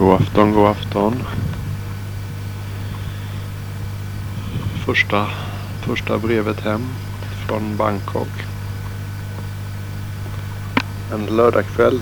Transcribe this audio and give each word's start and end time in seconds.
God 0.00 0.12
afton, 0.12 0.52
god 0.52 0.66
afton. 0.66 1.22
Första, 4.84 5.26
första 5.80 6.18
brevet 6.18 6.60
hem 6.60 6.88
från 7.46 7.76
Bangkok. 7.76 8.28
En 11.12 11.26
lördagkväll 11.26 12.00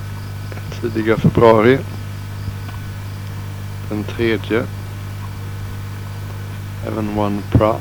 tidiga 0.81 1.17
februari. 1.17 1.79
Den 3.89 4.05
tredje. 4.05 4.67
Även 6.87 7.19
One 7.19 7.43
Pra. 7.51 7.77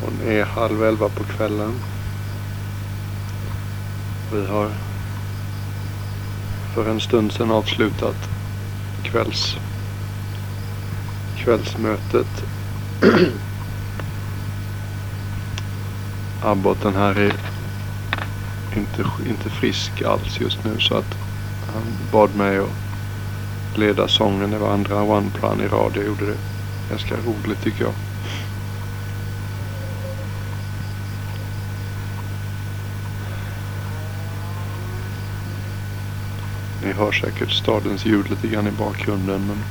Hon 0.00 0.28
är 0.28 0.44
halv 0.44 0.84
elva 0.84 1.08
på 1.08 1.24
kvällen. 1.24 1.72
Vi 4.32 4.46
har 4.46 4.70
för 6.76 6.90
en 6.90 7.00
stund 7.00 7.32
sedan 7.32 7.50
avslutat 7.50 8.28
kvälls, 9.02 9.56
kvällsmötet. 11.36 12.44
Abboten 16.42 16.94
här 16.94 17.18
är 17.18 17.32
inte, 18.76 19.04
inte 19.28 19.50
frisk 19.50 20.02
alls 20.02 20.40
just 20.40 20.64
nu 20.64 20.80
så 20.80 20.94
att 20.94 21.18
han 21.66 21.82
bad 22.12 22.34
mig 22.34 22.58
att 22.58 23.78
leda 23.78 24.08
sången. 24.08 24.50
Det 24.50 24.58
var 24.58 24.72
andra 24.72 25.02
One 25.02 25.30
Plan 25.30 25.60
i 25.60 25.68
rad. 25.68 25.92
Jag 25.94 26.06
gjorde 26.06 26.26
det 26.26 26.38
ganska 26.88 27.14
roligt 27.16 27.62
tycker 27.62 27.84
jag. 27.84 27.94
Ni 36.86 36.92
hör 36.92 37.12
säkert 37.12 37.50
stadens 37.50 38.04
ljud 38.04 38.30
lite 38.30 38.48
grann 38.48 38.66
i 38.66 38.70
bakgrunden 38.70 39.46
men 39.46 39.64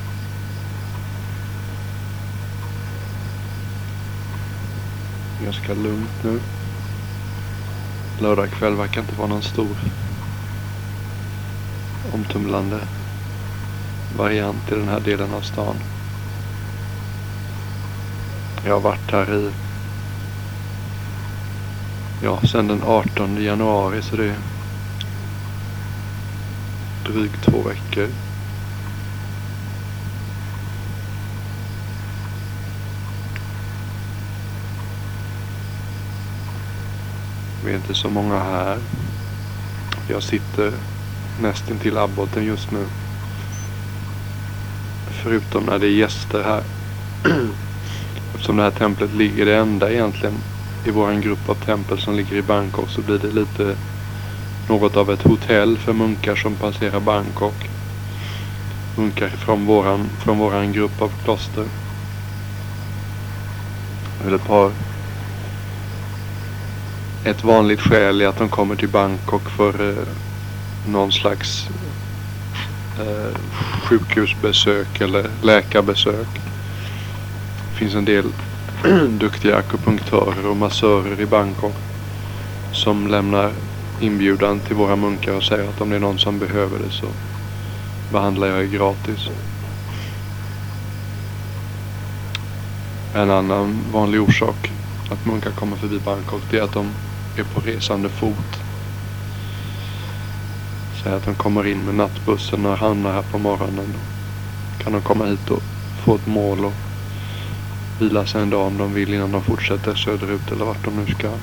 ganska 5.44 5.74
lugnt 5.74 6.24
nu. 6.24 6.40
Lördag 8.20 8.50
kväll 8.50 8.76
verkar 8.76 9.02
inte 9.02 9.16
vara 9.16 9.28
någon 9.28 9.44
stor 9.44 9.78
omtumlande 12.14 12.80
variant 14.18 14.72
i 14.72 14.76
den 14.76 14.88
här 14.88 15.00
delen 15.00 15.34
av 15.34 15.42
stan. 15.42 15.76
Jag 18.64 18.74
har 18.74 18.82
varit 18.82 19.12
här 19.12 19.36
i 19.36 19.52
ja, 22.24 22.40
sedan 22.42 22.68
den 22.68 22.84
18 22.84 23.44
januari 23.44 24.02
så 24.02 24.16
det 24.16 24.26
är 24.26 24.55
drygt 27.14 27.44
två 27.44 27.62
veckor. 27.62 28.08
Vi 37.66 37.72
är 37.72 37.76
inte 37.76 37.94
så 37.94 38.10
många 38.10 38.40
här. 38.40 38.78
Jag 40.08 40.24
sitter 40.24 40.72
nästintill 41.42 41.98
abboten 41.98 42.46
just 42.46 42.72
nu. 42.72 42.86
Förutom 45.08 45.64
när 45.64 45.80
det 45.80 45.88
är 45.88 45.92
gäster 45.92 46.44
här. 46.44 46.64
Eftersom 48.34 48.58
det 48.58 48.64
här 48.64 48.72
templet 48.72 49.14
ligger 49.14 49.46
det 49.46 49.56
enda 49.56 49.92
egentligen 49.92 50.36
i 50.86 50.92
vår 50.92 51.22
grupp 51.22 51.50
av 51.50 51.56
tempel 51.56 52.00
som 52.00 52.16
ligger 52.16 52.36
i 52.36 52.42
Bangkok 52.42 52.90
så 52.90 53.02
blir 53.02 53.20
det 53.20 53.32
lite 53.32 53.76
något 54.68 54.98
av 54.98 55.12
ett 55.12 55.22
hotell 55.22 55.78
för 55.78 55.94
munkar 55.94 56.36
som 56.36 56.56
passerar 56.56 57.00
Bangkok. 57.00 57.70
Munkar 58.98 59.30
från 59.30 59.66
våran, 59.66 60.10
från 60.20 60.38
våran 60.38 60.72
grupp 60.72 61.02
av 61.02 61.12
kloster. 61.24 61.66
Eller 64.26 64.36
ett 64.36 64.48
par 64.48 64.72
ett 67.26 67.44
vanligt 67.44 67.82
skäl 67.82 68.22
är 68.22 68.28
att 68.28 68.38
de 68.38 68.50
kommer 68.50 68.76
till 68.76 68.90
Bangkok 68.90 69.50
för 69.50 69.90
eh, 69.90 70.08
någon 70.88 71.12
slags 71.12 71.70
eh, 73.00 73.40
sjukhusbesök 73.84 75.02
eller 75.02 75.30
läkarbesök. 75.42 76.28
Det 77.72 77.78
finns 77.78 77.96
en 77.96 78.06
del 78.06 78.26
duktiga 79.10 79.58
akupunktörer 79.58 80.48
och 80.48 80.58
massörer 80.58 81.22
i 81.22 81.26
Bangkok 81.26 81.76
som 82.72 83.08
lämnar 83.08 83.52
inbjudan 84.00 84.60
till 84.60 84.76
våra 84.76 84.96
munkar 84.96 85.34
och 85.34 85.44
säger 85.44 85.70
att 85.70 85.82
om 85.82 85.90
det 85.90 85.96
är 85.96 86.00
någon 86.00 86.20
som 86.20 86.40
behöver 86.40 86.80
det 86.80 86.92
så 86.92 87.08
behandlar 88.10 88.48
jag 88.48 88.60
er 88.60 88.68
gratis. 88.68 89.30
En 93.14 93.32
annan 93.32 93.92
vanlig 93.92 94.22
orsak 94.22 94.72
att 95.10 95.26
munkar 95.26 95.52
kommer 95.52 95.76
förbi 95.76 96.00
Bangkok 96.00 96.42
det 96.50 96.58
är 96.58 96.62
att 96.62 96.72
de 96.74 96.94
är 97.36 97.44
på 97.44 97.60
resande 97.60 98.10
fot. 98.10 98.64
Säg 101.04 101.14
att 101.14 101.24
de 101.24 101.36
kommer 101.36 101.68
in 101.68 101.86
med 101.86 101.96
nattbussen 101.96 102.66
och 102.66 102.78
hamnar 102.78 103.14
här 103.14 103.22
på 103.22 103.38
morgonen. 103.38 103.94
Då 103.94 104.84
kan 104.84 104.94
de 104.94 105.02
komma 105.02 105.26
hit 105.26 105.52
och 105.52 105.64
få 105.96 106.16
ett 106.16 106.26
mål 106.26 106.66
och 106.66 106.74
vila 107.98 108.26
sig 108.26 108.42
en 108.42 108.50
dag 108.50 108.68
om 108.68 108.78
de 108.78 108.94
vill 108.94 109.14
innan 109.14 109.32
de 109.32 109.42
fortsätter 109.44 109.96
söderut 109.96 110.52
eller 110.52 110.66
vart 110.66 110.86
de 110.86 110.96
nu 110.96 111.14
ska. 111.14 111.38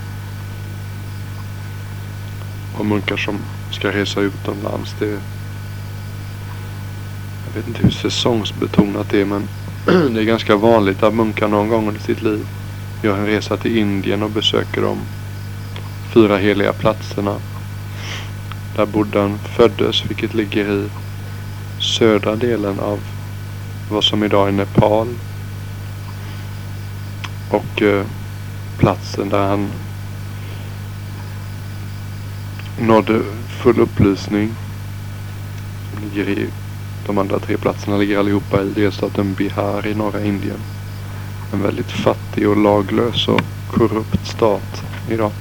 Och 2.79 2.87
munkar 2.87 3.17
som 3.17 3.39
ska 3.71 3.93
resa 3.93 4.21
utomlands. 4.21 4.95
Det 4.99 5.21
jag 7.47 7.55
vet 7.55 7.69
inte 7.69 7.83
hur 7.83 7.91
säsongsbetonat 7.91 9.09
det 9.11 9.21
är 9.21 9.25
men 9.25 9.49
det 10.15 10.21
är 10.21 10.25
ganska 10.25 10.57
vanligt 10.57 11.03
att 11.03 11.15
munkar 11.15 11.49
någon 11.49 11.69
gång 11.69 11.89
under 11.89 12.01
sitt 12.01 12.23
liv 12.23 12.47
gör 13.03 13.19
en 13.19 13.27
resa 13.27 13.57
till 13.57 13.77
Indien 13.77 14.23
och 14.23 14.31
besöker 14.31 14.83
de 14.83 14.99
fyra 16.15 16.37
heliga 16.37 16.73
platserna. 16.73 17.37
Där 18.77 18.87
Buddhan 18.87 19.39
föddes, 19.39 20.05
vilket 20.11 20.35
ligger 20.35 20.71
i 20.71 20.89
södra 21.79 22.37
delen 22.37 22.81
av 22.81 23.01
vad 23.91 24.05
som 24.05 24.25
idag 24.25 24.49
är 24.49 24.53
Nepal. 24.53 25.09
Och 27.51 27.83
eh, 27.83 28.07
platsen 28.79 29.29
där 29.29 29.47
han 29.47 29.71
nådde 32.81 33.23
full 33.49 33.81
upplysning. 33.81 34.55
Ligger 36.03 36.29
i, 36.29 36.47
de 37.07 37.19
andra 37.19 37.39
tre 37.39 37.57
platserna 37.57 37.97
ligger 37.97 38.19
allihopa 38.19 38.63
i 38.63 38.69
delstaten 38.69 39.35
Bihar 39.35 39.87
i 39.87 39.95
norra 39.95 40.25
Indien. 40.25 40.61
En 41.53 41.63
väldigt 41.63 41.91
fattig 41.91 42.49
och 42.49 42.57
laglös 42.57 43.29
och 43.29 43.41
korrupt 43.71 44.27
stat 44.27 44.83
idag. 45.11 45.33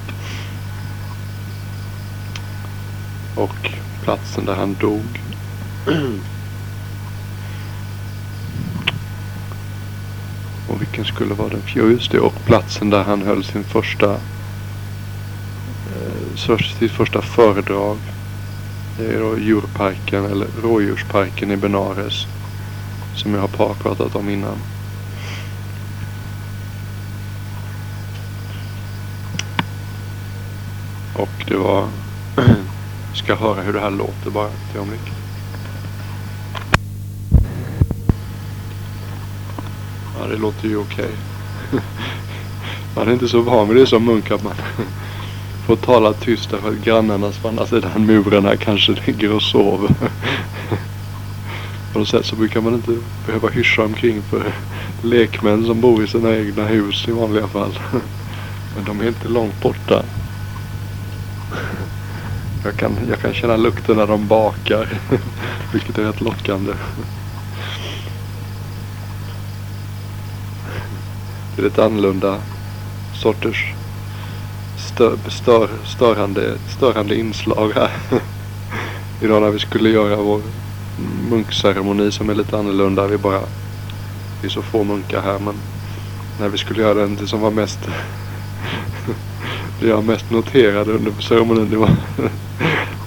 Och 3.36 3.70
platsen 4.02 4.44
där 4.44 4.54
han 4.54 4.76
dog. 4.80 5.20
Och 10.68 10.80
vilken 10.80 11.04
skulle 11.04 11.34
vara 11.34 11.48
den? 11.48 11.62
Jo 11.74 11.90
just 11.90 12.10
det. 12.10 12.20
Och 12.20 12.44
platsen 12.44 12.90
där 12.90 13.04
han 13.04 13.22
höll 13.22 13.44
sin 13.44 13.64
första 13.64 14.16
sitt 16.38 16.92
första 16.92 17.22
föredrag. 17.22 17.98
Det 18.98 19.06
är 19.06 19.20
då 19.20 19.38
djurparken 19.38 20.24
eller 20.24 20.46
rådjursparken 20.62 21.50
i 21.50 21.56
Benares. 21.56 22.26
Som 23.16 23.34
jag 23.34 23.40
har 23.40 23.74
pratat 23.74 24.16
om 24.16 24.28
innan. 24.28 24.58
Och 31.16 31.44
det 31.48 31.56
var... 31.56 31.88
ska 33.14 33.34
höra 33.34 33.62
hur 33.62 33.72
det 33.72 33.80
här 33.80 33.90
låter 33.90 34.30
bara 34.30 34.46
ett 34.46 34.74
ögonblick. 34.74 35.12
Ja, 40.18 40.26
det 40.26 40.36
låter 40.36 40.68
ju 40.68 40.76
okej. 40.76 41.04
Okay. 41.68 41.80
Man 42.96 43.08
är 43.08 43.12
inte 43.12 43.28
så 43.28 43.40
van 43.40 43.68
vid 43.68 43.76
det 43.76 43.86
som 43.86 44.04
munk 44.04 44.30
att 44.30 44.44
man 44.44 44.54
får 45.66 45.76
tala 45.76 46.12
tyst 46.12 46.50
därför 46.50 46.68
att 46.68 46.84
grannarna 46.84 47.32
på 47.42 47.48
andra 47.48 47.66
sidan 47.66 48.06
muren 48.06 48.44
här 48.44 48.56
kanske 48.56 48.96
ligger 49.06 49.32
och 49.32 49.42
sover. 49.42 49.90
På 51.92 51.98
något 51.98 52.08
sätt 52.08 52.26
så 52.26 52.36
brukar 52.36 52.60
man 52.60 52.74
inte 52.74 52.98
behöva 53.26 53.48
hyscha 53.48 53.82
omkring 53.82 54.22
för 54.22 54.52
lekmän 55.02 55.66
som 55.66 55.80
bor 55.80 56.04
i 56.04 56.06
sina 56.06 56.36
egna 56.36 56.64
hus 56.64 57.08
i 57.08 57.12
vanliga 57.12 57.48
fall. 57.48 57.78
Men 58.76 58.84
de 58.84 59.00
är 59.00 59.08
inte 59.08 59.28
långt 59.28 59.60
borta. 59.60 60.02
Jag 62.64 62.76
kan, 62.76 62.96
jag 63.08 63.20
kan 63.20 63.34
känna 63.34 63.56
lukten 63.56 63.96
när 63.96 64.06
de 64.06 64.28
bakar. 64.28 64.88
Vilket 65.72 65.98
är 65.98 66.02
rätt 66.02 66.20
lockande. 66.20 66.72
Det 71.54 71.62
är 71.62 71.64
lite 71.64 71.84
annorlunda 71.84 72.38
sorters 73.12 73.72
stör, 74.82 75.16
stör, 75.28 75.68
störande, 75.84 76.54
störande 76.76 77.18
inslag 77.18 77.72
här. 77.74 77.90
idag 79.20 79.42
när 79.42 79.50
vi 79.50 79.58
skulle 79.58 79.88
göra 79.88 80.16
vår 80.16 80.40
munkceremoni 81.30 82.12
som 82.12 82.30
är 82.30 82.34
lite 82.34 82.58
annorlunda. 82.58 83.06
Vi 83.06 83.18
bara, 83.18 83.40
det 84.40 84.46
är 84.46 84.48
så 84.48 84.62
få 84.62 84.84
munkar 84.84 85.22
här 85.22 85.38
men 85.38 85.54
när 86.40 86.48
vi 86.48 86.58
skulle 86.58 86.82
göra 86.82 86.94
den, 86.94 87.16
det 87.16 87.26
som 87.26 87.40
var 87.40 87.50
mest 87.50 87.78
det 89.80 89.88
jag 89.88 90.04
mest 90.04 90.30
noterade 90.30 90.92
under 90.92 91.12
ceremonin 91.20 91.70
det 91.70 91.76
var 91.76 91.90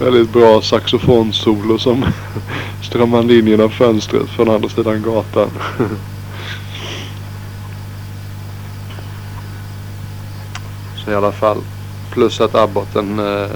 väldigt 0.00 0.32
bra 0.32 0.62
saxofonsolo 0.62 1.78
som 1.78 2.06
strömmade 2.82 3.38
in 3.38 3.46
genom 3.46 3.70
fönstret 3.70 4.28
från 4.28 4.48
andra 4.48 4.68
sidan 4.68 5.02
gatan. 5.02 5.50
I 11.08 11.14
alla 11.14 11.32
fall. 11.32 11.58
Plus 12.10 12.40
att 12.40 12.54
abboten 12.54 13.18
eh, 13.18 13.50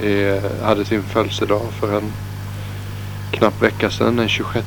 är, 0.00 0.62
hade 0.64 0.84
sin 0.84 1.02
födelsedag 1.02 1.62
för 1.80 1.96
en 1.96 2.12
knapp 3.30 3.62
vecka 3.62 3.90
sedan, 3.90 4.16
den 4.16 4.28
26. 4.28 4.66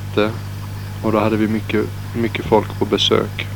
Och 1.04 1.12
då 1.12 1.20
hade 1.20 1.38
vi 1.38 1.48
mycket, 1.48 1.86
mycket 2.16 2.46
folk 2.46 2.80
på 2.80 2.86
besök. 2.86 3.48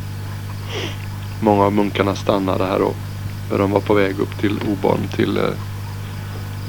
Många 1.42 1.64
av 1.64 1.74
munkarna 1.74 2.16
stannade 2.16 2.66
här 2.66 2.80
då. 2.80 2.94
De 3.58 3.72
var 3.72 3.80
på 3.80 3.94
väg 3.94 4.20
upp 4.20 4.40
till 4.40 4.60
Oborn 4.68 5.08
till 5.16 5.38
eh, 5.38 5.44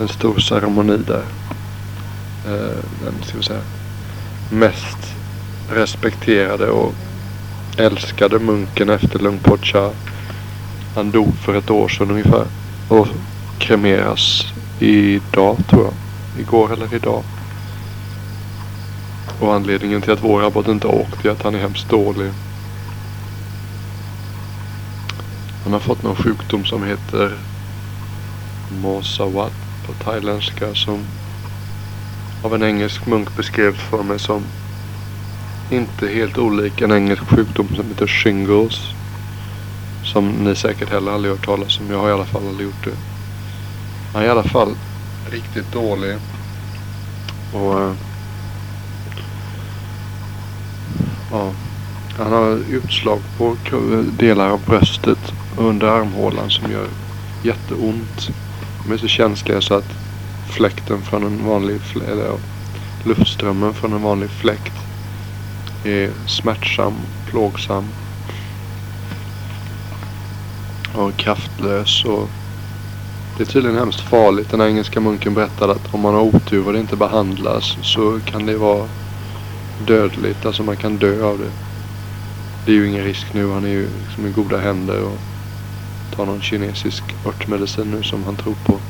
en 0.00 0.08
stor 0.08 0.38
ceremoni 0.38 0.96
där. 0.96 1.24
Eh, 2.46 2.78
den 3.04 3.14
ska 3.22 3.38
vi 3.38 3.44
säga, 3.44 3.62
mest 4.50 4.98
respekterade 5.70 6.70
och 6.70 6.94
älskade 7.80 8.38
munken 8.38 8.90
efter 8.90 9.18
Lungpocha. 9.18 9.90
Han 10.94 11.10
dog 11.10 11.34
för 11.34 11.54
ett 11.54 11.70
år 11.70 11.88
sedan 11.88 12.10
ungefär. 12.10 12.46
Och 12.88 13.08
kremeras 13.58 14.46
idag 14.78 15.56
tror 15.68 15.84
jag. 15.84 15.94
Igår 16.40 16.72
eller 16.72 16.94
idag. 16.94 17.22
Och 19.40 19.54
anledningen 19.54 20.02
till 20.02 20.12
att 20.12 20.24
vår 20.24 20.46
abbot 20.46 20.68
inte 20.68 20.86
åkt 20.86 21.24
är 21.24 21.30
att 21.30 21.42
han 21.42 21.54
är 21.54 21.58
hemskt 21.58 21.88
dålig. 21.88 22.30
Han 25.64 25.72
har 25.72 25.80
fått 25.80 26.02
någon 26.02 26.16
sjukdom 26.16 26.64
som 26.64 26.84
heter 26.84 27.38
Mosawat 28.82 29.52
på 29.86 29.92
thailändska 29.92 30.74
som 30.74 31.04
av 32.42 32.54
en 32.54 32.62
engelsk 32.62 33.06
munk 33.06 33.36
beskrevs 33.36 33.78
för 33.78 34.02
mig 34.02 34.18
som 34.18 34.44
inte 35.72 36.08
helt 36.08 36.38
olik 36.38 36.80
en 36.80 36.92
engelsk 36.92 37.22
sjukdom 37.22 37.68
som 37.76 37.88
heter 37.88 38.06
shingles. 38.06 38.80
Som 40.04 40.28
ni 40.28 40.54
säkert 40.54 40.90
heller 40.90 41.12
aldrig 41.12 41.32
hört 41.34 41.44
talas 41.44 41.80
om. 41.80 41.90
Jag 41.90 41.98
har 41.98 42.08
i 42.08 42.12
alla 42.12 42.24
fall 42.24 42.46
aldrig 42.48 42.66
gjort 42.66 42.84
det. 42.84 42.96
Han 44.12 44.22
är 44.22 44.26
i 44.26 44.30
alla 44.30 44.42
fall 44.42 44.74
riktigt 45.30 45.72
dålig. 45.72 46.16
Och 47.54 47.80
eh, 47.80 47.92
ja, 51.30 51.52
han 52.16 52.32
har 52.32 52.58
utslag 52.70 53.20
på 53.36 53.56
delar 54.18 54.50
av 54.50 54.60
bröstet 54.66 55.32
under 55.56 55.86
armhålan 55.86 56.50
som 56.50 56.72
gör 56.72 56.88
jätteont. 57.42 58.30
De 58.84 58.92
är 58.92 58.96
så 58.96 59.08
känsliga 59.08 59.60
så 59.60 59.74
att 59.74 59.92
fläkten 60.48 61.02
från 61.02 61.24
en 61.24 61.44
vanlig, 61.46 61.80
eller 62.08 62.32
luftströmmen 63.04 63.74
från 63.74 63.92
en 63.92 64.02
vanlig 64.02 64.30
fläkt 64.30 64.79
är 65.84 66.10
smärtsam, 66.26 66.94
plågsam 67.26 67.84
och 70.94 71.16
kraftlös 71.16 72.04
och 72.04 72.28
det 73.36 73.42
är 73.42 73.46
tydligen 73.46 73.78
hemskt 73.78 74.00
farligt. 74.00 74.50
Den 74.50 74.60
engelska 74.60 75.00
munken 75.00 75.34
berättade 75.34 75.72
att 75.72 75.94
om 75.94 76.00
man 76.00 76.14
har 76.14 76.22
otur 76.22 76.66
och 76.66 76.72
det 76.72 76.80
inte 76.80 76.96
behandlas 76.96 77.76
så 77.82 78.20
kan 78.24 78.46
det 78.46 78.56
vara 78.56 78.88
dödligt. 79.86 80.46
Alltså 80.46 80.62
man 80.62 80.76
kan 80.76 80.96
dö 80.96 81.24
av 81.24 81.38
det. 81.38 81.50
Det 82.66 82.72
är 82.72 82.76
ju 82.76 82.88
ingen 82.88 83.04
risk 83.04 83.26
nu. 83.32 83.50
Han 83.50 83.64
är 83.64 83.68
ju 83.68 83.88
liksom 84.02 84.26
i 84.26 84.30
goda 84.30 84.58
händer 84.58 85.02
och 85.02 85.18
tar 86.16 86.26
någon 86.26 86.40
kinesisk 86.40 87.04
örtmedicin 87.26 87.90
nu 87.90 88.02
som 88.02 88.24
han 88.24 88.36
tror 88.36 88.54
på. 88.64 88.80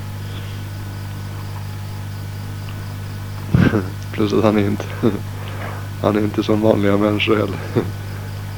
Plus 4.12 4.32
att 4.32 4.44
han 4.44 4.58
är 4.58 4.66
inte 4.66 4.84
han 6.02 6.16
är 6.16 6.20
inte 6.20 6.42
som 6.42 6.60
vanliga 6.60 6.96
människor 6.96 7.36
heller. 7.36 7.58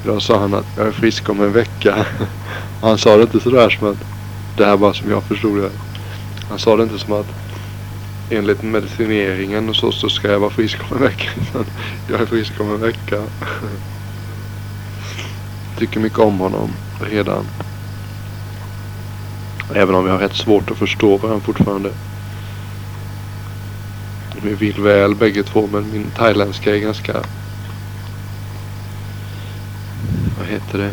Idag 0.04 0.22
sa 0.22 0.38
han 0.38 0.54
att 0.54 0.66
jag 0.76 0.86
är 0.86 0.92
frisk 0.92 1.28
om 1.28 1.40
en 1.40 1.52
vecka. 1.52 2.06
Han 2.80 2.98
sa 2.98 3.16
det 3.16 3.22
inte 3.22 3.40
sådär 3.40 3.70
som 3.70 3.88
att 3.88 3.98
det 4.56 4.64
här 4.64 4.76
bara 4.76 4.94
som 4.94 5.10
jag 5.10 5.22
förstod 5.22 5.58
det. 5.58 5.70
Han 6.48 6.58
sa 6.58 6.76
det 6.76 6.82
inte 6.82 6.98
som 6.98 7.12
att 7.12 7.26
enligt 8.30 8.62
medicineringen 8.62 9.68
och 9.68 9.76
så, 9.76 9.92
så 9.92 10.08
ska 10.08 10.30
jag 10.30 10.40
vara 10.40 10.50
frisk 10.50 10.78
om 10.90 10.96
en 10.96 11.02
vecka. 11.02 11.30
jag 12.10 12.20
är 12.20 12.26
frisk 12.26 12.60
om 12.60 12.70
en 12.70 12.80
vecka. 12.80 13.22
Tycker 15.78 16.00
mycket 16.00 16.18
om 16.18 16.38
honom 16.38 16.70
redan. 17.00 17.44
Även 19.74 19.94
om 19.94 20.04
vi 20.04 20.10
har 20.10 20.18
rätt 20.18 20.36
svårt 20.36 20.70
att 20.70 20.78
förstå 20.78 21.16
varandra 21.16 21.44
fortfarande. 21.44 21.92
Vi 24.44 24.54
vill 24.54 24.82
väl 24.82 25.14
bägge 25.14 25.42
två 25.42 25.68
men 25.72 25.90
min 25.92 26.10
thailändska 26.16 26.76
är 26.76 26.78
ganska... 26.78 27.12
Vad 30.38 30.46
heter 30.46 30.78
det? 30.78 30.90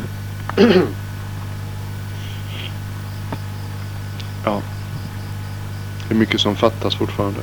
ja. 4.45 4.61
Det 6.07 6.13
är 6.13 6.17
mycket 6.17 6.41
som 6.41 6.55
fattas 6.55 6.95
fortfarande. 6.95 7.39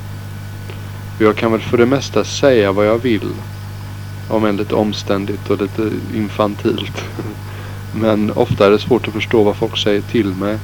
Jag 1.18 1.36
kan 1.36 1.52
väl 1.52 1.60
för 1.60 1.78
det 1.78 1.86
mesta 1.86 2.24
säga 2.24 2.72
vad 2.72 2.86
jag 2.86 2.98
vill. 2.98 3.30
Om 4.28 4.44
än 4.44 4.56
lite 4.56 4.74
omständigt 4.74 5.50
och 5.50 5.62
lite 5.62 5.90
infantilt. 6.14 7.04
Men 7.94 8.30
ofta 8.30 8.66
är 8.66 8.70
det 8.70 8.78
svårt 8.78 9.08
att 9.08 9.14
förstå 9.14 9.42
vad 9.42 9.56
folk 9.56 9.78
säger 9.78 10.00
till 10.00 10.34
mig. 10.34 10.58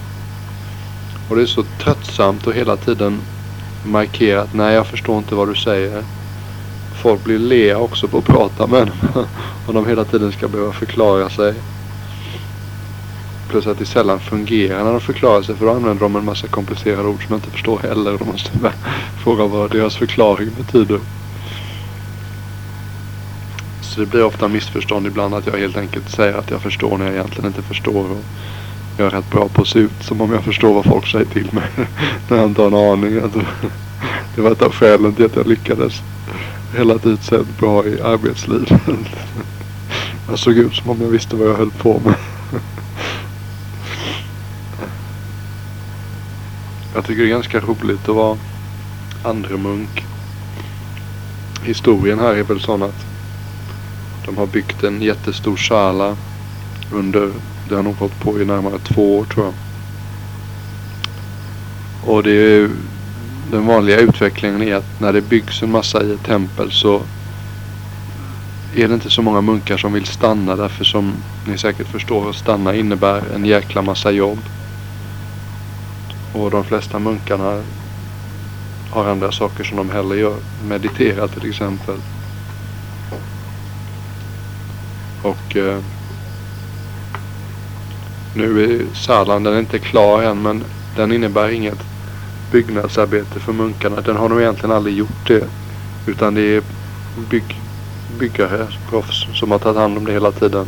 Och 1.29 1.37
det 1.37 1.43
är 1.43 1.47
så 1.47 1.65
tröttsamt 1.79 2.47
och 2.47 2.55
hela 2.55 2.77
tiden 2.77 3.21
markera 3.83 4.43
att 4.43 4.55
nej 4.55 4.75
jag 4.75 4.87
förstår 4.87 5.19
inte 5.19 5.35
vad 5.35 5.49
du 5.49 5.55
säger. 5.55 6.05
Folk 6.93 7.25
blir 7.25 7.39
lea 7.39 7.79
också 7.79 8.09
på 8.09 8.19
att 8.19 8.25
prata 8.25 8.67
med 8.67 8.87
dem. 8.87 9.25
Och 9.67 9.75
de 9.75 9.87
hela 9.87 10.05
tiden 10.05 10.33
ska 10.33 10.49
behöva 10.49 10.73
förklara 10.73 11.31
sig. 11.31 11.55
Plus 13.49 13.67
att 13.67 13.79
det 13.79 13.87
sällan 13.87 14.21
fungerar 14.21 14.85
när 14.85 14.91
de 14.91 15.01
förklarar 15.01 15.43
sig 15.43 15.57
för 15.57 15.67
då 15.67 15.73
använder 15.73 16.01
de 16.01 16.17
en 16.17 16.25
massa 16.25 16.47
komplicerade 16.47 17.09
ord 17.09 17.27
som 17.27 17.35
jag 17.35 17.39
inte 17.39 17.51
förstår 17.51 17.79
heller. 17.79 18.19
Då 18.19 18.25
måste 18.25 18.51
jag 18.63 18.73
fråga 19.25 19.47
vad 19.47 19.71
deras 19.71 19.97
förklaring 19.97 20.51
betyder. 20.57 21.01
Så 23.81 24.01
det 24.01 24.07
blir 24.07 24.25
ofta 24.25 24.49
missförstånd 24.49 25.07
ibland 25.07 25.35
att 25.35 25.47
jag 25.47 25.59
helt 25.59 25.77
enkelt 25.77 26.11
säger 26.11 26.35
att 26.35 26.51
jag 26.51 26.63
förstår 26.63 26.99
när 26.99 27.05
jag 27.05 27.15
egentligen 27.15 27.47
inte 27.47 27.63
förstår. 27.63 28.17
Jag 28.97 29.07
är 29.07 29.11
rätt 29.11 29.31
bra 29.31 29.49
på 29.49 29.63
att 29.63 29.69
se 29.69 29.79
ut 29.79 30.03
som 30.03 30.21
om 30.21 30.33
jag 30.33 30.45
förstår 30.45 30.75
vad 30.75 30.85
folk 30.85 31.07
säger 31.07 31.25
till 31.25 31.49
mig. 31.53 31.69
när 32.29 32.37
jag 32.37 32.47
inte 32.47 32.63
har 32.63 32.69
en 32.69 32.75
aning. 32.75 33.23
Alltså, 33.23 33.41
det 34.35 34.43
var 34.43 34.51
ett 34.51 34.63
av 34.63 34.73
skälen 34.73 35.15
till 35.15 35.25
att 35.25 35.37
jag 35.37 35.47
lyckades 35.47 36.03
relativt 36.75 37.23
sett 37.23 37.59
bra 37.59 37.87
i 37.87 38.01
arbetslivet. 38.01 38.73
Jag 40.29 40.39
såg 40.39 40.55
ut 40.55 40.75
som 40.75 40.91
om 40.91 41.01
jag 41.01 41.09
visste 41.09 41.37
vad 41.37 41.49
jag 41.49 41.55
höll 41.55 41.71
på 41.71 42.01
med. 42.05 42.15
Jag 46.95 47.05
tycker 47.05 47.23
det 47.23 47.29
är 47.29 47.35
ganska 47.35 47.61
roligt 47.61 48.09
att 48.09 48.15
vara 48.15 48.39
andremunk. 49.23 50.05
Historien 51.65 52.19
här 52.19 52.35
är 52.35 52.43
väl 52.43 52.61
sån 52.61 52.83
att 52.83 53.07
de 54.27 54.37
har 54.37 54.47
byggt 54.47 54.85
en 54.85 55.03
jättestor 55.03 55.57
sala 55.57 56.17
under, 56.93 57.33
det 57.69 57.75
har 57.75 57.83
nog 57.83 57.97
hållit 57.97 58.21
på 58.21 58.41
i 58.41 58.45
närmare 58.45 58.79
två 58.79 59.19
år 59.19 59.25
tror 59.25 59.45
jag. 59.45 59.55
Och 62.05 62.23
det 62.23 62.31
är 62.31 62.71
den 63.51 63.67
vanliga 63.67 63.99
utvecklingen 63.99 64.63
är 64.63 64.75
att 64.75 65.01
när 65.01 65.13
det 65.13 65.21
byggs 65.21 65.63
en 65.63 65.71
massa 65.71 66.03
i 66.03 66.13
ett 66.13 66.25
tempel 66.25 66.73
så 66.73 67.03
är 68.75 68.89
det 68.89 68.95
inte 68.95 69.11
så 69.11 69.23
många 69.23 69.41
munkar 69.41 69.77
som 69.77 69.93
vill 69.93 70.07
stanna 70.07 70.57
därför 70.57 70.85
som 70.85 71.13
ni 71.47 71.59
säkert 71.59 71.87
förstår 71.87 72.31
att 72.31 72.37
stanna 72.37 72.75
innebär 72.75 73.23
en 73.35 73.45
jäkla 73.45 73.83
massa 73.83 74.11
jobb. 74.11 74.39
Och 76.33 76.51
de 76.51 76.65
flesta 76.65 76.99
munkarna 76.99 77.63
har 78.91 79.05
andra 79.05 79.33
saker 79.33 79.65
som 79.65 79.77
de 79.77 79.91
hellre 79.91 80.19
gör. 80.19 80.37
Meditera 80.69 81.29
till 81.29 81.51
exempel. 81.51 81.97
Och 85.23 85.57
eh, 85.57 85.79
nu 88.35 88.65
är 88.65 88.95
salan, 88.95 89.43
den 89.43 89.55
är 89.55 89.59
inte 89.59 89.79
klar 89.79 90.23
än 90.23 90.43
men 90.43 90.65
den 90.97 91.13
innebär 91.13 91.49
inget 91.49 91.79
byggnadsarbete 92.51 93.41
för 93.41 93.53
munkarna. 93.53 94.01
Den 94.01 94.17
har 94.17 94.29
nog 94.29 94.41
egentligen 94.41 94.77
aldrig 94.77 94.97
gjort 94.97 95.27
det. 95.27 95.45
Utan 96.07 96.35
det 96.35 96.41
är 96.41 96.63
bygg, 97.31 97.61
byggare, 98.19 98.69
proffs 98.91 99.27
som 99.35 99.51
har 99.51 99.59
tagit 99.59 99.79
hand 99.79 99.99
om 99.99 100.05
det 100.05 100.13
hela 100.13 100.33
tiden. 100.33 100.67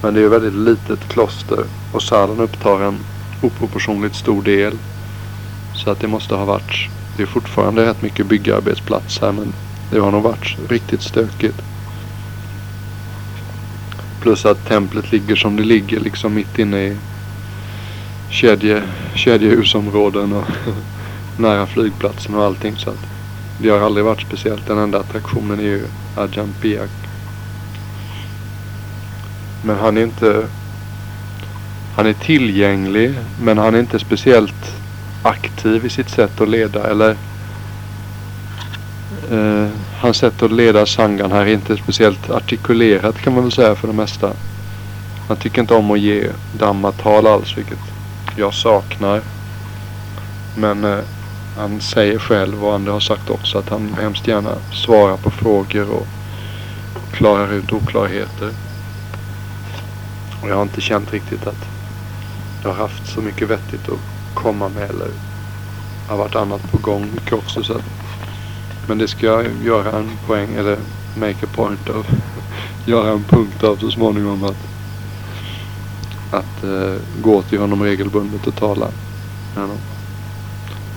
Men 0.00 0.14
det 0.14 0.20
är 0.20 0.24
ett 0.24 0.32
väldigt 0.32 0.54
litet 0.54 1.08
kloster 1.08 1.64
och 1.92 2.02
salen 2.02 2.40
upptar 2.40 2.80
en 2.80 2.98
oproportionligt 3.40 4.14
stor 4.16 4.42
del. 4.42 4.78
Så 5.72 5.90
att 5.90 6.00
det 6.00 6.08
måste 6.08 6.34
ha 6.34 6.44
varit 6.44 6.88
det 7.16 7.22
är 7.22 7.26
fortfarande 7.26 7.86
rätt 7.86 8.02
mycket 8.02 8.26
byggarbetsplats 8.26 9.20
här 9.20 9.32
men 9.32 9.52
det 9.90 9.98
har 9.98 10.10
nog 10.10 10.22
varit 10.22 10.56
riktigt 10.68 11.02
stökigt. 11.02 11.75
Plus 14.26 14.46
att 14.46 14.68
templet 14.68 15.12
ligger 15.12 15.36
som 15.36 15.56
det 15.56 15.62
ligger 15.62 16.00
liksom 16.00 16.34
mitt 16.34 16.58
inne 16.58 16.82
i 16.82 16.96
kedje, 18.30 18.82
kedjehusområden 19.14 20.32
och 20.32 20.44
nära 21.38 21.66
flygplatsen 21.66 22.34
och 22.34 22.44
allting. 22.44 22.76
Så 22.76 22.90
att 22.90 23.06
det 23.60 23.68
har 23.68 23.80
aldrig 23.80 24.04
varit 24.04 24.20
speciellt. 24.20 24.66
Den 24.66 24.78
enda 24.78 24.98
attraktionen 24.98 25.60
är 25.60 25.64
ju 25.64 25.86
Ajahn 26.16 26.54
Piak. 26.60 26.90
Men 29.64 29.78
han 29.78 29.96
är 29.96 30.02
inte... 30.02 30.46
Han 31.96 32.06
är 32.06 32.12
tillgänglig 32.12 33.14
men 33.42 33.58
han 33.58 33.74
är 33.74 33.80
inte 33.80 33.98
speciellt 33.98 34.76
aktiv 35.22 35.86
i 35.86 35.90
sitt 35.90 36.10
sätt 36.10 36.40
att 36.40 36.48
leda 36.48 36.90
eller 36.90 37.16
eh, 39.30 39.68
hans 39.98 40.16
sätt 40.16 40.42
att 40.42 40.52
leda 40.52 40.86
sangan 40.86 41.32
här 41.32 41.40
är 41.40 41.46
inte 41.46 41.76
speciellt 41.76 42.30
artikulerat 42.30 43.18
kan 43.18 43.34
man 43.34 43.42
väl 43.42 43.52
säga 43.52 43.74
för 43.74 43.88
det 43.88 43.94
mesta. 43.94 44.32
Han 45.28 45.36
tycker 45.36 45.60
inte 45.60 45.74
om 45.74 45.90
att 45.90 46.00
ge 46.00 46.30
dammatal 46.58 47.26
alls 47.26 47.58
vilket 47.58 47.78
jag 48.36 48.54
saknar. 48.54 49.20
Men 50.56 50.84
eh, 50.84 50.98
han 51.56 51.80
säger 51.80 52.18
själv 52.18 52.64
och 52.64 52.74
andra 52.74 52.92
har 52.92 53.00
sagt 53.00 53.30
också 53.30 53.58
att 53.58 53.68
han 53.68 53.94
hemskt 54.00 54.28
gärna 54.28 54.54
svarar 54.72 55.16
på 55.16 55.30
frågor 55.30 55.90
och 55.90 56.06
klarar 57.12 57.52
ut 57.52 57.72
oklarheter. 57.72 58.50
Och 60.42 60.48
jag 60.48 60.54
har 60.54 60.62
inte 60.62 60.80
känt 60.80 61.12
riktigt 61.12 61.46
att 61.46 61.64
jag 62.62 62.70
har 62.70 62.76
haft 62.76 63.06
så 63.06 63.20
mycket 63.20 63.48
vettigt 63.48 63.88
att 63.88 64.34
komma 64.34 64.68
med 64.68 64.90
eller 64.90 65.08
har 66.08 66.16
varit 66.16 66.36
annat 66.36 66.70
på 66.70 66.78
gång 66.78 67.10
mycket 67.14 67.32
också. 67.32 67.62
Så 67.62 67.72
att, 67.72 67.84
men 68.86 68.98
det 68.98 69.08
ska 69.08 69.26
jag 69.26 69.46
göra 69.64 69.98
en 69.98 70.10
poäng 70.26 70.54
eller 70.54 70.78
make 71.14 71.46
a 71.46 71.48
point 71.54 71.88
av. 71.88 72.06
göra 72.86 73.10
en 73.10 73.24
punkt 73.24 73.64
av 73.64 73.76
så 73.76 73.90
småningom 73.90 74.44
att 74.44 74.66
att 76.30 76.64
uh, 76.64 76.96
gå 77.22 77.42
till 77.42 77.58
honom 77.58 77.82
regelbundet 77.82 78.46
och 78.46 78.54
tala 78.54 78.88
med 79.54 79.64
honom. 79.64 79.78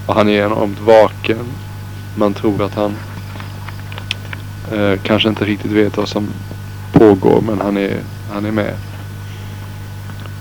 Och 0.06 0.16
han 0.16 0.30
är 0.30 0.46
enormt 0.46 0.80
vaken. 0.80 1.46
Man 2.16 2.34
tror 2.34 2.64
att 2.64 2.76
han 2.76 2.96
uh, 4.74 5.00
kanske 5.04 5.30
inte 5.30 5.46
riktigt 5.46 5.72
vet 5.72 5.98
vad 5.98 6.10
som 6.10 6.28
pågår 6.92 7.42
men 7.42 7.62
han 7.62 7.78
är, 7.78 8.00
han 8.32 8.46
är 8.46 8.52
med. 8.52 8.74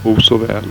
O 0.05 0.21
så 0.21 0.37
väl. 0.37 0.65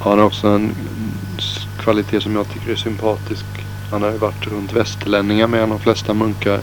Han 0.00 0.18
har 0.18 0.26
också 0.26 0.48
en 0.48 0.74
kvalitet 1.88 2.20
som 2.20 2.36
jag 2.36 2.48
tycker 2.48 2.70
är 2.70 2.76
sympatisk. 2.76 3.44
Han 3.90 4.02
har 4.02 4.10
ju 4.10 4.18
varit 4.18 4.46
runt 4.46 4.72
västerlänningar 4.72 5.46
med 5.46 5.68
de 5.68 5.78
flesta 5.78 6.14
munkar. 6.14 6.60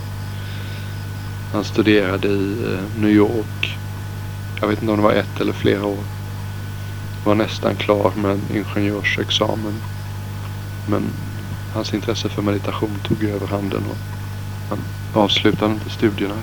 Han 1.53 1.63
studerade 1.63 2.27
i 2.27 2.63
eh, 2.74 3.01
New 3.01 3.10
York. 3.10 3.77
Jag 4.62 4.67
vet 4.67 4.82
inte 4.82 4.91
om 4.91 4.98
det 4.98 5.03
var 5.03 5.13
ett 5.13 5.41
eller 5.41 5.53
flera 5.53 5.86
år. 5.86 6.03
Var 7.24 7.36
nästan 7.36 7.75
klar 7.75 8.12
med 8.15 8.32
en 8.32 8.41
ingenjörsexamen. 8.53 9.74
Men 10.89 11.03
hans 11.74 11.94
intresse 11.94 12.29
för 12.29 12.41
meditation 12.41 13.00
tog 13.03 13.24
över 13.24 13.48
handen 13.48 13.84
och 13.89 13.98
han 14.70 14.79
avslutade 15.13 15.74
inte 15.74 15.89
studierna. 15.89 16.38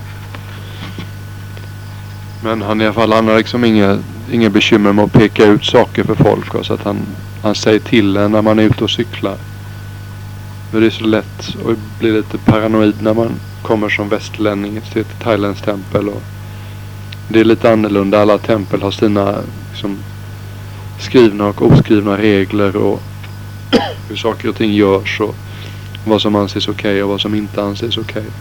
Men 2.43 2.61
han 2.61 2.81
i 2.81 2.85
alla 2.85 2.93
fall, 2.93 3.13
han 3.13 3.27
har 3.27 3.37
liksom 3.37 3.65
inga, 3.65 4.03
inga 4.33 4.49
bekymmer 4.49 4.93
med 4.93 5.05
att 5.05 5.13
peka 5.13 5.45
ut 5.45 5.65
saker 5.65 6.03
för 6.03 6.15
folk. 6.15 6.55
Och 6.55 6.65
så 6.65 6.73
att 6.73 6.83
han, 6.83 6.97
han 7.41 7.55
säger 7.55 7.79
till 7.79 8.17
en 8.17 8.31
när 8.31 8.41
man 8.41 8.59
är 8.59 8.63
ute 8.63 8.83
och 8.83 8.91
cyklar. 8.91 9.37
För 10.71 10.81
det 10.81 10.85
är 10.85 10.91
så 10.91 11.05
lätt 11.05 11.55
att 11.65 11.99
bli 11.99 12.11
lite 12.11 12.37
paranoid 12.37 12.95
när 13.01 13.13
man 13.13 13.31
kommer 13.61 13.89
som 13.89 14.09
västlänning 14.09 14.81
till 14.91 15.01
ett 15.01 15.19
thailändskt 15.19 15.65
tempel. 15.65 16.09
Och 16.09 16.21
det 17.27 17.39
är 17.39 17.43
lite 17.43 17.71
annorlunda. 17.71 18.21
Alla 18.21 18.37
tempel 18.37 18.81
har 18.81 18.91
sina 18.91 19.35
liksom, 19.71 19.97
skrivna 20.99 21.47
och 21.47 21.61
oskrivna 21.61 22.17
regler 22.17 22.75
och 22.75 23.01
hur 24.09 24.15
saker 24.15 24.49
och 24.49 24.55
ting 24.55 24.73
görs 24.73 25.21
och 25.21 25.35
vad 26.05 26.21
som 26.21 26.35
anses 26.35 26.67
okej 26.67 26.91
okay 26.91 27.01
och 27.01 27.09
vad 27.09 27.21
som 27.21 27.35
inte 27.35 27.63
anses 27.63 27.97
okej. 27.97 28.21
Okay. 28.21 28.31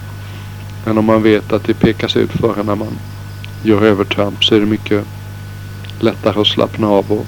Men 0.84 0.98
om 0.98 1.04
man 1.04 1.22
vet 1.22 1.52
att 1.52 1.64
det 1.64 1.74
pekas 1.74 2.16
ut 2.16 2.30
för 2.30 2.62
när 2.64 2.74
man 2.74 2.98
gör 3.62 3.82
övertramp 3.82 4.44
så 4.44 4.54
är 4.54 4.60
det 4.60 4.66
mycket 4.66 5.06
lättare 6.02 6.40
att 6.40 6.46
slappna 6.46 6.88
av 6.88 7.12
och, 7.12 7.26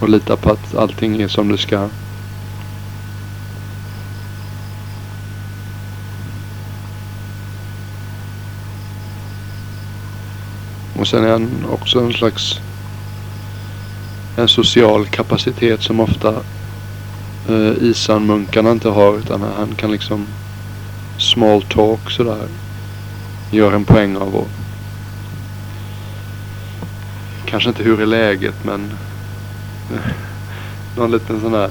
och 0.00 0.08
lita 0.08 0.36
på 0.36 0.50
att 0.50 0.74
allting 0.74 1.22
är 1.22 1.28
som 1.28 1.48
det 1.48 1.58
ska. 1.58 1.88
Och 10.98 11.08
sen 11.08 11.24
är 11.24 11.30
han 11.30 11.66
också 11.70 12.00
en 12.00 12.12
slags 12.12 12.60
en 14.36 14.48
social 14.48 15.06
kapacitet 15.06 15.82
som 15.82 16.00
ofta 16.00 16.34
eh, 17.48 17.72
isanmunkarna 17.80 18.70
inte 18.70 18.88
har 18.88 19.18
utan 19.18 19.42
han 19.42 19.74
kan 19.74 19.92
liksom 19.92 20.26
small 21.18 21.62
talk 21.62 22.10
sådär. 22.10 22.48
Gör 23.50 23.72
en 23.72 23.84
poäng 23.84 24.16
av 24.16 24.34
och 24.34 24.57
kanske 27.48 27.68
inte 27.68 27.82
hur 27.82 28.00
är 28.00 28.06
läget 28.06 28.64
men 28.64 28.92
eh, 29.92 30.12
någon 30.96 31.10
liten 31.10 31.40
sån 31.40 31.54
här 31.54 31.70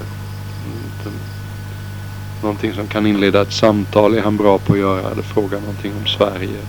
någonting 2.42 2.74
som 2.74 2.88
kan 2.88 3.06
inleda 3.06 3.42
ett 3.42 3.54
samtal. 3.54 4.16
Är 4.16 4.22
han 4.22 4.38
bra 4.38 4.58
på 4.58 4.74
att 4.74 4.80
göra 4.80 5.12
eller 5.12 5.22
fråga 5.22 5.60
någonting 5.60 5.94
om 6.00 6.06
Sverige. 6.06 6.60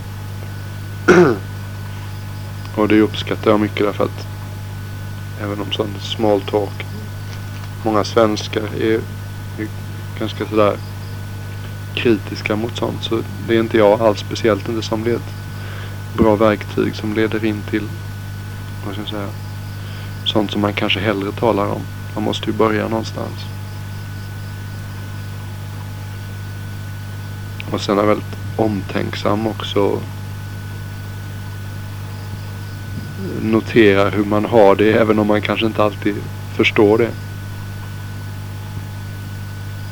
Och 2.75 2.89
det 2.89 3.01
uppskattar 3.01 3.51
jag 3.51 3.61
mycket 3.61 3.87
därför 3.87 4.05
att 4.05 4.27
även 5.43 5.61
om 5.61 5.73
sån 5.73 5.95
small 6.01 6.41
talk 6.41 6.85
många 7.85 8.05
svenskar 8.05 8.69
är, 8.81 9.01
är 9.59 9.69
ganska 10.19 10.47
sådär 10.47 10.77
kritiska 11.95 12.57
mot 12.57 12.77
sånt. 12.77 13.03
Så 13.03 13.23
det 13.49 13.57
är 13.57 13.61
inte 13.61 13.79
jag 13.79 14.01
alls 14.01 14.21
speciellt 14.21 14.69
inte 14.69 14.83
som 14.83 15.05
det 15.05 15.11
är 15.11 15.17
ett 15.17 15.35
bra 16.17 16.37
verktyg 16.37 16.95
som 16.95 17.15
leder 17.15 17.45
in 17.45 17.63
till 17.71 17.89
vad 18.85 18.95
ska 18.95 19.03
jag 19.03 19.09
säga, 19.09 19.29
sånt 20.25 20.51
som 20.51 20.61
man 20.61 20.73
kanske 20.73 21.01
hellre 21.01 21.33
talar 21.33 21.67
om. 21.67 21.83
Man 22.15 22.25
måste 22.25 22.51
ju 22.51 22.57
börja 22.57 22.89
någonstans. 22.89 23.45
Och 27.71 27.81
sen 27.81 27.99
är 27.99 28.03
väldigt 28.03 28.37
omtänksam 28.57 29.47
också. 29.47 30.01
Noterar 33.43 34.11
hur 34.11 34.25
man 34.25 34.45
har 34.45 34.77
det 34.77 34.93
även 34.93 35.19
om 35.19 35.27
man 35.27 35.43
kanske 35.43 35.67
inte 35.67 35.85
alltid 35.85 36.17
förstår 36.57 36.99
det. 36.99 37.11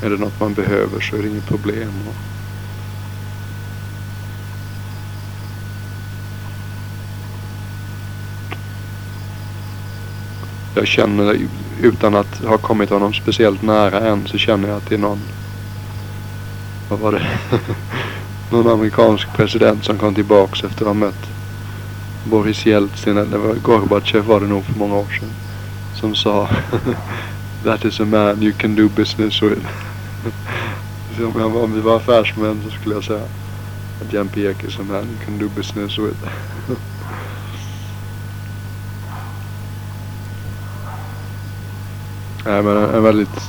Är 0.03 0.09
det 0.09 0.17
något 0.17 0.39
man 0.39 0.53
behöver 0.53 0.99
så 0.99 1.15
är 1.15 1.21
det 1.21 1.29
inget 1.29 1.45
problem. 1.45 1.93
Jag 10.77 10.87
känner, 10.87 11.37
utan 11.81 12.15
att 12.15 12.37
ha 12.45 12.57
kommit 12.57 12.89
honom 12.89 13.13
speciellt 13.13 13.61
nära 13.61 13.99
än, 13.99 14.27
så 14.27 14.37
känner 14.37 14.67
jag 14.67 14.77
att 14.77 14.89
det 14.89 14.95
är 14.95 14.99
någon, 14.99 15.19
vad 16.89 16.99
var 16.99 17.11
det? 17.11 17.27
någon 18.51 18.67
amerikansk 18.67 19.27
president 19.35 19.85
som 19.85 19.97
kom 19.97 20.15
tillbaks 20.15 20.63
efter 20.63 20.81
att 20.81 20.87
ha 20.87 20.93
mött 20.93 21.29
Boris 22.23 22.65
Jeltsin, 22.65 23.17
eller 23.17 23.37
var 23.37 23.55
Gorbatjev 23.55 24.25
var 24.25 24.39
det 24.39 24.47
nog 24.47 24.65
för 24.65 24.79
många 24.79 24.95
år 24.95 25.17
sedan. 25.19 25.29
Som 25.95 26.15
sa 26.15 26.49
That 27.63 27.85
is 27.85 27.99
a 27.99 28.05
man 28.05 28.43
you 28.43 28.53
can 28.53 28.75
do 28.75 28.89
business 28.89 29.41
with. 29.41 29.65
om, 31.25 31.33
jag, 31.39 31.55
om 31.55 31.73
vi 31.73 31.81
var 31.81 31.97
affärsmän 31.97 32.61
så 32.63 32.69
skulle 32.69 32.95
jag 32.95 33.03
säga 33.03 33.23
att 34.01 34.13
Jan 34.13 34.27
Piek 34.27 34.63
is 34.63 34.79
a 34.79 34.83
man 34.83 35.03
you 35.03 35.17
can 35.25 35.39
do 35.39 35.49
business 35.55 35.99
with. 35.99 36.17
Nej 42.47 42.63
men 42.63 42.77
en, 42.77 43.03
väldigt 43.03 43.41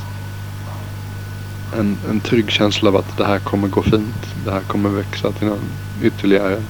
en, 1.77 1.97
en 2.09 2.19
trygg 2.19 2.51
känsla 2.51 2.89
av 2.89 2.95
att 2.95 3.17
det 3.17 3.25
här 3.25 3.39
kommer 3.39 3.67
gå 3.67 3.81
fint. 3.81 4.35
Det 4.45 4.51
här 4.51 4.61
kommer 4.61 4.89
växa 4.89 5.31
till 5.31 5.47
en 5.47 5.59
ytterligare 6.03 6.63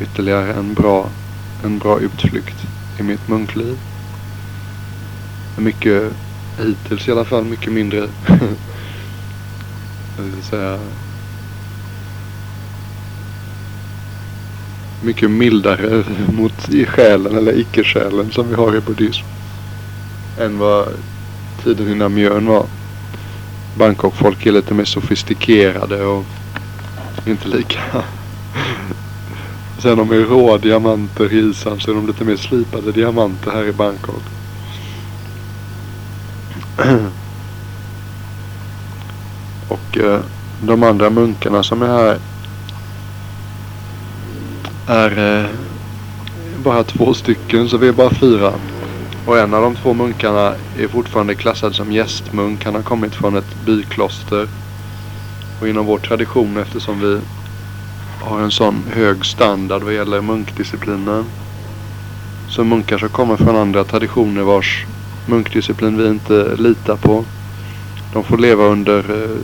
ytterligare 0.00 0.54
en 0.54 0.74
bra 0.74 1.08
en 1.64 1.78
bra 1.78 2.00
utflykt 2.00 2.66
i 2.98 3.02
mitt 3.02 3.28
munkliv. 3.28 3.78
Mycket 5.58 6.12
hittills 6.58 7.08
i 7.08 7.12
alla 7.12 7.24
fall 7.24 7.44
mycket 7.44 7.72
mindre 7.72 7.98
jag 10.16 10.24
vill 10.24 10.42
säga 10.42 10.78
mycket 15.02 15.30
mildare 15.30 16.04
mot 16.32 16.68
i 16.68 16.86
själen 16.86 17.36
eller 17.36 17.58
icke-själen 17.58 18.30
som 18.32 18.48
vi 18.48 18.54
har 18.54 18.76
i 18.76 18.80
buddhism. 18.80 19.26
än 20.38 20.58
vad 20.58 20.88
tiden 21.66 21.92
innan 21.92 22.14
mjön 22.14 22.46
var. 22.46 22.66
Bangkok-folk 23.78 24.46
är 24.46 24.52
lite 24.52 24.74
mer 24.74 24.84
sofistikerade 24.84 26.04
och 26.04 26.24
inte 27.26 27.48
lika... 27.48 27.80
Sen 29.78 30.00
om 30.00 30.08
det 30.08 30.16
är 30.16 30.20
rå 30.20 30.58
diamanter 30.58 31.32
i 31.32 31.50
isen 31.50 31.80
så 31.80 31.90
är 31.90 31.94
de 31.94 32.06
lite 32.06 32.24
mer 32.24 32.36
slipade 32.36 32.92
diamanter 32.92 33.50
här 33.50 33.64
i 33.64 33.72
Bangkok. 33.72 34.22
Och 39.68 39.98
eh, 39.98 40.20
de 40.62 40.82
andra 40.82 41.10
munkarna 41.10 41.62
som 41.62 41.82
är 41.82 41.86
här 41.86 42.18
är 44.86 45.40
eh, 45.40 45.50
bara 46.64 46.84
två 46.84 47.14
stycken 47.14 47.68
så 47.68 47.76
vi 47.76 47.88
är 47.88 47.92
bara 47.92 48.14
fyra. 48.14 48.52
Och 49.26 49.38
en 49.38 49.54
av 49.54 49.62
de 49.62 49.76
två 49.76 49.94
munkarna 49.94 50.54
är 50.78 50.88
fortfarande 50.88 51.34
klassad 51.34 51.74
som 51.74 51.92
gästmunk. 51.92 52.64
Han 52.64 52.74
har 52.74 52.82
kommit 52.82 53.14
från 53.14 53.36
ett 53.36 53.64
bykloster. 53.66 54.48
Och 55.60 55.68
inom 55.68 55.86
vår 55.86 55.98
tradition 55.98 56.56
eftersom 56.56 57.00
vi 57.00 57.20
har 58.20 58.40
en 58.40 58.50
sån 58.50 58.84
hög 58.92 59.24
standard 59.24 59.82
vad 59.82 59.94
gäller 59.94 60.20
munkdisciplinen. 60.20 61.24
Så 62.48 62.64
munkar 62.64 62.98
som 62.98 63.08
kommer 63.08 63.36
från 63.36 63.56
andra 63.56 63.84
traditioner 63.84 64.42
vars 64.42 64.86
munkdisciplin 65.26 65.96
vi 65.96 66.08
inte 66.08 66.56
litar 66.56 66.96
på. 66.96 67.24
De 68.12 68.24
får 68.24 68.38
leva 68.38 68.64
under, 68.64 68.98
eh, 68.98 69.36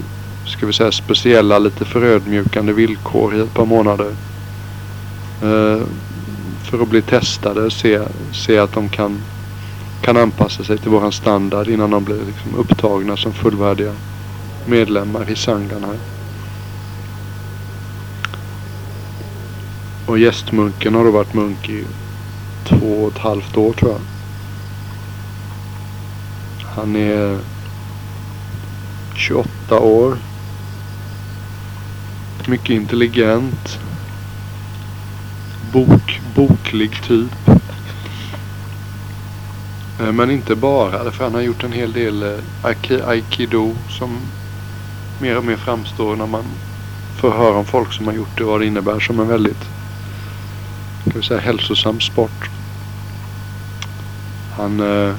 ska 0.47 0.67
vi 0.67 0.73
säga, 0.73 0.93
speciella 0.93 1.59
lite 1.59 1.85
förödmjukande 1.85 2.73
villkor 2.73 3.35
i 3.35 3.41
ett 3.41 3.55
par 3.55 3.67
månader. 3.67 4.11
Eh, 5.43 5.83
för 6.63 6.83
att 6.83 6.89
bli 6.89 7.03
testade, 7.03 7.71
se, 7.71 8.01
se 8.33 8.59
att 8.59 8.73
de 8.73 8.89
kan, 8.89 9.21
kan 10.03 10.17
anpassa 10.17 10.65
sig 10.65 10.79
till 10.79 10.91
våran 10.91 11.13
standard 11.13 11.69
innan 11.69 11.91
de 11.91 12.05
blir 12.05 12.25
liksom 12.27 12.55
upptagna 12.57 13.17
som 13.17 13.33
fullvärdiga 13.33 13.95
medlemmar 14.67 15.31
i 15.31 15.37
sangan 15.37 15.85
här. 15.85 15.99
Och 20.07 20.19
gästmunken 20.19 20.95
har 20.95 21.05
då 21.05 21.11
varit 21.11 21.35
munk 21.35 21.69
i 21.69 21.85
två 22.65 23.05
och 23.05 23.13
ett 23.13 23.19
halvt 23.19 23.57
år 23.57 23.73
tror 23.73 23.91
jag. 23.91 24.01
Han 26.67 26.97
är 26.97 27.39
28 29.15 29.81
år. 29.81 30.17
Mycket 32.47 32.71
intelligent. 32.71 33.79
Bok, 35.73 36.21
boklig 36.35 37.03
typ. 37.03 37.52
Eh, 40.03 40.13
men 40.13 40.31
inte 40.31 40.55
bara, 40.55 41.11
för 41.11 41.25
han 41.25 41.35
har 41.35 41.41
gjort 41.41 41.65
en 41.65 41.73
hel 41.73 41.93
del 41.93 42.23
eh, 42.23 43.09
aikido 43.09 43.75
som 43.89 44.19
mer 45.21 45.37
och 45.37 45.45
mer 45.45 45.57
framstår 45.57 46.17
när 46.17 46.27
man 46.27 46.45
får 47.21 47.31
höra 47.31 47.57
om 47.57 47.65
folk 47.65 47.93
som 47.93 48.07
har 48.07 48.15
gjort 48.15 48.39
det 48.39 48.45
och 48.45 48.51
vad 48.51 48.61
det 48.61 48.67
innebär 48.67 49.01
som 49.01 49.21
en 49.21 49.29
väldigt 49.29 49.69
ska 51.01 51.19
vi 51.19 51.23
säga, 51.23 51.41
hälsosam 51.41 52.01
sport. 52.01 52.51
Han 54.57 54.81
eh, 54.81 55.15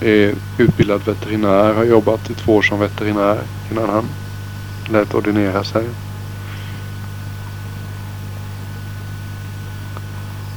är 0.00 0.34
utbildad 0.58 1.00
veterinär, 1.04 1.74
har 1.74 1.84
jobbat 1.84 2.30
i 2.30 2.34
två 2.34 2.56
år 2.56 2.62
som 2.62 2.80
veterinär 2.80 3.40
innan 3.70 3.88
han 3.88 4.04
lät 4.88 5.14
ordinera 5.14 5.64
sig. 5.64 5.88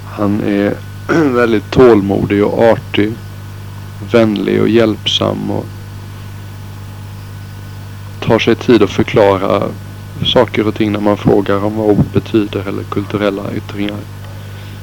Han 0.05 0.41
är 0.43 0.73
väldigt 1.33 1.71
tålmodig 1.71 2.45
och 2.45 2.63
artig. 2.63 3.13
Vänlig 4.11 4.61
och 4.61 4.69
hjälpsam 4.69 5.51
och 5.51 5.65
tar 8.19 8.39
sig 8.39 8.55
tid 8.55 8.83
att 8.83 8.89
förklara 8.89 9.63
saker 10.25 10.67
och 10.67 10.75
ting 10.75 10.91
när 10.91 10.99
man 10.99 11.17
frågar 11.17 11.63
om 11.63 11.75
vad 11.75 11.89
ord 11.89 12.05
betyder 12.13 12.67
eller 12.67 12.83
kulturella 12.83 13.53
yttringar. 13.55 13.97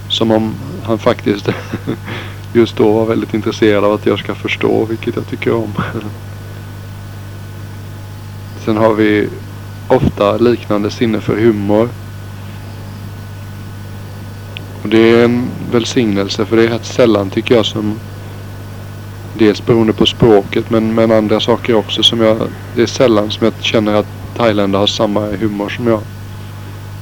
Som 0.09 0.31
om 0.31 0.55
han 0.83 0.99
faktiskt 0.99 1.49
just 2.53 2.77
då 2.77 2.93
var 2.93 3.07
väldigt 3.07 3.35
intresserad 3.35 3.85
av 3.85 3.93
att 3.93 4.07
jag 4.07 4.19
ska 4.19 4.35
förstå, 4.35 4.85
vilket 4.85 5.17
jag 5.17 5.29
tycker 5.29 5.55
om. 5.55 5.73
Sen 8.65 8.77
har 8.77 8.95
vi 8.95 9.29
ofta 9.89 10.37
liknande 10.37 10.91
sinne 10.91 11.21
för 11.21 11.37
humor. 11.37 11.89
Och 14.83 14.89
det 14.89 14.99
är 14.99 15.25
en 15.25 15.49
välsignelse 15.73 16.47
för 16.47 16.57
det 16.57 16.65
är 16.65 16.69
rätt 16.69 16.87
sällan 16.87 17.31
tycker 17.31 17.55
jag 17.55 17.67
som 17.67 18.01
Dels 19.39 19.67
beroende 19.67 19.93
på 19.93 20.07
språket 20.07 20.71
men, 20.71 20.95
men 20.95 21.13
andra 21.13 21.41
saker 21.41 21.75
också 21.75 22.03
som 22.03 22.21
jag 22.21 22.49
Det 22.75 22.83
är 22.83 22.87
sällan 22.87 23.31
som 23.31 23.45
jag 23.45 23.55
känner 23.61 23.95
att 23.95 24.07
thailändare 24.37 24.81
har 24.81 24.87
samma 24.87 25.21
humor 25.21 25.69
som 25.69 25.87
jag. 25.87 26.01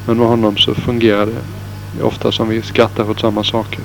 Men 0.07 0.19
med 0.19 0.27
honom 0.27 0.57
så 0.57 0.75
fungerar 0.75 1.27
det 1.27 1.43
det 1.97 2.03
ofta 2.03 2.33
som 2.33 2.49
vi 2.49 2.63
skrattar 2.63 3.11
åt 3.11 3.21
samma 3.21 3.45
saker. 3.45 3.81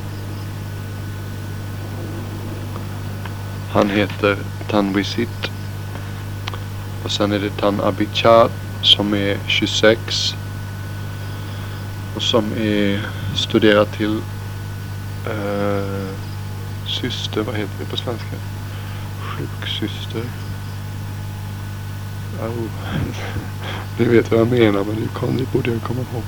Han 3.72 3.90
heter 3.90 4.38
Tanwisit. 4.70 5.52
Och 7.04 7.12
sen 7.12 7.32
är 7.32 7.40
det 7.40 7.50
Tan 7.50 7.82
Abichar 7.82 8.50
som 8.82 9.14
är 9.14 9.38
26. 9.48 10.36
Och 12.16 12.22
som 12.22 12.44
är 12.58 13.02
studerad 13.36 13.92
till 13.92 14.22
eh, 15.26 16.27
syster, 16.88 17.42
vad 17.42 17.56
heter 17.56 17.74
det 17.80 17.86
på 17.86 17.98
svenska? 17.98 18.36
Sjuksyster. 19.22 20.24
Oh. 22.42 22.70
Ni 23.98 24.06
vet 24.06 24.32
vad 24.32 24.40
jag 24.40 24.48
menar 24.48 24.84
men 24.84 24.96
det, 24.96 25.38
det 25.38 25.52
borde 25.52 25.72
jag 25.72 25.82
komma 25.82 26.00
ihåg. 26.00 26.24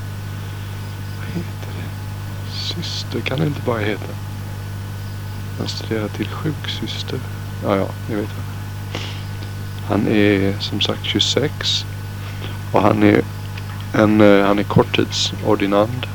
Vad 1.18 1.28
heter 1.28 1.72
det? 1.78 2.52
Syster 2.52 3.22
kan 3.22 3.40
det 3.40 3.46
inte 3.46 3.62
bara 3.66 3.80
heta. 3.80 4.14
Han 5.58 5.68
studerar 5.68 6.08
till 6.08 6.28
sjuksyster. 6.28 7.20
Ja, 7.64 7.76
ja, 7.76 7.88
ni 8.10 8.16
vet 8.16 8.30
vad. 8.38 8.46
Han 9.90 10.08
är 10.08 10.60
som 10.60 10.82
sagt 10.82 11.06
26. 11.06 11.86
Och 12.72 12.82
han 12.82 13.04
är 13.04 13.22
en, 13.94 14.22
eh, 14.22 14.46
han 14.46 14.60
är 14.60 14.64
korttidsordinand. 14.64 16.06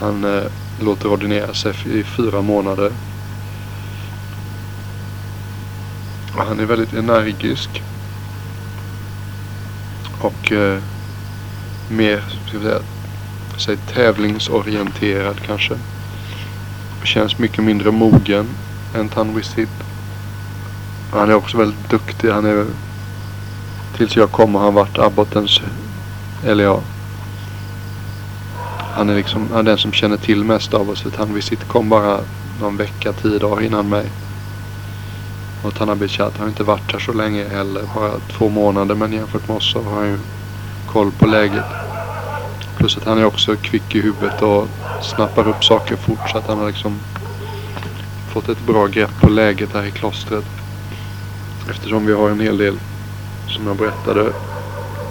Han 0.00 0.24
eh, 0.24 0.42
låter 0.80 1.08
ordinera 1.08 1.54
sig 1.54 1.74
i 1.84 2.04
fyra 2.04 2.42
månader. 2.42 2.92
Och 6.36 6.39
han 6.50 6.60
är 6.60 6.64
väldigt 6.64 6.92
energisk. 6.92 7.82
Och 10.20 10.52
eh, 10.52 10.82
mer, 11.88 12.24
ska 12.46 12.58
vi 12.58 12.64
säga, 12.64 12.80
säg 13.56 13.76
tävlingsorienterad 13.76 15.40
kanske. 15.46 15.74
Känns 17.04 17.38
mycket 17.38 17.64
mindre 17.64 17.90
mogen 17.90 18.48
än 18.94 19.08
Tanwisit. 19.08 19.68
Han 21.12 21.30
är 21.30 21.34
också 21.34 21.58
väldigt 21.58 21.90
duktig. 21.90 22.30
Han 22.30 22.44
är 22.44 22.66
tills 23.96 24.16
jag 24.16 24.30
kom 24.30 24.54
har 24.54 24.62
han 24.62 24.74
varit 24.74 24.98
abbotens, 24.98 25.60
eller 26.44 26.64
ja. 26.64 26.80
Han 28.94 29.08
är 29.08 29.14
liksom 29.14 29.48
han 29.50 29.58
är 29.58 29.62
den 29.62 29.78
som 29.78 29.92
känner 29.92 30.16
till 30.16 30.44
mest 30.44 30.74
av 30.74 30.90
oss. 30.90 31.00
För 31.00 31.10
Tanwisit 31.10 31.68
kom 31.68 31.88
bara 31.88 32.20
någon 32.60 32.76
vecka, 32.76 33.12
tio 33.12 33.38
dagar 33.38 33.62
innan 33.62 33.88
mig. 33.88 34.06
Och 35.62 35.74
Tanabichat 35.74 36.36
har 36.38 36.48
inte 36.48 36.64
varit 36.64 36.92
här 36.92 36.98
så 36.98 37.12
länge 37.12 37.48
heller. 37.48 37.82
Bara 37.94 38.12
två 38.38 38.48
månader. 38.48 38.94
Men 38.94 39.12
jämfört 39.12 39.48
med 39.48 39.56
oss 39.56 39.72
så 39.72 39.82
har 39.82 39.92
han 39.92 40.06
ju 40.06 40.18
koll 40.86 41.10
på 41.18 41.26
läget. 41.26 41.64
Plus 42.76 42.96
att 42.96 43.04
han 43.04 43.18
är 43.18 43.24
också 43.24 43.56
kvick 43.56 43.94
i 43.94 44.00
huvudet 44.00 44.42
och 44.42 44.68
snappar 45.02 45.48
upp 45.48 45.64
saker 45.64 45.96
fort. 45.96 46.30
Så 46.32 46.38
att 46.38 46.46
han 46.46 46.58
har 46.58 46.66
liksom 46.66 47.00
fått 48.28 48.48
ett 48.48 48.66
bra 48.66 48.86
grepp 48.86 49.20
på 49.20 49.28
läget 49.28 49.72
här 49.72 49.84
i 49.84 49.90
klostret. 49.90 50.44
Eftersom 51.70 52.06
vi 52.06 52.12
har 52.12 52.30
en 52.30 52.40
hel 52.40 52.58
del, 52.58 52.78
som 53.48 53.66
jag 53.66 53.76
berättade, 53.76 54.32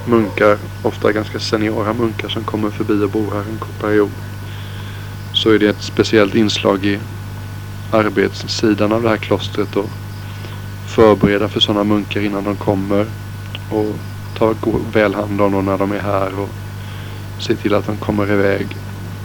munkar. 0.06 0.58
Ofta 0.82 1.12
ganska 1.12 1.38
seniora 1.38 1.92
munkar 1.92 2.28
som 2.28 2.44
kommer 2.44 2.70
förbi 2.70 3.04
och 3.04 3.10
bor 3.10 3.30
här 3.32 3.40
en 3.40 3.58
kort 3.58 3.80
period. 3.80 4.10
Så 5.32 5.50
är 5.50 5.58
det 5.58 5.68
ett 5.68 5.82
speciellt 5.82 6.34
inslag 6.34 6.86
i 6.86 6.98
arbetssidan 7.90 8.92
av 8.92 9.02
det 9.02 9.08
här 9.08 9.16
klostret. 9.16 9.76
Och 9.76 9.90
förbereda 10.90 11.48
för 11.48 11.60
sådana 11.60 11.84
munkar 11.84 12.20
innan 12.20 12.44
de 12.44 12.56
kommer. 12.56 13.06
Och 13.70 13.94
ta 14.38 14.54
väl 14.92 15.14
hand 15.14 15.40
om 15.40 15.52
dem 15.52 15.64
när 15.64 15.78
de 15.78 15.92
är 15.92 16.00
här. 16.00 16.40
Och 16.40 16.48
se 17.38 17.56
till 17.56 17.74
att 17.74 17.86
de 17.86 17.96
kommer 17.96 18.32
iväg 18.32 18.66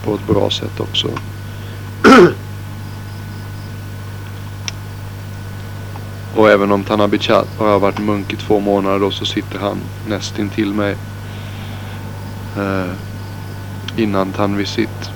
på 0.04 0.14
ett 0.14 0.26
bra 0.26 0.50
sätt 0.50 0.80
också. 0.80 1.08
Och 6.36 6.50
även 6.50 6.72
om 6.72 6.84
Tanabichat 6.84 7.58
bara 7.58 7.70
har 7.70 7.78
varit 7.78 7.98
munk 7.98 8.32
i 8.32 8.36
två 8.36 8.60
månader 8.60 8.98
då 8.98 9.10
så 9.10 9.24
sitter 9.24 9.58
han 9.58 9.78
nästintill 10.08 10.72
mig. 10.72 10.96
Eh, 12.56 12.90
innan 13.96 14.32
Tanvisit. 14.32 15.10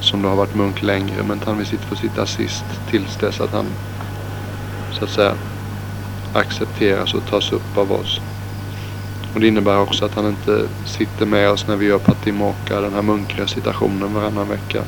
Som 0.00 0.22
då 0.22 0.28
har 0.28 0.36
varit 0.36 0.54
munk 0.54 0.82
längre. 0.82 1.22
Men 1.28 1.38
Tanvisit 1.38 1.80
får 1.80 1.96
sitta 1.96 2.26
sist 2.26 2.64
tills 2.90 3.16
dess 3.16 3.40
att 3.40 3.52
han 3.52 3.66
så 4.92 5.04
att 5.04 5.10
säga 5.10 5.34
accepteras 6.38 7.14
och 7.14 7.26
tas 7.26 7.52
upp 7.52 7.78
av 7.78 7.92
oss. 7.92 8.20
Och 9.34 9.40
det 9.40 9.48
innebär 9.48 9.78
också 9.78 10.04
att 10.04 10.14
han 10.14 10.28
inte 10.28 10.68
sitter 10.84 11.26
med 11.26 11.50
oss 11.50 11.66
när 11.66 11.76
vi 11.76 11.86
gör 11.86 11.98
Patimoka, 11.98 12.80
den 12.80 12.94
här 12.94 13.02
munkrecitationen 13.02 14.14
varannan 14.14 14.48
vecka. 14.48 14.82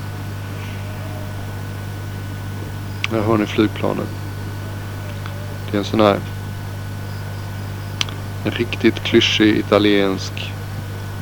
Här 3.10 3.20
hör 3.20 3.36
ni 3.36 3.46
flygplanet. 3.46 4.08
Det 5.70 5.76
är 5.76 5.78
en 5.78 5.84
sån 5.84 6.00
här 6.00 6.18
en 8.44 8.50
riktigt 8.50 9.00
klyschig 9.00 9.56
italiensk 9.56 10.52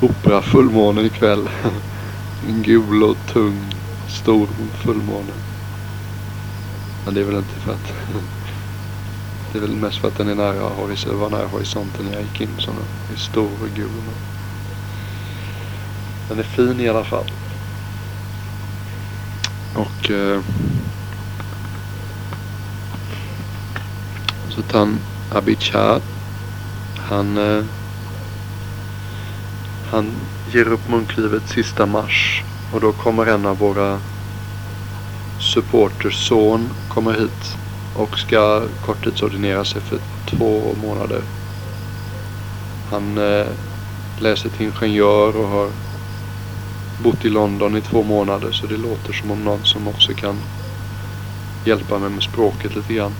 opera 0.00 0.42
fullmåne 0.42 1.02
ikväll. 1.02 1.48
en 2.48 2.62
gul 2.62 3.02
och 3.02 3.16
tung 3.32 3.74
stor 4.08 4.48
fullmåne. 4.84 5.32
Men 7.04 7.14
det 7.14 7.20
är 7.20 7.24
väl 7.24 7.36
inte 7.36 7.60
för 7.60 7.72
att 7.72 7.92
det 9.52 9.59
är 9.59 9.62
väl 9.62 9.76
mest 9.76 9.98
för 9.98 10.09
att 10.09 10.18
den 10.18 10.28
är 10.28 10.35
nära 10.35 10.68
horisonten, 10.68 11.20
var 11.20 11.30
nära 11.30 11.46
horisonten 11.46 12.04
när 12.04 12.12
jag 12.12 12.22
gick 12.22 12.40
in. 12.40 12.48
Så 12.59 12.70
den 12.70 12.80
är 13.12 13.18
stor 13.18 13.50
och 13.62 13.68
gul. 13.76 13.90
Den 16.28 16.38
är 16.38 16.42
fin 16.42 16.80
i 16.80 16.88
alla 16.88 17.04
fall. 17.04 17.30
Och 19.74 20.11
eh, 20.11 20.40
Sultan 24.48 24.98
Abidjad. 25.32 26.02
Han, 26.98 27.38
eh, 27.38 27.64
han 29.90 30.12
ger 30.52 30.68
upp 30.68 30.88
munklivet 30.88 31.48
sista 31.48 31.87
mars. 31.87 32.42
Och 32.72 32.80
då 32.80 32.92
kommer 32.92 33.26
en 33.26 33.46
av 33.46 33.59
våra 33.59 34.00
supporters 35.38 36.28
son 36.28 36.68
kommer 36.88 37.12
hit 37.12 37.56
och 37.96 38.18
ska 38.18 38.62
korttidsordinera 38.87 39.64
sig 39.64 39.80
för 39.80 39.98
två 40.26 40.74
månader. 40.82 41.22
Han 42.90 43.18
eh, 43.18 43.46
läser 44.18 44.48
till 44.48 44.66
ingenjör 44.66 45.37
och 45.37 45.48
har 45.48 45.70
bott 47.02 47.24
i 47.24 47.28
London 47.28 47.76
i 47.76 47.80
två 47.80 48.02
månader 48.02 48.52
så 48.52 48.66
det 48.66 48.76
låter 48.76 49.12
som 49.12 49.30
om 49.30 49.44
någon 49.44 49.64
som 49.64 49.88
också 49.88 50.14
kan 50.14 50.37
hjälpa 51.64 51.98
mig 51.98 52.11
med 52.11 52.22
språket 52.22 52.76
lite 52.76 52.94
grann. 52.94 53.12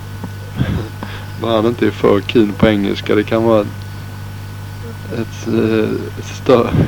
Bara 1.41 1.55
han 1.55 1.65
inte 1.65 1.87
är 1.87 1.91
för 1.91 2.21
keen 2.21 2.53
på 2.53 2.67
engelska. 2.67 3.15
Det 3.15 3.23
kan 3.23 3.43
vara 3.43 3.61
ett, 5.13 5.47
eh, 5.47 5.89
ett 6.19 6.25
stör. 6.25 6.71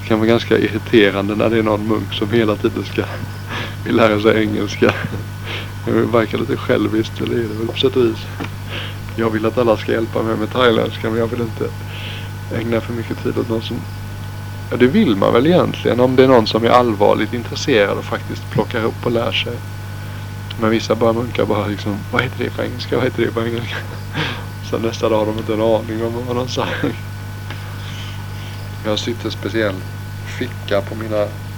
Det 0.00 0.08
kan 0.08 0.18
vara 0.18 0.28
ganska 0.28 0.58
irriterande 0.58 1.34
när 1.34 1.50
det 1.50 1.58
är 1.58 1.62
någon 1.62 1.88
munk 1.88 2.12
som 2.12 2.30
hela 2.30 2.56
tiden 2.56 2.84
ska 2.84 3.02
vill 3.84 3.96
lära 3.96 4.20
sig 4.20 4.42
engelska. 4.42 4.94
Det 5.84 5.92
verkar 5.92 6.38
lite 6.38 6.56
själviskt, 6.56 7.20
eller 7.20 7.36
är 7.36 7.48
det 7.48 7.54
väl 7.54 7.66
på 7.66 7.76
sätt 7.76 7.96
och 7.96 8.04
vis. 8.04 8.26
Jag 9.16 9.30
vill 9.30 9.46
att 9.46 9.58
alla 9.58 9.76
ska 9.76 9.92
hjälpa 9.92 10.22
mig 10.22 10.36
med 10.36 10.52
thailändska 10.52 11.10
men 11.10 11.18
jag 11.18 11.26
vill 11.26 11.40
inte 11.40 11.68
ägna 12.54 12.80
för 12.80 12.92
mycket 12.92 13.22
tid 13.22 13.38
åt 13.38 13.48
någon 13.48 13.62
som... 13.62 13.76
Ja, 14.70 14.76
det 14.76 14.86
vill 14.86 15.16
man 15.16 15.32
väl 15.32 15.46
egentligen 15.46 16.00
om 16.00 16.16
det 16.16 16.24
är 16.24 16.28
någon 16.28 16.46
som 16.46 16.64
är 16.64 16.68
allvarligt 16.68 17.32
intresserad 17.32 17.98
och 17.98 18.04
faktiskt 18.04 18.50
plockar 18.50 18.84
upp 18.84 19.06
och 19.06 19.12
lär 19.12 19.32
sig. 19.32 19.58
Men 20.60 20.70
vissa 20.70 20.94
bara 20.94 21.12
munkar 21.12 21.44
bara 21.44 21.66
liksom, 21.66 21.98
vad 22.12 22.22
heter 22.22 22.44
det 22.44 22.50
på 22.50 22.62
engelska, 22.62 22.96
vad 22.96 23.04
heter 23.04 23.22
det 23.22 23.30
på 23.30 23.42
engelska? 23.42 23.76
Sen 24.70 24.82
nästa 24.82 25.08
dag 25.08 25.18
har 25.18 25.26
de 25.26 25.38
inte 25.38 25.54
en 25.54 25.60
aning 25.60 26.04
om 26.04 26.26
vad 26.26 26.36
de 26.36 26.48
sagt. 26.48 26.84
Jag 28.84 28.90
har 28.90 28.96
sytt 28.96 29.24
en 29.24 29.30
speciell 29.30 29.74
ficka 30.38 30.80
på 30.80 30.94
mina, 30.94 31.16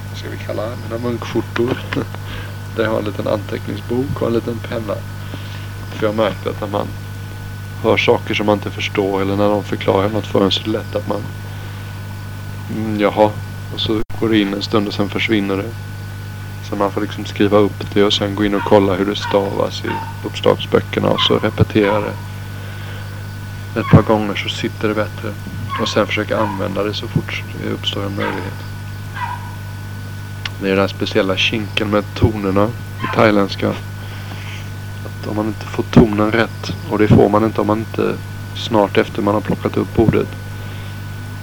vad 0.08 0.18
ska 0.18 0.28
vi 0.28 0.36
kalla 0.36 0.62
det, 0.62 0.76
mina 0.88 0.98
munkskjortor. 0.98 1.78
Där 2.76 2.82
jag 2.84 2.90
har 2.90 2.98
en 2.98 3.04
liten 3.04 3.28
anteckningsbok 3.28 4.22
och 4.22 4.26
en 4.26 4.34
liten 4.34 4.58
penna. 4.58 4.94
För 5.90 6.06
jag 6.06 6.14
märkte 6.14 6.50
att 6.50 6.60
när 6.60 6.68
man 6.68 6.86
hör 7.82 7.96
saker 7.96 8.34
som 8.34 8.46
man 8.46 8.54
inte 8.54 8.70
förstår 8.70 9.22
eller 9.22 9.36
när 9.36 9.48
de 9.48 9.64
förklarar 9.64 10.08
något 10.08 10.26
för 10.26 10.44
en 10.44 10.50
så 10.50 10.60
är 10.60 10.64
det 10.64 10.70
lätt 10.70 10.96
att 10.96 11.08
man 11.08 11.22
mm, 12.76 13.00
jaha. 13.00 13.30
Och 13.74 13.80
så 13.80 14.00
går 14.20 14.28
det 14.28 14.38
in 14.38 14.54
en 14.54 14.62
stund 14.62 14.88
och 14.88 14.94
sen 14.94 15.08
försvinner 15.08 15.56
det. 15.56 15.70
Så 16.68 16.76
man 16.76 16.92
får 16.92 17.00
liksom 17.00 17.24
skriva 17.24 17.58
upp 17.58 17.94
det 17.94 18.04
och 18.04 18.12
sen 18.12 18.34
gå 18.34 18.44
in 18.44 18.54
och 18.54 18.64
kolla 18.64 18.94
hur 18.94 19.06
det 19.06 19.16
stavas 19.16 19.84
i 19.84 19.90
uppslagsböckerna 20.26 21.08
och 21.08 21.20
så 21.20 21.38
repetera 21.38 22.00
det. 22.00 22.14
Ett 23.80 23.90
par 23.90 24.02
gånger 24.02 24.34
så 24.34 24.48
sitter 24.48 24.88
det 24.88 24.94
bättre. 24.94 25.34
Och 25.80 25.88
sen 25.88 26.06
försöka 26.06 26.38
använda 26.38 26.82
det 26.82 26.94
så 26.94 27.08
fort 27.08 27.42
det 27.62 27.70
uppstår 27.70 28.04
en 28.04 28.16
möjlighet. 28.16 28.75
Det 30.58 30.66
är 30.66 30.70
den 30.70 30.78
här 30.80 30.88
speciella 30.88 31.36
kinken 31.36 31.90
med 31.90 32.04
tonerna 32.14 32.68
i 33.02 33.16
thailändska. 33.16 33.68
Att 35.04 35.26
om 35.26 35.36
man 35.36 35.46
inte 35.46 35.66
får 35.66 35.82
tonen 35.82 36.32
rätt, 36.32 36.72
och 36.90 36.98
det 36.98 37.08
får 37.08 37.28
man 37.28 37.44
inte 37.44 37.60
om 37.60 37.66
man 37.66 37.78
inte 37.78 38.14
snart 38.54 38.98
efter 38.98 39.22
man 39.22 39.34
har 39.34 39.40
plockat 39.40 39.76
upp 39.76 39.94
bordet.. 39.96 40.28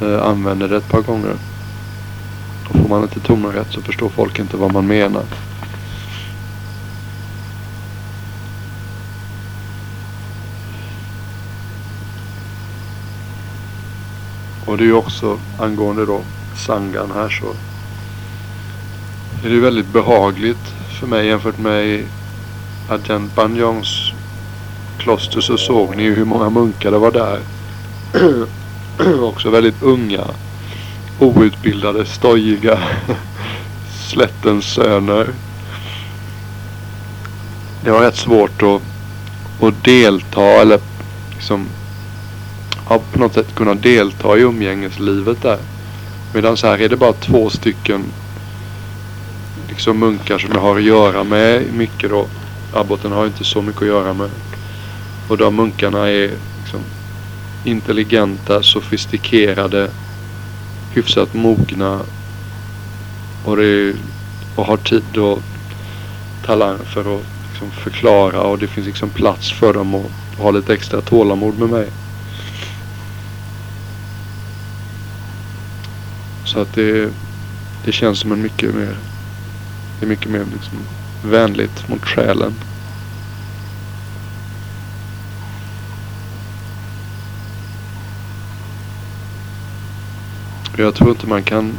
eh, 0.01 0.23
använder 0.23 0.67
det 0.67 0.77
ett 0.77 0.89
par 0.89 1.01
gånger. 1.01 1.35
Och 2.69 2.75
får 2.75 2.89
man 2.89 3.03
inte 3.03 3.19
tonen 3.19 3.51
rätt 3.51 3.71
så 3.71 3.81
förstår 3.81 4.09
folk 4.09 4.39
inte 4.39 4.57
vad 4.57 4.73
man 4.73 4.87
menar. 4.87 5.23
Och 14.65 14.77
det 14.77 14.83
är 14.83 14.87
ju 14.87 14.93
också 14.93 15.39
angående 15.59 16.05
då 16.05 16.21
sangan 16.55 17.11
här 17.11 17.29
så 17.29 17.53
är 19.43 19.49
det 19.49 19.59
väldigt 19.59 19.93
behagligt 19.93 20.73
för 20.99 21.07
mig 21.07 21.27
jämfört 21.27 21.57
med 21.57 22.03
Agent 22.89 23.35
Banjongs 23.35 24.11
kloster 24.97 25.41
så 25.41 25.57
såg 25.57 25.95
ni 25.95 26.03
ju 26.03 26.15
hur 26.15 26.25
många 26.25 26.49
munkar 26.49 26.91
det 26.91 26.97
var 26.97 27.11
där. 27.11 27.39
också 29.23 29.49
väldigt 29.49 29.83
unga, 29.83 30.23
outbildade, 31.19 32.05
stojiga 32.05 32.79
slättens 34.07 34.65
söner. 34.65 35.27
Det 37.83 37.91
var 37.91 38.01
rätt 38.01 38.17
svårt 38.17 38.61
att, 38.61 38.81
att 39.61 39.83
delta 39.83 40.41
eller 40.41 40.79
liksom 41.33 41.67
ja, 42.89 43.01
på 43.13 43.19
något 43.19 43.33
sätt 43.33 43.55
kunna 43.55 43.73
delta 43.73 44.37
i 44.37 44.41
umgängeslivet 44.41 45.41
där. 45.41 45.59
Medan 46.33 46.57
så 46.57 46.67
här 46.67 46.81
är 46.81 46.89
det 46.89 46.97
bara 46.97 47.13
två 47.13 47.49
stycken 47.49 48.03
liksom 49.73 49.99
munkar 49.99 50.37
som 50.37 50.49
jag 50.53 50.61
har 50.61 50.75
att 50.75 50.83
göra 50.83 51.23
med 51.23 51.73
mycket 51.73 52.09
då. 52.09 52.27
Abboten 52.73 53.11
har 53.11 53.25
inte 53.25 53.43
så 53.43 53.61
mycket 53.61 53.81
att 53.81 53.87
göra 53.87 54.13
med. 54.13 54.29
Och 55.27 55.37
de 55.37 55.55
munkarna 55.55 56.09
är 56.09 56.31
liksom 56.61 56.79
intelligenta, 57.63 58.63
sofistikerade, 58.63 59.89
hyfsat 60.93 61.33
mogna 61.33 61.99
och, 63.45 63.57
det, 63.57 63.95
och 64.55 64.65
har 64.65 64.77
tid 64.77 65.17
och 65.17 65.41
talang 66.45 66.77
för 66.77 67.15
att 67.15 67.25
liksom 67.49 67.71
förklara 67.71 68.41
och 68.41 68.59
det 68.59 68.67
finns 68.67 68.87
liksom 68.87 69.09
plats 69.09 69.51
för 69.51 69.73
dem 69.73 69.95
att 69.95 70.39
ha 70.39 70.51
lite 70.51 70.73
extra 70.73 71.01
tålamod 71.01 71.59
med 71.59 71.69
mig. 71.69 71.87
Så 76.45 76.59
att 76.59 76.73
det, 76.73 77.09
det 77.85 77.91
känns 77.91 78.19
som 78.19 78.31
en 78.31 78.41
mycket 78.41 78.75
mer, 78.75 78.97
det 80.03 80.07
är 80.07 80.09
mycket 80.09 80.31
mer 80.31 80.45
liksom 80.53 80.77
vänligt 81.23 81.89
mot 81.89 82.05
själen. 82.05 82.53
Jag 90.77 90.95
tror 90.95 91.09
inte 91.09 91.27
man 91.27 91.43
kan 91.43 91.73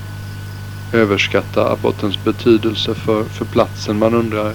överskatta 0.93 1.73
abortens 1.73 2.25
betydelse 2.25 2.95
för, 2.95 3.25
för 3.25 3.45
platsen. 3.45 3.99
Man 3.99 4.15
undrar 4.15 4.55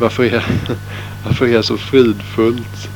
varför 0.00 0.24
är, 0.24 0.44
varför 1.24 1.46
är 1.46 1.62
så 1.62 1.76
fridfullt? 1.76 2.88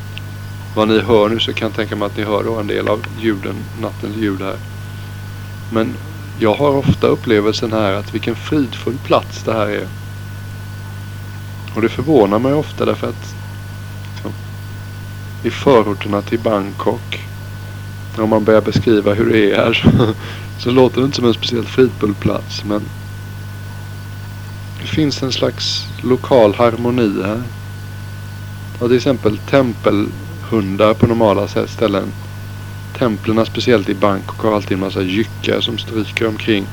Vad 0.75 0.89
ni 0.89 1.01
hör 1.01 1.29
nu 1.29 1.41
så 1.41 1.53
kan 1.53 1.69
jag 1.69 1.77
tänka 1.77 1.97
mig 1.97 2.07
att 2.07 2.17
ni 2.17 2.25
hör 2.25 2.45
då 2.45 2.59
en 2.59 2.67
del 2.67 2.89
av 2.89 3.07
ljuden, 3.21 3.57
nattens 3.81 4.17
ljud 4.17 4.41
här. 4.41 4.57
Men 5.73 5.95
jag 6.43 6.55
har 6.55 6.77
ofta 6.77 7.07
upplevelsen 7.07 7.73
här 7.73 7.93
att 7.93 8.15
vilken 8.15 8.37
fridfull 8.37 8.99
plats 9.05 9.43
det 9.43 9.53
här 9.53 9.67
är. 9.67 9.87
Och 11.75 11.83
det 11.83 11.89
förvånar 11.89 12.39
mig 12.39 12.53
ofta 12.53 12.85
därför 12.85 13.09
att 13.09 13.35
liksom, 14.15 14.33
i 15.43 15.51
förorterna 15.51 16.23
till 16.23 16.39
Bangkok 16.39 17.27
om 18.17 18.31
man 18.31 18.45
börjar 18.45 18.61
beskriva 18.61 19.15
hur 19.15 19.31
det 19.33 19.53
är 19.53 19.57
här 19.57 19.73
så, 19.99 20.15
så 20.59 20.71
låter 20.71 21.01
det 21.01 21.05
inte 21.05 21.17
som 21.17 21.27
en 21.27 21.35
speciellt 21.35 21.69
fridfull 21.69 22.15
plats 22.15 22.65
men 22.65 22.83
det 24.81 24.87
finns 24.87 25.23
en 25.23 25.33
slags 25.33 25.87
lokal 26.03 26.55
harmoni 26.55 27.23
här. 27.23 27.43
Och 28.79 28.89
till 28.89 28.97
exempel 28.97 29.39
tempelhundar 29.39 30.95
på 30.95 31.07
normala 31.07 31.49
ställen 31.49 32.13
templen, 33.01 33.47
speciellt 33.47 33.89
i 33.89 33.95
Bangkok, 33.95 34.39
har 34.39 34.55
alltid 34.55 34.73
en 34.73 34.81
massa 34.81 35.03
jyckar 35.03 35.61
som 35.61 35.79
stryker 35.79 36.29
omkring. 36.29 36.67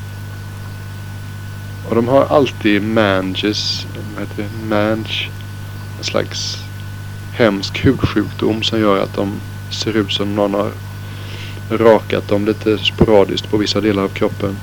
Och 1.90 1.96
de 1.96 2.08
har 2.08 2.26
alltid 2.26 2.84
manges, 2.84 3.88
vad 4.16 4.28
heter 4.28 4.44
det, 4.44 4.68
mange, 4.70 5.30
en 5.98 6.04
slags 6.04 6.58
hemsk 7.34 7.86
hudsjukdom 7.86 8.64
som 8.64 8.80
gör 8.80 9.04
att 9.04 9.16
de 9.16 9.40
ser 9.72 9.98
ut 9.98 10.12
som 10.12 10.36
någon 10.36 10.54
har 10.54 10.72
rakat 11.70 12.28
dem 12.28 12.46
lite 12.46 12.78
sporadiskt 12.78 13.52
på 13.52 13.58
vissa 13.58 13.82
delar 13.82 14.04
av 14.04 14.10
kroppen. 14.10 14.58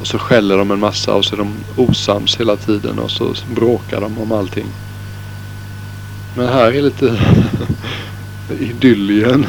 Och 0.00 0.06
så 0.06 0.18
skäller 0.18 0.58
de 0.58 0.70
en 0.70 0.80
massa 0.80 1.14
och 1.14 1.24
så 1.24 1.34
är 1.34 1.38
de 1.38 1.54
osams 1.76 2.40
hela 2.40 2.56
tiden 2.56 2.98
och 2.98 3.10
så 3.10 3.34
bråkar 3.54 4.00
de 4.00 4.18
om 4.18 4.32
allting. 4.32 4.66
Men 6.36 6.48
här 6.48 6.72
är 6.72 6.82
lite 6.82 7.06
idyllien. 8.60 9.46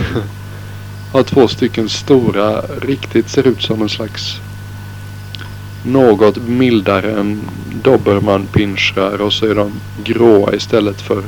Har 1.11 1.23
två 1.23 1.47
stycken 1.47 1.89
stora, 1.89 2.61
riktigt 2.61 3.29
ser 3.29 3.47
ut 3.47 3.61
som 3.61 3.81
en 3.81 3.89
slags 3.89 4.41
något 5.83 6.37
mildare 6.37 7.19
än 7.19 7.41
dobermannpinscher 7.83 9.21
och 9.21 9.33
så 9.33 9.45
är 9.45 9.55
de 9.55 9.71
gråa 10.03 10.55
istället 10.55 11.01
för 11.01 11.23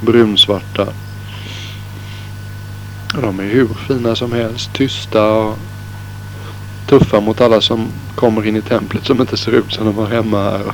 brunsvarta. 0.00 0.86
De 3.14 3.40
är 3.40 3.44
hur 3.44 3.68
fina 3.88 4.16
som 4.16 4.32
helst, 4.32 4.72
tysta 4.72 5.32
och 5.32 5.58
tuffa 6.86 7.20
mot 7.20 7.40
alla 7.40 7.60
som 7.60 7.86
kommer 8.14 8.46
in 8.46 8.56
i 8.56 8.62
templet 8.62 9.06
som 9.06 9.20
inte 9.20 9.36
ser 9.36 9.52
ut 9.52 9.72
som 9.72 9.84
de 9.84 9.94
var 9.94 10.06
hemma 10.06 10.42
här. 10.42 10.72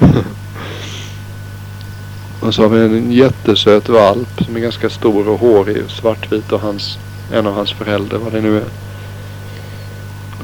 och 2.46 2.54
så 2.54 2.62
har 2.62 2.68
vi 2.68 2.84
en 2.84 3.12
jättesöt 3.12 3.88
valp 3.88 4.44
som 4.44 4.56
är 4.56 4.60
ganska 4.60 4.90
stor 4.90 5.28
och 5.28 5.40
hårig 5.40 5.84
och 5.84 5.90
svartvit 5.90 6.52
och 6.52 6.60
hans, 6.60 6.98
en 7.32 7.46
av 7.46 7.54
hans 7.54 7.72
föräldrar, 7.72 8.18
vad 8.18 8.32
det 8.32 8.40
nu 8.40 8.56
är. 8.56 8.64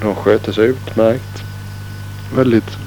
De 0.00 0.14
sköter 0.14 0.52
sig 0.52 0.64
utmärkt. 0.64 1.42
Väldigt 2.34 2.78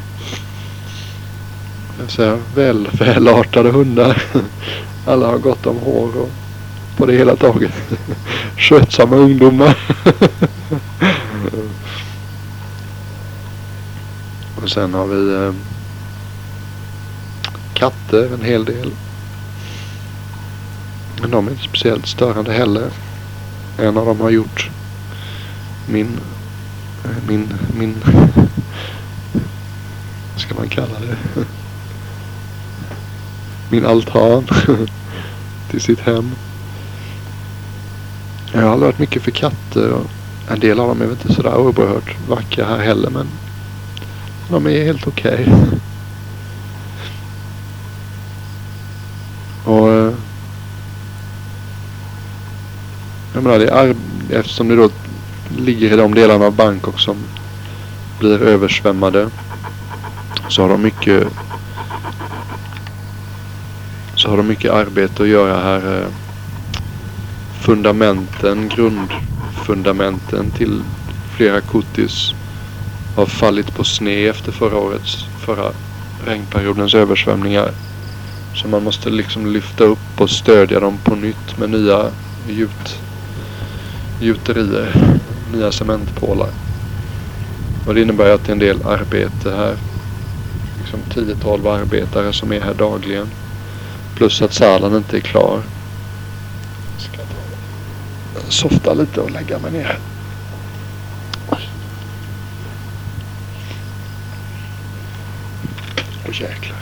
jag 2.00 2.12
säga, 2.12 2.38
väl, 2.56 2.90
välartade 2.92 3.72
hundar. 3.72 4.24
Alla 5.06 5.28
har 5.28 5.38
gott 5.38 5.66
om 5.66 5.78
hår 5.78 6.18
och 6.18 6.30
på 6.98 7.06
det 7.06 7.14
hela 7.18 7.36
taget 7.36 7.74
skötsamma 8.58 9.16
ungdomar. 9.16 9.78
och 14.64 14.70
sen 14.70 14.94
har 14.94 15.08
vi 15.08 15.34
eh, 15.34 15.54
katter 17.74 18.34
en 18.34 18.42
hel 18.42 18.66
del. 18.66 18.92
Men 21.22 21.32
de 21.32 21.48
är 21.48 21.52
inte 21.52 21.64
speciellt 21.64 22.08
störande 22.08 22.54
heller. 22.54 22.90
En 23.78 23.98
av 23.98 24.06
dem 24.06 24.20
har 24.20 24.30
gjort 24.30 24.70
min, 25.90 26.20
min, 27.28 27.54
min, 27.78 27.96
vad 30.34 30.42
ska 30.42 30.56
man 30.56 30.70
kalla 30.70 31.00
det? 31.00 31.46
Min 33.70 33.86
altan 33.86 34.48
till 35.70 35.82
sitt 35.82 36.00
hem. 36.00 36.32
Jag 38.54 38.62
har 38.62 38.70
aldrig 38.70 38.88
varit 38.88 39.00
mycket 39.00 39.22
för 39.22 39.32
katter 39.32 39.92
och 39.92 40.10
en 40.50 40.60
del 40.60 40.80
av 40.80 40.88
dem 40.88 41.02
är 41.02 41.06
väl 41.06 41.18
inte 41.22 41.34
sådär 41.34 41.58
oerhört 41.58 42.16
vackra 42.28 42.66
här 42.66 42.80
heller 42.80 43.10
men 43.10 43.28
de 44.50 44.68
är 44.68 44.86
helt 44.86 45.08
okej. 45.08 45.34
Okay. 45.34 45.80
Och 49.66 49.90
eh, 49.90 50.14
jag 53.36 53.44
menar 53.44 53.60
det 53.60 53.70
är 53.70 53.96
eftersom 54.30 54.68
det 54.68 54.76
då 54.76 54.90
ligger 55.58 55.94
i 55.94 55.96
de 55.96 56.14
delarna 56.14 56.46
av 56.46 56.56
Bangkok 56.56 57.00
som 57.00 57.16
blir 58.20 58.42
översvämmade 58.42 59.30
så 60.50 60.62
har 60.62 60.70
de 60.70 60.82
mycket 60.82 61.28
så 64.16 64.30
har 64.30 64.38
de 64.38 64.48
mycket 64.48 64.72
arbete 64.72 65.24
att 65.24 65.30
göra 65.30 65.62
här. 65.64 66.02
Eh. 66.02 66.08
Fundamenten, 67.62 68.70
grundfundamenten 68.70 70.52
till 70.52 70.82
flera 71.38 71.62
kuttis 71.62 72.34
har 73.16 73.26
fallit 73.26 73.76
på 73.76 73.84
sned 73.84 74.30
efter 74.30 74.52
förra 74.52 74.78
årets, 74.78 75.26
förra 75.46 75.72
regnperiodens 76.26 76.96
översvämningar. 76.96 77.72
Så 78.56 78.68
man 78.68 78.84
måste 78.84 79.10
liksom 79.10 79.54
lyfta 79.54 79.84
upp 79.84 80.22
och 80.22 80.30
stödja 80.30 80.80
dem 80.80 80.98
på 81.04 81.16
nytt 81.16 81.58
med 81.58 81.70
nya 81.70 82.06
gjut, 82.48 83.00
gjuterier, 84.20 85.20
nya 85.54 85.72
cementpålar. 85.72 86.50
Och 87.88 87.94
det 87.94 88.02
innebär 88.02 88.30
att 88.34 88.44
det 88.44 88.50
är 88.50 88.54
en 88.54 88.60
del 88.60 88.84
arbete 88.86 89.56
här. 89.56 89.78
Liksom 90.80 91.00
10-12 91.10 91.82
arbetare 91.82 92.34
som 92.34 92.54
är 92.54 92.62
här 92.62 92.74
dagligen. 92.74 93.28
Plus 94.16 94.42
att 94.42 94.54
salladen 94.54 94.98
inte 94.98 95.18
är 95.18 95.22
klar. 95.22 95.62
Jag 98.34 98.44
ska 98.44 98.52
softa 98.52 98.94
lite 98.94 99.22
och 99.22 99.32
lägga 99.32 99.60
mig 99.60 99.72
ner. 99.72 100.00
Åh 101.50 101.60
jäklar. 106.42 106.78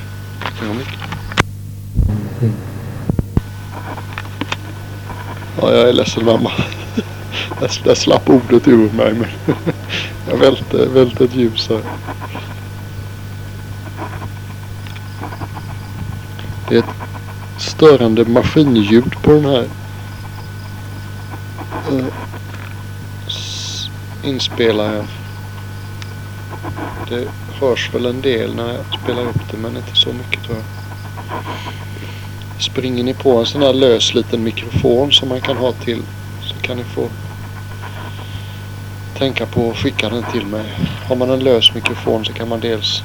Ja, 5.61 5.73
jag 5.73 5.89
är 5.89 5.93
ledsen 5.93 6.25
mamma. 6.25 6.51
Där 7.83 7.95
slapp 7.95 8.29
ordet 8.29 8.67
ur 8.67 8.91
mig 8.91 9.13
men 9.13 9.29
jag 10.29 10.37
välte, 10.37 10.85
välte 10.85 11.23
ett 11.23 11.35
ljus 11.35 11.69
här. 11.69 11.81
Det 16.69 16.75
är 16.75 16.79
ett 16.79 16.85
störande 17.57 18.25
maskinljud 18.25 19.21
på 19.21 19.31
den 19.31 19.45
här 19.45 19.67
eh, 21.91 22.05
inspelaren. 24.23 25.07
Det 27.09 27.27
hörs 27.59 27.93
väl 27.93 28.05
en 28.05 28.21
del 28.21 28.55
när 28.55 28.73
jag 28.73 28.99
spelar 29.03 29.21
upp 29.21 29.51
det 29.51 29.57
men 29.57 29.77
inte 29.77 29.95
så 29.95 30.13
mycket 30.13 30.43
tror 30.43 30.57
jag. 30.57 30.65
Springer 32.61 33.03
ni 33.03 33.13
på 33.13 33.37
en 33.37 33.45
sån 33.45 33.61
här 33.61 33.73
lös 33.73 34.13
liten 34.13 34.43
mikrofon 34.43 35.11
som 35.11 35.29
man 35.29 35.41
kan 35.41 35.57
ha 35.57 35.71
till 35.71 36.01
kan 36.63 36.77
ni 36.77 36.83
få 36.83 37.09
tänka 39.17 39.45
på 39.45 39.71
att 39.71 39.77
skicka 39.77 40.09
den 40.09 40.23
till 40.31 40.45
mig. 40.45 40.73
Har 41.07 41.15
man 41.15 41.29
en 41.29 41.39
lös 41.39 41.73
mikrofon 41.73 42.25
så 42.25 42.33
kan 42.33 42.49
man 42.49 42.59
dels 42.59 43.03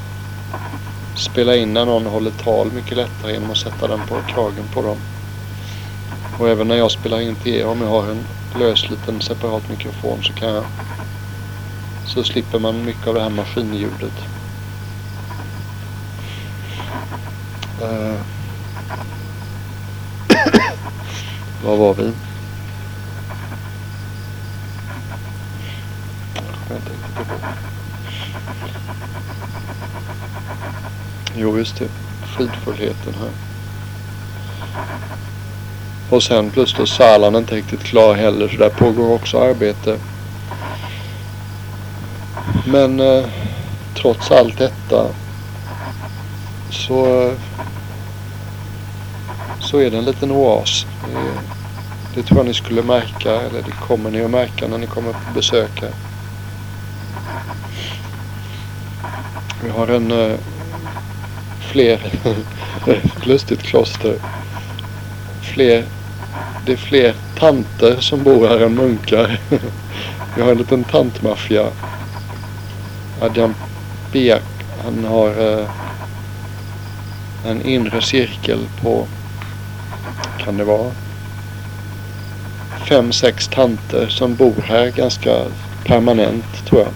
spela 1.17 1.57
in 1.57 1.75
när 1.75 1.87
någon 1.87 2.07
håller 2.07 2.31
tal 2.31 2.73
mycket 2.73 2.97
lättare 2.97 3.33
genom 3.33 3.51
att 3.51 3.57
sätta 3.57 3.89
den 3.89 4.01
på 4.09 4.17
kragen 4.35 4.65
på 4.75 4.83
dem. 4.83 4.97
Och 6.39 6.49
även 6.49 6.69
när 6.69 6.77
jag 6.77 6.91
spelar 6.91 7.21
in 7.21 7.35
till 7.35 7.55
er 7.55 7.67
om 7.67 7.81
jag 7.81 7.89
har 7.89 8.11
en 8.11 8.25
lös 8.59 8.91
liten 8.91 9.21
separat 9.21 9.69
mikrofon 9.69 10.23
så 10.23 10.33
kan 10.33 10.49
jag 10.49 10.65
så 12.07 12.25
slipper 12.25 12.59
man 12.59 12.85
mycket 12.85 13.07
av 13.07 13.15
det 13.15 13.21
här 13.21 13.31
maskinljudet. 13.31 14.13
Uh, 17.83 18.21
var 21.65 21.77
var 21.77 21.95
vi? 21.95 22.13
Jag 26.69 26.77
inte 26.77 26.77
riktigt 26.77 26.77
ihåg. 26.77 26.78
Jo, 31.35 31.59
just 31.59 31.79
det. 31.79 31.89
Fridfullheten 32.37 33.15
här. 33.15 33.31
Och 36.11 36.23
sen 36.23 36.51
plus 36.51 36.75
då 36.75 36.87
Salan 36.87 37.37
inte 37.37 37.55
riktigt 37.55 37.83
klar 37.83 38.15
heller 38.15 38.49
så 38.49 38.57
där 38.57 38.69
pågår 38.69 39.13
också 39.13 39.41
arbete. 39.41 39.99
Men 42.67 43.01
eh, 43.01 43.25
trots 43.95 44.31
allt 44.31 44.59
detta 44.59 45.07
så, 46.71 47.33
så 49.61 49.79
är 49.79 49.91
det 49.91 49.99
en 49.99 50.05
liten 50.05 50.31
oas. 50.31 50.87
Det, 51.05 51.41
det 52.15 52.23
tror 52.23 52.39
jag 52.39 52.47
ni 52.47 52.55
skulle 52.55 52.83
märka, 52.83 53.33
eller 53.33 53.63
det 53.63 53.87
kommer 53.87 54.11
ni 54.11 54.25
att 54.25 54.31
märka 54.31 54.69
när 54.69 54.79
ni 54.79 54.87
kommer 54.87 55.13
på 55.13 55.35
besök 55.35 55.81
här. 55.81 56.08
Vi 59.69 59.75
har 59.75 59.89
en 59.89 60.11
eh, 60.11 60.39
fler, 61.61 62.01
lustigt 63.25 63.63
kloster. 63.63 64.15
Fler, 65.43 65.85
det 66.67 66.73
är 66.73 66.77
fler 66.77 67.15
tanter 67.39 68.01
som 68.01 68.23
bor 68.23 68.49
här 68.49 68.61
än 68.61 68.75
munkar. 68.75 69.41
Vi 70.37 70.43
har 70.43 70.51
en 70.51 70.59
liten 70.59 70.85
tantmaffia. 70.85 71.67
Adjan 73.21 73.55
Biak, 74.13 74.43
han 74.85 75.05
har 75.05 75.29
eh, 75.29 75.71
en 77.47 77.63
inre 77.63 78.03
cirkel 78.03 78.69
på, 78.83 79.07
kan 80.39 80.57
det 80.57 80.65
vara, 80.65 80.91
fem, 82.89 83.13
sex 83.13 83.49
tanter 83.49 84.09
som 84.09 84.35
bor 84.35 84.63
här 84.65 84.91
ganska 84.91 85.45
permanent 85.85 86.67
tror 86.67 86.81
jag. 86.81 86.93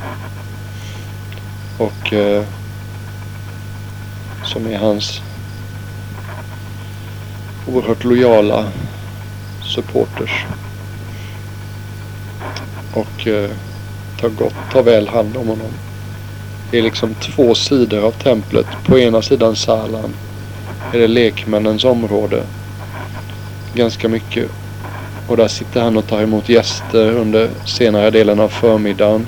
Och 1.89 2.13
eh, 2.13 2.45
som 4.53 4.67
är 4.67 4.79
hans 4.79 5.21
oerhört 7.67 8.05
lojala 8.05 8.65
supporters. 9.75 10.45
Och 12.93 13.27
eh, 13.27 13.51
tar 14.21 14.29
gott, 14.29 14.55
tar 14.73 14.83
väl 14.83 15.09
hand 15.09 15.37
om 15.37 15.49
honom. 15.49 15.73
Det 16.71 16.79
är 16.79 16.83
liksom 16.83 17.15
två 17.15 17.55
sidor 17.55 18.05
av 18.05 18.11
templet. 18.11 18.67
På 18.87 18.99
ena 18.99 19.23
sidan 19.23 19.57
Salan 19.57 20.15
är 20.93 20.99
det 20.99 21.09
lekmännens 21.09 21.85
område. 21.85 22.43
Ganska 23.75 24.09
mycket. 24.09 24.51
Och 25.29 25.37
där 25.37 25.49
sitter 25.49 25.83
han 25.83 25.97
och 25.97 26.07
tar 26.07 26.23
emot 26.23 26.49
gäster 26.49 27.11
under 27.11 27.51
senare 27.65 28.11
delen 28.11 28.41
av 28.41 28.49
förmiddagen. 28.49 29.27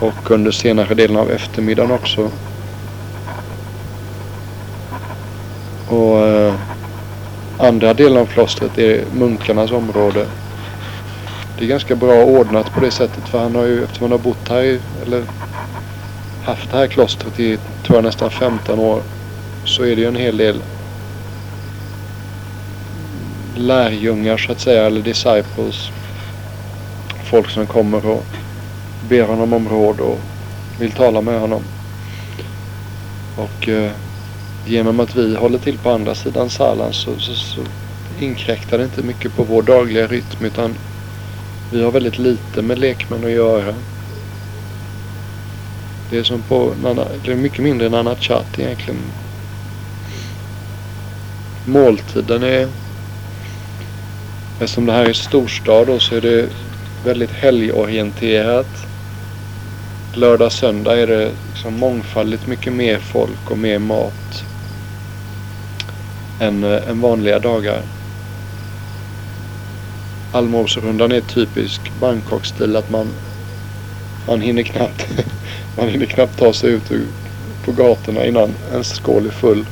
Och 0.00 0.30
under 0.30 0.50
senare 0.50 0.94
delen 0.94 1.16
av 1.16 1.30
eftermiddagen 1.30 1.90
också. 1.90 2.30
Och 5.88 6.18
eh, 6.26 6.54
andra 7.76 7.94
delen 7.94 8.18
av 8.18 8.26
klostret 8.26 8.78
är 8.78 9.04
munkarnas 9.12 9.70
område. 9.70 10.26
Det 11.58 11.64
är 11.64 11.68
ganska 11.68 11.96
bra 11.96 12.24
ordnat 12.24 12.74
på 12.74 12.80
det 12.80 12.90
sättet 12.90 13.28
för 13.28 13.38
han 13.38 13.54
har 13.54 13.64
ju, 13.64 13.84
eftersom 13.84 14.04
han 14.04 14.10
har 14.12 14.18
bott 14.18 14.48
här 14.48 14.62
i, 14.62 14.80
eller 15.02 15.22
haft 16.44 16.70
det 16.70 16.76
här 16.76 16.86
klostret 16.86 17.40
i, 17.40 17.58
tror 17.82 17.96
jag 17.96 18.04
nästan 18.04 18.30
15 18.30 18.78
år, 18.78 19.02
så 19.64 19.82
är 19.82 19.96
det 19.96 20.02
ju 20.02 20.08
en 20.08 20.16
hel 20.16 20.36
del 20.36 20.62
lärjungar 23.56 24.36
så 24.36 24.52
att 24.52 24.60
säga, 24.60 24.86
eller 24.86 25.02
disciples. 25.02 25.90
Folk 27.24 27.50
som 27.50 27.66
kommer 27.66 28.06
och 28.06 28.26
ber 29.08 29.22
honom 29.22 29.52
om 29.52 29.68
råd 29.68 30.00
och 30.00 30.18
vill 30.78 30.92
tala 30.92 31.20
med 31.20 31.40
honom. 31.40 31.62
Och 33.36 33.68
eh, 33.68 33.90
genom 34.66 35.00
att 35.00 35.16
vi 35.16 35.36
håller 35.36 35.58
till 35.58 35.78
på 35.78 35.90
andra 35.90 36.14
sidan 36.14 36.50
Salan 36.50 36.92
så, 36.92 37.18
så, 37.18 37.34
så 37.34 37.60
inkräktar 38.18 38.78
det 38.78 38.84
inte 38.84 39.02
mycket 39.02 39.36
på 39.36 39.42
vår 39.42 39.62
dagliga 39.62 40.06
rytm 40.06 40.44
utan 40.44 40.74
vi 41.70 41.82
har 41.82 41.90
väldigt 41.90 42.18
lite 42.18 42.62
med 42.62 42.78
lekmän 42.78 43.24
att 43.24 43.30
göra. 43.30 43.74
Det 46.10 46.18
är 46.18 46.22
som 46.22 46.42
på 46.42 46.74
Nana, 46.82 47.06
det 47.24 47.32
är 47.32 47.36
mycket 47.36 47.58
mindre 47.58 47.86
än 47.86 47.92
Nana 47.92 48.16
Chat 48.16 48.58
egentligen. 48.58 49.00
Måltiden 51.64 52.42
är 52.42 52.68
Eftersom 54.58 54.86
det 54.86 54.92
här 54.92 55.04
är 55.04 55.12
storstad 55.12 55.86
då 55.86 55.98
så 55.98 56.14
är 56.14 56.20
det 56.20 56.48
väldigt 57.04 57.30
helgorienterat. 57.30 58.86
Lördag, 60.12 60.52
söndag 60.52 60.98
är 60.98 61.06
det 61.06 61.30
liksom 61.48 61.74
mångfaldigt 61.74 62.46
mycket 62.46 62.72
mer 62.72 62.98
folk 62.98 63.50
och 63.50 63.58
mer 63.58 63.78
mat 63.78 64.44
än, 66.40 66.64
än 66.64 66.88
eh, 66.88 66.94
vanliga 66.94 67.38
dagar. 67.38 67.82
Allmoserundan 70.32 71.12
är 71.12 71.20
typisk 71.20 71.80
Bangkok-stil 72.00 72.76
att 72.76 72.90
man, 72.90 73.08
man 74.26 74.40
hinner 74.40 74.62
knappt 74.62 75.08
man 75.76 75.88
hinner 75.88 76.06
knappt 76.06 76.38
ta 76.38 76.52
sig 76.52 76.70
ut 76.70 76.92
på 77.64 77.72
gatorna 77.72 78.24
innan 78.24 78.50
ens 78.72 78.88
skål 78.88 79.26
är 79.26 79.30
full. 79.30 79.66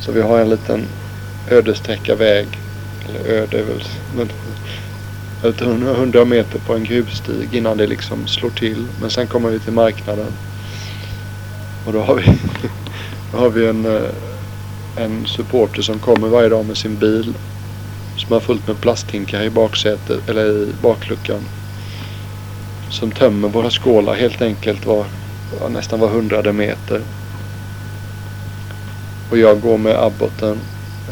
Så 0.00 0.12
vi 0.12 0.22
har 0.22 0.40
en 0.40 0.50
liten 0.50 0.86
ödesträcka 1.50 2.14
väg 2.14 2.46
eller 3.08 3.30
öde 3.30 3.58
är 3.58 3.62
väl, 3.62 3.84
men 4.16 4.28
ett 5.50 5.60
hundra 5.96 6.24
meter 6.24 6.58
på 6.58 6.74
en 6.74 6.84
gruvstig 6.84 7.54
innan 7.54 7.76
det 7.76 7.86
liksom 7.86 8.26
slår 8.26 8.50
till. 8.50 8.86
Men 9.00 9.10
sen 9.10 9.26
kommer 9.26 9.50
vi 9.50 9.58
till 9.58 9.72
marknaden. 9.72 10.32
Och 11.86 11.92
då 11.92 12.00
har 12.02 12.14
vi, 12.14 12.24
då 13.32 13.38
har 13.38 13.50
vi 13.50 13.66
en, 13.66 13.86
eh, 13.86 14.02
en 14.96 15.26
supporter 15.26 15.82
som 15.82 15.98
kommer 15.98 16.28
varje 16.28 16.48
dag 16.48 16.64
med 16.64 16.76
sin 16.76 16.96
bil. 16.96 17.34
Som 18.16 18.32
har 18.32 18.40
fullt 18.40 18.66
med 18.66 18.80
plasthinkar 18.80 19.42
i 19.42 19.50
baksätet, 19.50 20.28
eller 20.28 20.46
i 20.46 20.72
bakluckan. 20.82 21.42
Som 22.88 23.10
tömmer 23.10 23.48
våra 23.48 23.70
skålar 23.70 24.14
helt 24.14 24.42
enkelt 24.42 24.86
var, 24.86 25.04
nästan 25.70 26.00
var 26.00 26.08
hundrade 26.08 26.52
meter. 26.52 27.00
Och 29.30 29.38
jag 29.38 29.60
går 29.60 29.78
med 29.78 29.96
Abboten. 29.96 30.58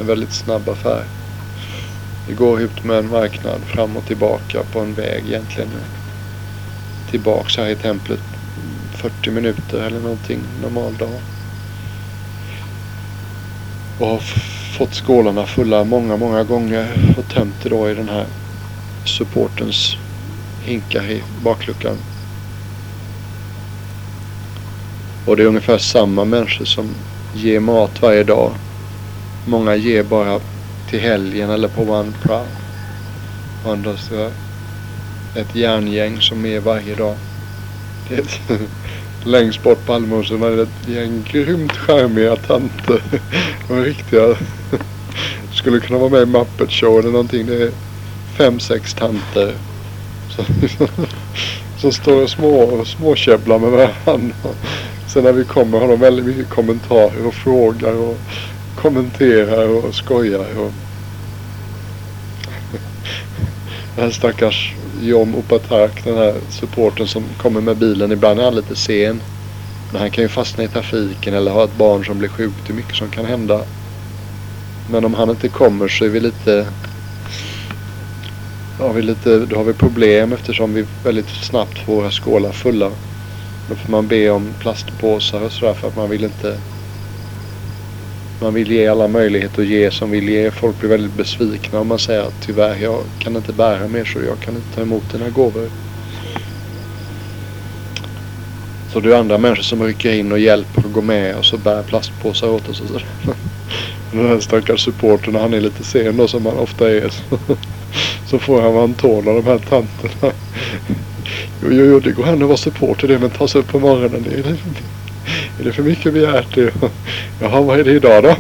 En 0.01 0.07
väldigt 0.07 0.33
snabb 0.33 0.69
affär. 0.69 1.05
Vi 2.29 2.35
går 2.35 2.61
ut 2.61 2.85
med 2.85 2.99
en 2.99 3.09
marknad 3.09 3.61
fram 3.67 3.97
och 3.97 4.05
tillbaka 4.05 4.63
på 4.73 4.81
en 4.81 4.95
väg 4.95 5.25
egentligen. 5.27 5.71
Tillbaks 7.11 7.57
här 7.57 7.69
i 7.69 7.77
templet 7.77 8.21
40 8.93 9.31
minuter 9.31 9.81
eller 9.81 10.01
någonting 10.01 10.41
normal 10.63 10.95
dag. 10.95 11.21
Och 13.99 14.07
har 14.07 14.19
fått 14.79 14.95
skålarna 14.95 15.47
fulla 15.47 15.85
många, 15.85 16.17
många 16.17 16.45
gånger 16.45 17.15
och 17.19 17.29
tömt 17.29 17.55
det 17.63 17.69
då 17.69 17.91
i 17.91 17.95
den 17.95 18.09
här 18.09 18.27
supportens 19.05 19.97
hinkar 20.63 21.11
i 21.11 21.23
bakluckan. 21.43 21.97
Och 25.27 25.37
det 25.37 25.43
är 25.43 25.47
ungefär 25.47 25.79
samma 25.79 26.25
människor 26.25 26.65
som 26.65 26.95
ger 27.35 27.61
mat 27.61 28.03
varje 28.03 28.25
dag. 28.25 28.53
Många 29.47 29.77
ger 29.77 30.03
bara 30.03 30.41
till 30.91 31.01
helgen 31.01 31.51
eller 31.51 31.69
på 31.69 31.83
One 31.83 32.13
Proud. 32.23 32.47
Och 33.65 33.73
andra 33.73 33.97
så 33.97 34.31
ett 35.35 35.55
järngäng 35.55 36.21
som 36.21 36.47
är 36.47 36.61
varje 36.61 36.95
dag. 36.95 37.17
Det 38.09 38.15
är 38.15 38.21
ett, 38.21 38.41
längst 39.29 39.63
bort 39.63 39.87
på 39.87 39.93
allmosen 39.93 40.43
är 40.43 40.51
det 40.51 40.63
ett 40.63 40.89
gäng 40.89 41.25
grymt 41.31 41.77
charmiga 41.77 42.37
tanter. 42.37 43.03
De 43.69 43.85
riktiga. 43.85 44.37
Skulle 45.53 45.81
kunna 45.81 45.99
vara 45.99 46.11
med 46.11 46.23
i 46.23 46.27
Muppet 46.27 46.71
Show 46.71 46.99
eller 46.99 47.11
någonting. 47.11 47.47
Det 47.47 47.63
är 47.63 47.71
fem, 48.37 48.61
sex 48.61 48.95
tanter. 48.95 49.55
Som, 50.37 50.45
som 51.79 51.93
står 51.93 52.23
och 52.23 52.31
små, 52.31 52.85
småkäbblar 52.85 53.59
med 53.59 53.71
varandra. 53.71 54.35
Sen 55.09 55.25
när 55.25 55.33
vi 55.33 55.45
kommer 55.45 55.81
har 55.81 55.89
de 55.89 56.01
väldigt 56.01 56.27
mycket 56.27 56.49
kommentarer 56.49 57.27
och 57.27 57.35
frågar 57.35 57.95
och 57.95 58.19
kommenterar 58.77 59.69
och 59.69 59.95
skojar. 59.95 60.59
Och 60.59 60.73
den 63.97 64.05
här 64.05 64.11
stackars 64.11 64.75
Jom 65.01 65.35
Opatak, 65.35 66.05
den 66.05 66.17
här 66.17 66.35
supporten 66.49 67.07
som 67.07 67.23
kommer 67.37 67.61
med 67.61 67.77
bilen. 67.77 68.13
Ibland 68.13 68.41
är 68.41 68.45
han 68.45 68.55
lite 68.55 68.77
sen. 68.77 69.23
Men 69.91 70.01
han 70.01 70.11
kan 70.11 70.25
ju 70.25 70.29
fastna 70.29 70.65
i 70.65 70.69
trafiken 70.69 71.35
eller 71.35 71.51
ha 71.51 71.65
ett 71.65 71.75
barn 71.75 72.05
som 72.05 72.19
blir 72.19 72.29
sjukt. 72.29 72.67
Det 72.67 72.73
är 72.73 72.75
mycket 72.75 72.97
som 72.97 73.09
kan 73.09 73.25
hända. 73.25 73.65
Men 74.87 75.05
om 75.05 75.15
han 75.15 75.31
inte 75.31 75.49
kommer 75.49 75.89
så 75.89 76.05
är 76.05 76.09
vi 76.09 76.21
lite... 76.21 76.67
Har 78.79 78.93
vi 78.93 79.03
lite 79.03 79.39
då 79.39 79.57
har 79.57 79.65
vi 79.65 79.73
problem 79.73 80.33
eftersom 80.33 80.75
vi 80.75 80.85
väldigt 81.03 81.29
snabbt 81.29 81.79
får 81.79 81.95
våra 81.95 82.11
skålar 82.11 82.53
fulla. 82.53 82.93
Då 83.67 83.75
får 83.75 83.91
man 83.91 84.09
be 84.09 84.31
om 84.31 84.55
plastpåsar 84.59 85.41
och 85.41 85.53
sådär 85.53 85.75
för 85.75 85.89
att 85.89 85.97
man 85.97 86.11
vill 86.11 86.25
inte 86.25 86.59
man 88.41 88.55
vill 88.55 88.71
ge 88.71 88.87
alla 88.87 89.09
möjligheter 89.09 89.63
att 89.63 89.69
ge 89.69 89.91
som 89.91 90.11
vill 90.11 90.29
ge. 90.29 90.51
Folk 90.51 90.81
blir 90.81 90.91
väldigt 90.91 91.17
besvikna 91.17 91.81
om 91.81 91.89
man 91.89 91.99
säger 91.99 92.21
att 92.21 92.41
tyvärr 92.41 92.77
jag 92.83 93.01
kan 93.19 93.37
inte 93.37 93.53
bära 93.53 93.89
mer 93.89 94.05
så 94.05 94.19
jag 94.19 94.41
kan 94.41 94.57
inte 94.57 94.75
ta 94.75 94.83
emot 94.83 95.13
dina 95.13 95.31
gåvor. 95.31 95.69
Så 98.93 99.01
det 99.01 99.15
är 99.15 99.19
andra 99.19 99.39
människor 99.39 99.63
som 99.63 99.83
rycker 99.83 100.13
in 100.13 100.33
och 100.33 100.39
hjälper 100.39 100.85
och 100.85 100.93
går 100.93 101.03
med 101.03 101.37
och 101.37 101.45
så 101.45 101.57
bär 101.57 101.83
plastpåsar 101.83 102.49
åt 102.49 102.69
oss 102.69 102.81
och 102.81 102.87
sådär. 102.87 103.07
Den 104.13 104.29
här 104.29 104.41
stackars 104.41 104.85
supporten 104.85 105.35
han 105.35 105.55
är 105.55 105.61
lite 105.61 105.85
sen 105.85 106.17
då 106.17 106.29
som 106.29 106.47
han 106.47 106.59
ofta 106.59 106.91
är. 106.91 107.09
Så, 107.09 107.39
så 108.27 108.39
får 108.39 108.63
han 108.63 108.73
vad 108.73 108.81
han 108.81 108.95
tål 108.95 109.29
av 109.29 109.35
de 109.35 109.45
här 109.45 109.59
tanterna. 109.59 110.33
Jo, 111.63 111.69
jo, 111.73 111.85
jo, 111.85 112.01
det 112.01 112.13
går 112.13 112.25
hem 112.25 112.43
att 112.43 112.49
vara 112.49 112.57
supporter 112.57 113.09
det 113.09 113.19
men 113.19 113.31
ta 113.31 113.49
sig 113.49 113.61
upp 113.61 113.69
på 113.69 113.79
morgonen. 113.79 114.23
Det 114.29 114.35
är 114.35 114.57
är 115.61 115.65
det 115.65 115.73
för 115.73 115.83
mycket 115.83 116.13
begärt? 116.13 116.57
Jaha, 117.41 117.61
vad 117.61 117.81
är 117.81 117.85
det 117.85 117.93
idag 117.93 118.23
då? 118.23 118.37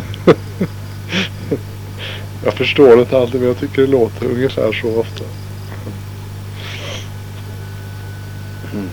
jag 2.45 2.55
förstår 2.55 3.01
inte 3.01 3.19
alltid 3.19 3.41
men 3.41 3.49
jag 3.49 3.59
tycker 3.59 3.83
det 3.83 3.89
låter 3.89 4.27
ungefär 4.27 4.73
så 4.73 5.01
ofta. 5.01 5.25
Mm. 8.73 8.89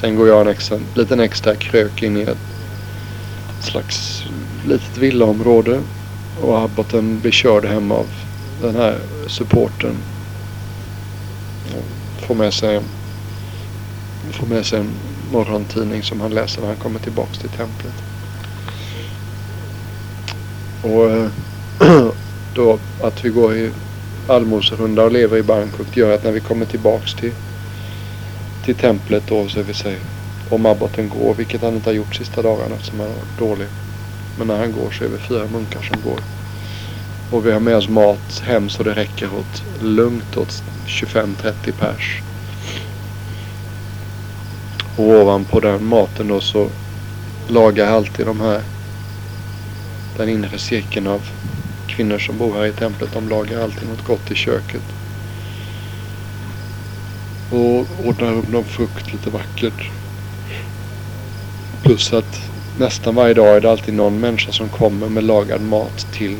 Sen 0.00 0.16
går 0.16 0.28
jag 0.28 0.40
en 0.40 0.48
extra, 0.48 0.78
liten 0.94 1.20
extra 1.20 1.54
krök 1.54 2.02
in 2.02 2.16
i 2.16 2.22
ett 2.22 2.38
slags 3.60 4.24
litet 4.66 4.98
villaområde. 4.98 5.80
Och 6.40 6.58
Abboten 6.58 7.20
blir 7.20 7.32
körd 7.32 7.64
hem 7.64 7.92
av 7.92 8.06
den 8.62 8.76
här 8.76 8.98
supporten. 9.26 9.96
Får 12.18 12.34
med 12.34 12.54
sig, 12.54 12.80
får 14.32 14.46
med 14.46 14.66
sig 14.66 14.80
en 14.80 14.90
morgontidning 15.34 16.02
som 16.02 16.20
han 16.20 16.34
läser 16.34 16.60
när 16.60 16.68
han 16.68 16.76
kommer 16.76 16.98
tillbaks 16.98 17.38
till 17.38 17.48
templet. 17.48 17.94
Och 20.82 21.10
eh, 21.10 21.28
då 22.54 22.78
att 23.02 23.24
vi 23.24 23.28
går 23.28 23.56
i 23.56 23.70
allmoserunda 24.28 25.02
och 25.02 25.12
lever 25.12 25.36
i 25.38 25.42
Bangkok 25.42 25.96
gör 25.96 26.14
att 26.14 26.24
när 26.24 26.32
vi 26.32 26.40
kommer 26.40 26.66
tillbaks 26.66 27.14
till, 27.14 27.32
till 28.64 28.74
templet 28.74 29.22
då 29.28 29.48
så 29.48 29.62
vill 29.62 29.74
säga 29.74 29.98
om 30.50 30.66
abboten 30.66 31.08
går, 31.08 31.34
vilket 31.34 31.62
han 31.62 31.74
inte 31.74 31.88
har 31.88 31.94
gjort 31.94 32.14
sista 32.14 32.42
dagarna 32.42 32.74
eftersom 32.74 33.00
han 33.00 33.08
var 33.08 33.48
dålig. 33.48 33.68
Men 34.38 34.46
när 34.46 34.58
han 34.58 34.72
går 34.72 34.90
så 34.90 35.04
är 35.04 35.08
vi 35.08 35.18
fyra 35.18 35.46
munkar 35.52 35.82
som 35.82 36.02
går. 36.02 36.20
Och 37.30 37.46
vi 37.46 37.52
har 37.52 37.60
med 37.60 37.76
oss 37.76 37.88
mat 37.88 38.42
hem 38.44 38.68
så 38.68 38.82
det 38.82 38.94
räcker 38.94 39.26
åt 39.34 39.82
lugnt 39.82 40.36
åt 40.36 40.62
25-30 40.86 41.72
pers. 41.78 42.22
Och 44.96 45.04
ovanpå 45.04 45.60
den 45.60 45.84
maten 45.84 46.28
då 46.28 46.40
så 46.40 46.68
lagar 47.48 47.84
jag 47.84 47.94
alltid 47.94 48.26
de 48.26 48.40
här 48.40 48.60
den 50.16 50.28
inre 50.28 50.58
cirkeln 50.58 51.06
av 51.06 51.22
kvinnor 51.86 52.18
som 52.18 52.38
bor 52.38 52.54
här 52.54 52.66
i 52.66 52.72
templet. 52.72 53.12
De 53.12 53.28
lagar 53.28 53.62
alltid 53.62 53.88
något 53.88 54.06
gott 54.06 54.30
i 54.30 54.34
köket. 54.34 54.82
Och 57.50 58.06
ordnar 58.06 58.32
upp 58.32 58.48
någon 58.48 58.64
frukt 58.64 59.12
lite 59.12 59.30
vackert. 59.30 59.90
Plus 61.82 62.12
att 62.12 62.50
nästan 62.78 63.14
varje 63.14 63.34
dag 63.34 63.56
är 63.56 63.60
det 63.60 63.70
alltid 63.70 63.94
någon 63.94 64.20
människa 64.20 64.52
som 64.52 64.68
kommer 64.68 65.08
med 65.08 65.24
lagad 65.24 65.60
mat 65.60 66.06
till 66.12 66.36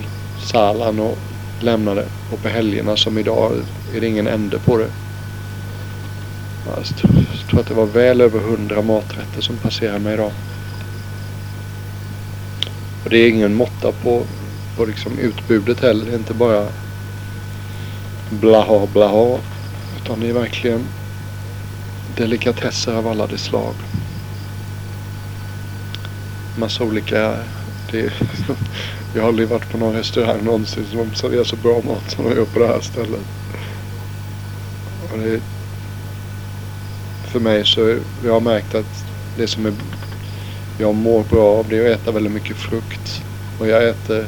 Salan 0.46 1.00
och 1.00 1.18
lämnar 1.60 1.94
det. 1.94 2.06
Och 2.32 2.42
på 2.42 2.48
helgerna 2.48 2.96
som 2.96 3.18
idag 3.18 3.52
är 3.94 4.00
det 4.00 4.06
ingen 4.06 4.26
ände 4.26 4.58
på 4.58 4.76
det. 4.76 4.88
Jag 6.66 6.84
tror 7.50 7.60
att 7.60 7.66
det 7.66 7.74
var 7.74 7.86
väl 7.86 8.20
över 8.20 8.40
hundra 8.40 8.82
maträtter 8.82 9.40
som 9.40 9.56
passerade 9.56 9.98
mig 9.98 10.14
idag. 10.14 10.32
Och 13.04 13.10
det 13.10 13.18
är 13.18 13.30
ingen 13.30 13.54
måtta 13.54 13.92
på, 13.92 14.22
på 14.76 14.84
liksom 14.84 15.18
utbudet 15.18 15.80
heller. 15.80 16.04
Det 16.06 16.12
är 16.12 16.18
inte 16.18 16.34
bara 16.34 16.68
blaha 18.30 18.86
blaha. 18.92 19.38
Utan 20.02 20.20
det 20.20 20.28
är 20.28 20.32
verkligen 20.32 20.84
delikatesser 22.16 22.92
av 22.92 23.08
alla 23.08 23.26
de 23.26 23.38
slag. 23.38 23.74
Massa 26.58 26.84
olika... 26.84 27.36
Det, 27.90 28.12
jag 29.14 29.22
har 29.22 29.28
aldrig 29.28 29.48
varit 29.48 29.70
på 29.70 29.78
någon 29.78 29.94
restaurang 29.94 30.44
någonsin 30.44 30.84
som 30.90 31.14
serverar 31.14 31.44
så 31.44 31.56
bra 31.56 31.82
mat 31.82 32.10
som 32.10 32.24
de 32.24 32.36
gör 32.36 32.44
på 32.44 32.58
det 32.58 32.66
här 32.66 32.80
stället. 32.80 33.20
Och 35.12 35.18
det, 35.18 35.40
för 37.34 37.40
mig 37.40 37.66
så 37.66 37.98
jag 38.24 38.32
har 38.32 38.40
märkt 38.40 38.74
att 38.74 39.04
det 39.36 39.46
som 39.46 39.66
är 39.66 39.72
jag 40.78 40.94
mår 40.94 41.24
bra 41.30 41.58
av 41.58 41.68
det 41.68 41.76
är 41.76 41.92
att 41.92 42.00
äta 42.00 42.12
väldigt 42.12 42.32
mycket 42.32 42.56
frukt. 42.56 43.22
Och 43.58 43.68
jag 43.68 43.88
äter 43.88 44.26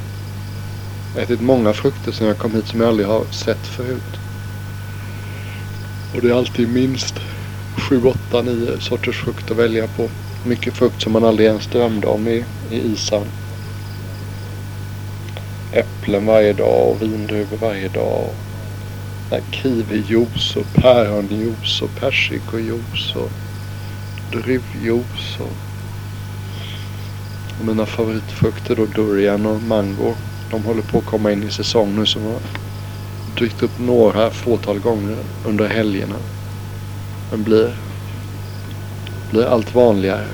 ätit 1.18 1.40
många 1.40 1.72
frukter 1.72 2.12
sedan 2.12 2.26
jag 2.26 2.38
kom 2.38 2.54
hit 2.54 2.66
som 2.66 2.80
jag 2.80 2.88
aldrig 2.88 3.08
har 3.08 3.24
sett 3.30 3.66
förut. 3.66 4.12
Och 6.14 6.22
det 6.22 6.28
är 6.28 6.34
alltid 6.34 6.68
minst 6.68 7.14
7, 7.88 8.02
8, 8.04 8.42
9 8.42 8.80
sorters 8.80 9.16
frukt 9.16 9.50
att 9.50 9.56
välja 9.56 9.86
på. 9.86 10.08
Mycket 10.44 10.74
frukt 10.74 11.02
som 11.02 11.12
man 11.12 11.24
aldrig 11.24 11.48
ens 11.48 11.66
drömde 11.66 12.06
om 12.06 12.28
i, 12.28 12.44
i 12.70 12.92
Isan. 12.92 13.26
Äpplen 15.72 16.26
varje 16.26 16.52
dag 16.52 16.88
och 16.88 17.02
vindruvor 17.02 17.56
varje 17.56 17.88
dag. 17.88 18.30
Kiwijuice 19.50 20.56
och 20.56 20.72
päronjuice 20.72 21.82
och 21.82 21.94
persikojuice 22.00 23.16
och 23.16 23.30
druvjuice 24.32 25.40
och 25.40 25.52
och 27.58 27.64
mina 27.66 27.86
favoritfrukter 27.86 28.76
då 28.76 28.86
durian 28.86 29.46
och 29.46 29.62
mango. 29.62 30.14
De 30.50 30.64
håller 30.64 30.82
på 30.82 30.98
att 30.98 31.06
komma 31.06 31.32
in 31.32 31.44
i 31.44 31.50
säsong 31.50 31.96
nu 31.96 32.06
som 32.06 32.22
har 32.22 32.38
dykt 33.38 33.62
upp 33.62 33.78
några 33.78 34.30
fåtal 34.30 34.78
gånger 34.78 35.16
under 35.46 35.68
helgerna. 35.68 36.16
Men 37.30 37.42
blir, 37.42 37.76
blir 39.30 39.46
allt 39.46 39.74
vanligare. 39.74 40.26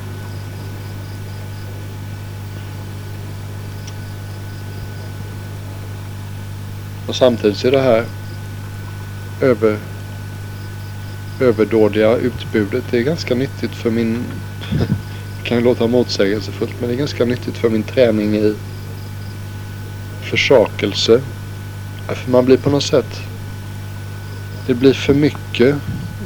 Och 7.06 7.16
samtidigt 7.16 7.64
är 7.64 7.70
det 7.70 7.80
här 7.80 8.04
över, 9.42 9.78
överdådiga 11.40 12.16
utbudet 12.16 12.84
det 12.90 12.98
är 12.98 13.02
ganska 13.02 13.34
nyttigt 13.34 13.74
för 13.74 13.90
min 13.90 14.24
Det 15.36 15.48
kan 15.48 15.58
ju 15.58 15.64
låta 15.64 15.86
motsägelsefullt 15.86 16.80
men 16.80 16.88
det 16.88 16.94
är 16.94 16.98
ganska 16.98 17.24
nyttigt 17.24 17.56
för 17.56 17.68
min 17.68 17.82
träning 17.82 18.36
i 18.36 18.54
försakelse. 20.22 21.20
För 22.08 22.30
man 22.30 22.44
blir 22.44 22.56
på 22.56 22.70
något 22.70 22.84
sätt... 22.84 23.20
Det 24.66 24.74
blir 24.74 24.92
för 24.92 25.14
mycket. 25.14 25.76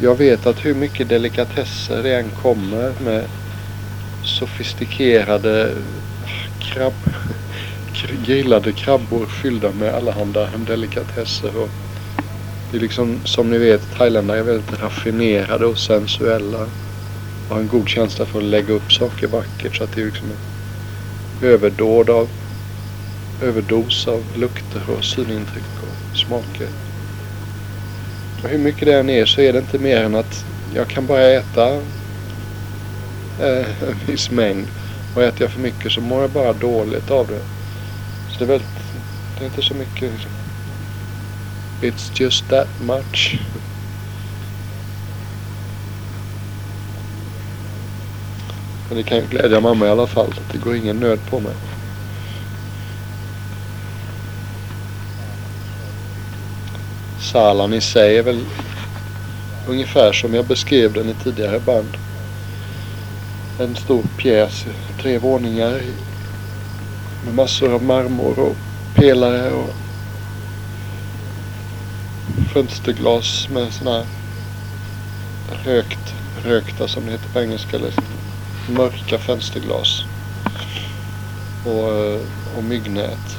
Jag 0.03 0.14
vet 0.14 0.47
att 0.47 0.64
hur 0.64 0.75
mycket 0.75 1.09
delikatesser 1.09 2.03
det 2.03 2.14
än 2.14 2.31
kommer 2.31 2.93
med 3.05 3.25
sofistikerade 4.25 5.73
krabb, 6.59 6.95
grillade 8.27 8.73
krabbor 8.73 9.27
fyllda 9.27 9.73
med 9.73 9.95
allehanda 9.95 10.49
delikatesser. 10.67 11.57
Och 11.57 11.71
det 12.77 12.81
är 12.81 12.83
liksom, 12.83 13.20
som 13.24 13.51
ni 13.51 13.59
vet, 13.59 13.97
thailändare 13.99 14.39
är 14.39 14.43
väldigt 14.43 14.83
raffinerade 14.83 15.66
och 15.66 15.79
sensuella 15.79 16.62
Och 17.49 17.55
har 17.55 17.61
en 17.61 17.68
god 17.68 17.89
känsla 17.89 18.27
för 18.27 18.39
att 18.39 18.45
lägga 18.45 18.74
upp 18.74 18.93
saker 18.93 19.27
vackert 19.27 19.77
så 19.77 19.85
att 19.85 19.93
det 19.93 20.01
är 20.01 20.07
liksom 20.07 20.29
en 20.29 21.49
överdåd 21.49 22.11
av 22.11 22.29
överdos 23.43 24.09
av 24.09 24.24
lukter 24.35 24.81
och 24.91 25.05
synintryck 25.05 25.64
och 25.83 26.16
smaker. 26.16 26.68
Och 28.43 28.49
hur 28.49 28.59
mycket 28.59 28.87
det 28.87 28.95
än 28.95 29.11
är 29.11 29.24
så 29.24 29.41
är 29.41 29.53
det 29.53 29.59
inte 29.59 29.79
mer 29.79 30.03
än 30.03 30.14
att 30.14 30.45
jag 30.74 30.89
kan 30.89 31.07
bara 31.07 31.22
äta 31.22 31.74
eh, 33.41 33.83
en 33.83 33.97
viss 34.07 34.31
mängd. 34.31 34.66
Och 35.14 35.22
äter 35.22 35.43
jag 35.43 35.51
för 35.51 35.61
mycket 35.61 35.93
så 35.93 36.01
mår 36.01 36.20
jag 36.20 36.31
bara 36.31 36.53
dåligt 36.53 37.11
av 37.11 37.27
det. 37.27 37.43
Så 38.31 38.39
det 38.39 38.45
är 38.45 38.49
väldigt, 38.49 38.68
det 39.39 39.45
är 39.45 39.47
inte 39.47 39.62
så 39.62 39.74
mycket 39.74 40.12
liksom. 40.12 40.45
It's 41.81 42.20
just 42.20 42.49
that 42.49 42.68
much. 42.81 43.39
Men 48.89 48.97
det 48.97 49.03
kan 49.03 49.18
ju 49.18 49.27
glädja 49.27 49.61
mamma 49.61 49.87
i 49.87 49.89
alla 49.89 50.07
fall. 50.07 50.35
Det 50.53 50.59
går 50.59 50.77
ingen 50.77 50.97
nöd 50.97 51.18
på 51.31 51.41
mig. 51.41 51.55
Salan 57.20 57.74
i 57.74 57.81
sig 57.81 58.18
är 58.18 58.22
väl 58.22 58.41
ungefär 59.68 60.12
som 60.12 60.35
jag 60.35 60.45
beskrev 60.45 60.93
den 60.93 61.09
i 61.09 61.14
tidigare 61.14 61.61
band. 61.61 61.97
En 63.61 63.77
stor 63.77 64.03
pjäs, 64.16 64.66
tre 65.03 65.18
våningar 65.18 65.81
med 67.24 67.35
massor 67.35 67.74
av 67.74 67.83
marmor 67.83 68.39
och 68.39 68.57
pelare 68.95 69.51
och 69.51 69.74
fönsterglas 72.57 73.49
med 73.49 73.73
sådana 73.73 73.97
här 73.99 74.07
rökt, 75.65 76.15
rökta 76.45 76.89
som 76.89 77.07
det 77.07 77.13
heter 77.13 77.29
på 77.29 77.41
engelska. 77.41 77.77
Eller 77.77 77.93
mörka 78.69 79.19
fönsterglas. 79.19 80.05
Och, 81.65 81.93
eh, 81.93 82.21
och 82.57 82.65
myggnät. 82.65 83.39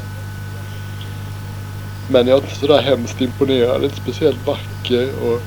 Men 2.09 2.27
jag 2.27 2.37
är 2.37 2.41
inte 2.41 2.55
sådär 2.55 2.81
hemskt 2.81 3.21
imponerad. 3.21 3.83
Inte 3.83 3.95
speciellt 3.95 4.47
vacker. 4.47 5.09
Och 5.19 5.41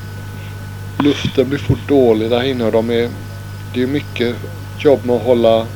luften 1.05 1.49
blir 1.49 1.59
fort 1.59 1.89
dålig 1.89 2.31
där 2.31 2.43
inne. 2.43 2.65
Och 2.65 2.73
de 2.73 2.91
är, 2.91 3.11
det 3.75 3.83
är 3.83 3.87
mycket 3.87 4.37
jobb 4.79 5.05
med 5.05 5.17
att 5.17 5.23
hålla, 5.23 5.67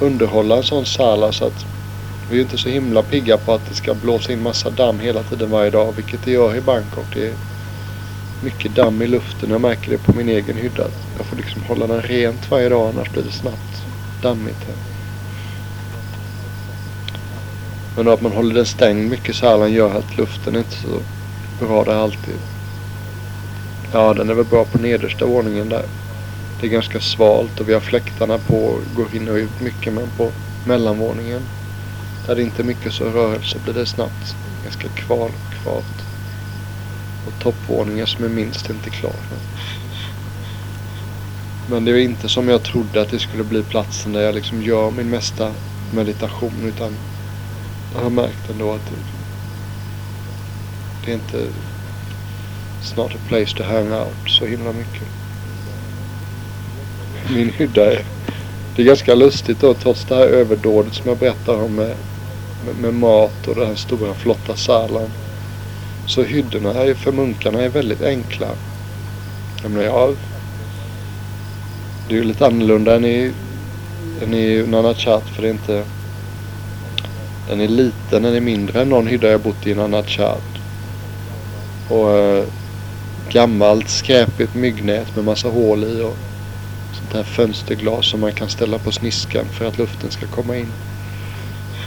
underhålla 0.00 0.56
en 0.56 0.62
sån 0.62 0.86
sala. 0.86 1.32
Så 1.32 1.44
att 1.44 1.66
vi 2.30 2.38
är 2.38 2.42
inte 2.42 2.58
så 2.58 2.68
himla 2.68 3.02
pigga 3.02 3.36
på 3.36 3.52
att 3.52 3.68
det 3.68 3.74
ska 3.74 3.94
blåsa 3.94 4.32
in 4.32 4.42
massa 4.42 4.70
damm 4.70 5.00
hela 5.00 5.22
tiden 5.22 5.50
varje 5.50 5.70
dag. 5.70 5.92
Vilket 5.96 6.24
det 6.24 6.30
gör 6.30 6.56
i 6.56 6.60
Bangkok. 6.60 7.06
Det 7.14 7.26
är 7.26 7.34
mycket 8.42 8.74
damm 8.74 9.02
i 9.02 9.06
luften. 9.06 9.50
Jag 9.50 9.60
märker 9.60 9.90
det 9.90 9.98
på 9.98 10.12
min 10.12 10.28
egen 10.28 10.56
hydda. 10.56 10.84
Jag 11.16 11.26
får 11.26 11.36
liksom 11.36 11.62
hålla 11.62 11.86
den 11.86 12.02
rent 12.02 12.50
varje 12.50 12.68
dag 12.68 12.88
annars 12.88 13.10
blir 13.10 13.22
det 13.22 13.32
snabbt 13.32 13.82
dammigt 14.22 14.64
här. 14.66 14.76
Men 17.96 18.08
att 18.08 18.20
man 18.20 18.32
håller 18.32 18.54
den 18.54 18.66
stängd 18.66 19.10
mycket 19.10 19.36
så 19.36 19.46
här 19.46 19.66
gör 19.66 19.98
att 19.98 20.18
luften 20.18 20.54
är 20.54 20.58
inte 20.58 20.76
så 20.76 21.00
bra 21.66 21.84
där 21.84 21.94
alltid. 21.94 22.34
Ja, 23.92 24.14
den 24.14 24.30
är 24.30 24.34
väl 24.34 24.44
bra 24.44 24.64
på 24.64 24.78
nedersta 24.78 25.26
våningen 25.26 25.68
där. 25.68 25.84
Det 26.60 26.66
är 26.66 26.70
ganska 26.70 27.00
svalt 27.00 27.60
och 27.60 27.68
vi 27.68 27.72
har 27.72 27.80
fläktarna 27.80 28.38
på, 28.38 28.78
går 28.96 29.14
in 29.14 29.28
och 29.28 29.34
ut 29.34 29.60
mycket 29.60 29.92
men 29.92 30.10
på 30.16 30.30
mellanvåningen 30.64 31.42
där 32.30 32.36
det 32.36 32.42
inte 32.42 32.62
är 32.62 32.64
mycket 32.64 32.92
så 32.92 33.04
rörelse 33.04 33.58
blir 33.64 33.74
det 33.74 33.86
snabbt 33.86 34.36
ganska 34.64 34.88
kval, 34.88 35.30
kvalt. 35.62 36.04
Och 37.26 37.42
toppvåningen 37.42 38.06
som 38.06 38.24
är 38.24 38.28
minst 38.28 38.70
inte 38.70 38.90
klar. 38.90 39.14
Men 41.70 41.84
det 41.84 41.90
är 41.90 41.96
inte 41.96 42.28
som 42.28 42.48
jag 42.48 42.62
trodde 42.62 43.02
att 43.02 43.10
det 43.10 43.18
skulle 43.18 43.44
bli 43.44 43.62
platsen 43.62 44.12
där 44.12 44.20
jag 44.20 44.34
liksom 44.34 44.62
gör 44.62 44.90
min 44.90 45.10
mesta 45.10 45.52
meditation. 45.94 46.64
Utan 46.64 46.92
jag 47.94 48.02
har 48.02 48.10
märkt 48.10 48.50
ändå 48.50 48.72
att 48.72 48.86
det, 48.90 48.96
det 51.04 51.10
är 51.10 51.14
inte 51.14 51.46
It's 52.82 52.96
not 52.96 53.14
a 53.14 53.18
place 53.28 53.56
to 53.56 53.62
hang 53.62 53.92
out 53.92 54.30
så 54.30 54.46
himla 54.46 54.72
mycket. 54.72 55.08
Min 57.34 57.50
hydda 57.50 57.92
är... 57.92 57.96
Det 57.96 58.04
Det 58.76 58.82
är 58.82 58.86
ganska 58.86 59.14
lustigt 59.14 59.60
då 59.60 59.74
trots 59.74 60.04
det 60.04 60.14
här 60.14 60.26
överdådet 60.26 60.94
som 60.94 61.08
jag 61.08 61.18
berättar 61.18 61.62
om 61.62 61.74
med, 61.74 61.94
med, 62.66 62.76
med 62.76 62.94
mat 62.94 63.48
och 63.48 63.54
den 63.54 63.76
stora 63.76 64.14
flotta 64.14 64.56
salen. 64.56 65.10
Så 66.06 66.22
hyddorna 66.22 66.74
är, 66.74 66.94
för 66.94 67.12
munkarna 67.12 67.62
är 67.62 67.68
väldigt 67.68 68.02
enkla. 68.02 68.48
Jag 69.62 69.70
menar, 69.70 69.84
ja, 69.84 70.12
det 72.08 72.14
är 72.14 72.18
ju 72.18 72.24
lite 72.24 72.46
annorlunda 72.46 72.96
än 72.96 73.04
i, 73.04 73.32
än 74.22 74.34
i 74.34 74.66
Nanachat 74.66 75.24
för 75.28 75.42
det 75.42 75.48
är 75.48 75.52
inte... 75.52 75.84
Den 77.48 77.60
är 77.60 77.68
liten, 77.68 78.22
den 78.22 78.34
är 78.34 78.40
mindre 78.40 78.82
än 78.82 78.88
någon 78.88 79.06
hydda 79.06 79.28
jag 79.28 79.40
bott 79.40 79.66
i 79.66 79.74
Nanachat. 79.74 80.42
Och 81.88 82.18
äh, 82.18 82.44
gammalt 83.30 83.88
skräpigt 83.88 84.54
myggnät 84.54 85.16
med 85.16 85.24
massa 85.24 85.48
hål 85.48 85.84
i 85.84 86.00
och 86.00 86.16
sånt 86.92 87.12
här 87.12 87.22
fönsterglas 87.22 88.06
som 88.06 88.20
man 88.20 88.32
kan 88.32 88.48
ställa 88.48 88.78
på 88.78 88.92
sniskan 88.92 89.44
för 89.52 89.64
att 89.64 89.78
luften 89.78 90.10
ska 90.10 90.26
komma 90.26 90.56
in. 90.56 90.72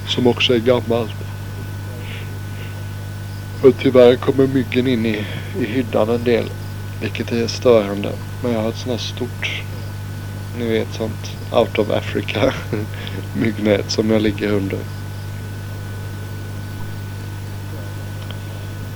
Som 0.07 0.27
också 0.27 0.53
är 0.53 0.59
gammalt. 0.59 1.15
Och 3.63 3.73
tyvärr 3.81 4.15
kommer 4.15 4.47
myggen 4.47 4.87
in 4.87 5.05
i, 5.05 5.25
i 5.59 5.65
hyddan 5.65 6.09
en 6.09 6.23
del. 6.23 6.49
Vilket 7.01 7.31
är 7.31 7.47
störande. 7.47 8.11
Men 8.43 8.51
jag 8.51 8.61
har 8.61 8.69
ett 8.69 8.77
sånt 8.77 8.91
här 8.91 9.07
stort, 9.07 9.63
ni 10.57 10.69
vet 10.69 10.93
sånt 10.93 11.37
out 11.51 11.79
of 11.79 11.89
Africa 11.89 12.53
myggnät 13.33 13.91
som 13.91 14.09
jag 14.09 14.21
ligger 14.21 14.51
under. 14.51 14.79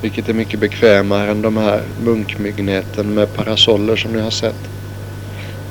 Vilket 0.01 0.29
är 0.29 0.33
mycket 0.33 0.59
bekvämare 0.59 1.31
än 1.31 1.41
de 1.41 1.57
här 1.57 1.83
munkmyggnäten 2.03 3.13
med 3.13 3.33
parasoller 3.33 3.95
som 3.95 4.11
ni 4.11 4.21
har 4.21 4.31
sett. 4.31 4.69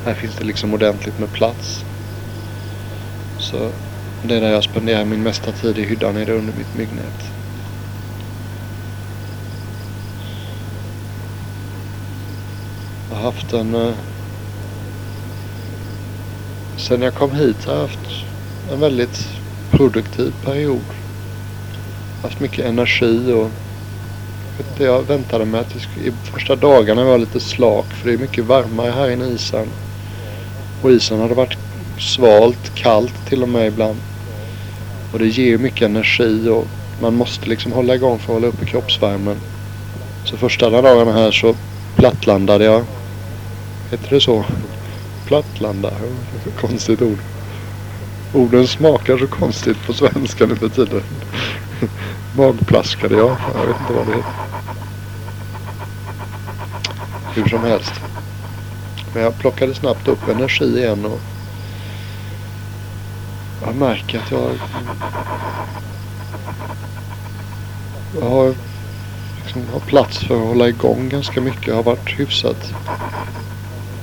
Här 0.05 0.15
finns 0.15 0.35
det 0.35 0.45
liksom 0.45 0.75
ordentligt 0.75 1.19
med 1.19 1.33
plats. 1.33 1.85
Så 3.39 3.71
det 4.23 4.35
är 4.35 4.41
där 4.41 4.53
jag 4.53 4.65
spenderar 4.65 5.05
min 5.05 5.23
mesta 5.23 5.53
tid 5.53 5.79
i 5.79 5.85
hyddan 5.85 6.17
är 6.17 6.27
det 6.27 6.33
under 6.33 6.53
mitt 6.53 6.77
myggnät. 6.77 7.25
Jag 13.11 13.17
har 13.17 13.23
haft 13.23 13.53
en... 13.53 13.75
Eh, 13.75 13.95
sen 16.77 17.03
jag 17.03 17.15
kom 17.15 17.35
hit 17.35 17.65
har 17.65 17.75
jag 17.75 17.81
haft 17.81 18.25
en 18.73 18.81
väldigt 18.81 19.27
produktiv 19.71 20.33
period. 20.45 20.85
Haft 22.23 22.41
mycket 22.41 22.65
energi 22.65 23.33
och 23.33 23.51
jag 24.79 25.03
väntade 25.03 25.45
mig 25.45 25.61
att 25.61 25.81
skulle, 25.81 26.07
i 26.07 26.13
första 26.33 26.57
dagarna 26.57 27.05
var 27.05 27.19
lite 27.19 27.41
slak 27.41 27.87
för 27.87 28.09
det 28.09 28.15
är 28.15 28.19
mycket 28.19 28.45
varmare 28.45 28.91
här 28.91 29.11
inne 29.11 29.25
i 29.25 29.35
isen. 29.35 29.69
Och 30.83 30.91
isen 30.91 31.21
hade 31.21 31.35
varit 31.35 31.59
svalt, 31.99 32.75
kallt 32.75 33.27
till 33.29 33.43
och 33.43 33.49
med 33.49 33.67
ibland. 33.67 33.97
Och 35.13 35.19
det 35.19 35.27
ger 35.27 35.59
mycket 35.59 35.83
energi 35.83 36.49
och 36.49 36.67
man 37.01 37.15
måste 37.15 37.49
liksom 37.49 37.73
hålla 37.73 37.95
igång 37.95 38.19
för 38.19 38.33
att 38.33 38.35
hålla 38.35 38.47
uppe 38.47 38.67
kroppsvärmen. 38.67 39.37
Så 40.25 40.37
första 40.37 40.71
dagarna 40.71 41.13
här 41.13 41.33
så 41.33 41.55
plattlandade 41.97 42.65
jag. 42.65 42.85
Heter 43.91 44.11
det 44.11 44.21
så? 44.21 44.45
Plattlanda. 45.27 45.91
Konstigt 46.61 47.03
ord. 47.03 47.19
Orden 48.35 48.67
smakar 48.67 49.19
så 49.19 49.27
konstigt 49.27 49.87
på 49.87 49.93
svenska 49.93 50.47
nu 50.47 50.57
för 50.57 50.69
tiden. 50.69 51.03
Magplaskade 52.37 53.15
jag. 53.17 53.37
Jag 53.55 53.67
vet 53.67 53.81
inte 53.81 53.93
vad 53.93 54.07
det 54.07 54.13
heter. 54.13 54.33
Hur 57.35 57.49
som 57.49 57.61
helst. 57.61 57.93
Men 59.15 59.23
jag 59.23 59.39
plockade 59.39 59.75
snabbt 59.75 60.09
upp 60.09 60.29
energi 60.29 60.79
igen 60.79 61.05
och 61.05 61.21
jag 63.63 63.77
märker 63.77 64.19
att 64.19 64.31
jag 64.31 64.51
jag 68.21 68.31
har, 68.31 68.55
liksom, 69.45 69.63
har 69.73 69.81
plats 69.81 70.19
för 70.19 70.35
att 70.35 70.49
hålla 70.49 70.69
igång 70.69 71.09
ganska 71.09 71.41
mycket. 71.41 71.67
Jag 71.67 71.75
har 71.75 71.83
varit 71.83 72.21
hyfsat 72.21 72.73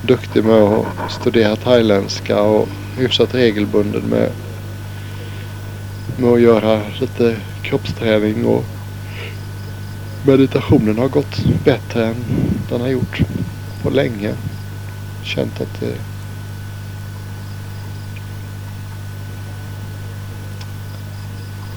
duktig 0.02 0.44
med 0.44 0.62
att 0.62 1.12
studera 1.12 1.56
thailändska 1.56 2.42
och 2.42 2.68
hyfsat 2.96 3.34
regelbunden 3.34 4.02
med, 4.02 4.30
med 6.16 6.30
att 6.30 6.40
göra 6.40 6.80
lite 7.00 7.36
kroppsträning 7.62 8.46
och 8.46 8.64
meditationen 10.26 10.98
har 10.98 11.08
gått 11.08 11.44
bättre 11.64 12.06
än 12.06 12.24
den 12.68 12.80
har 12.80 12.88
gjort 12.88 13.20
på 13.82 13.90
länge. 13.90 14.34
Känt 15.22 15.60
att 15.60 15.80
det 15.80 15.94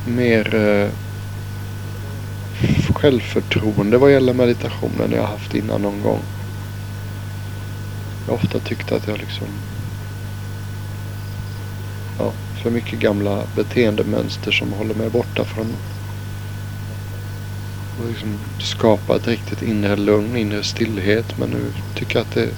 mer 0.08 0.56
eh, 0.56 0.90
självförtroende 2.96 3.98
vad 3.98 4.12
gäller 4.12 4.34
meditationen 4.34 5.12
jag 5.12 5.24
haft 5.24 5.56
innan 5.56 5.82
någon 5.82 6.02
gång. 6.02 6.22
Jag 8.26 8.34
har 8.34 8.44
ofta 8.44 8.60
tyckt 8.60 8.92
att 8.92 9.08
jag 9.08 9.18
liksom 9.18 9.48
ja, 12.20 12.32
för 12.64 12.70
mycket 12.70 13.00
gamla 13.00 13.44
beteendemönster 13.56 14.52
som 14.52 14.74
håller 14.74 14.96
mig 14.96 15.10
borta 15.10 15.44
från 15.44 15.68
och 18.00 18.10
liksom 18.10 18.40
skapa 18.60 19.16
ett 19.16 19.28
riktigt 19.28 19.62
inre 19.62 19.96
lugn, 19.96 20.38
inre 20.38 20.64
stillhet. 20.64 21.38
Men 21.38 21.50
nu 21.50 21.74
tycker 21.96 22.16
jag 22.16 22.22
att 22.22 22.34
det 22.34 22.50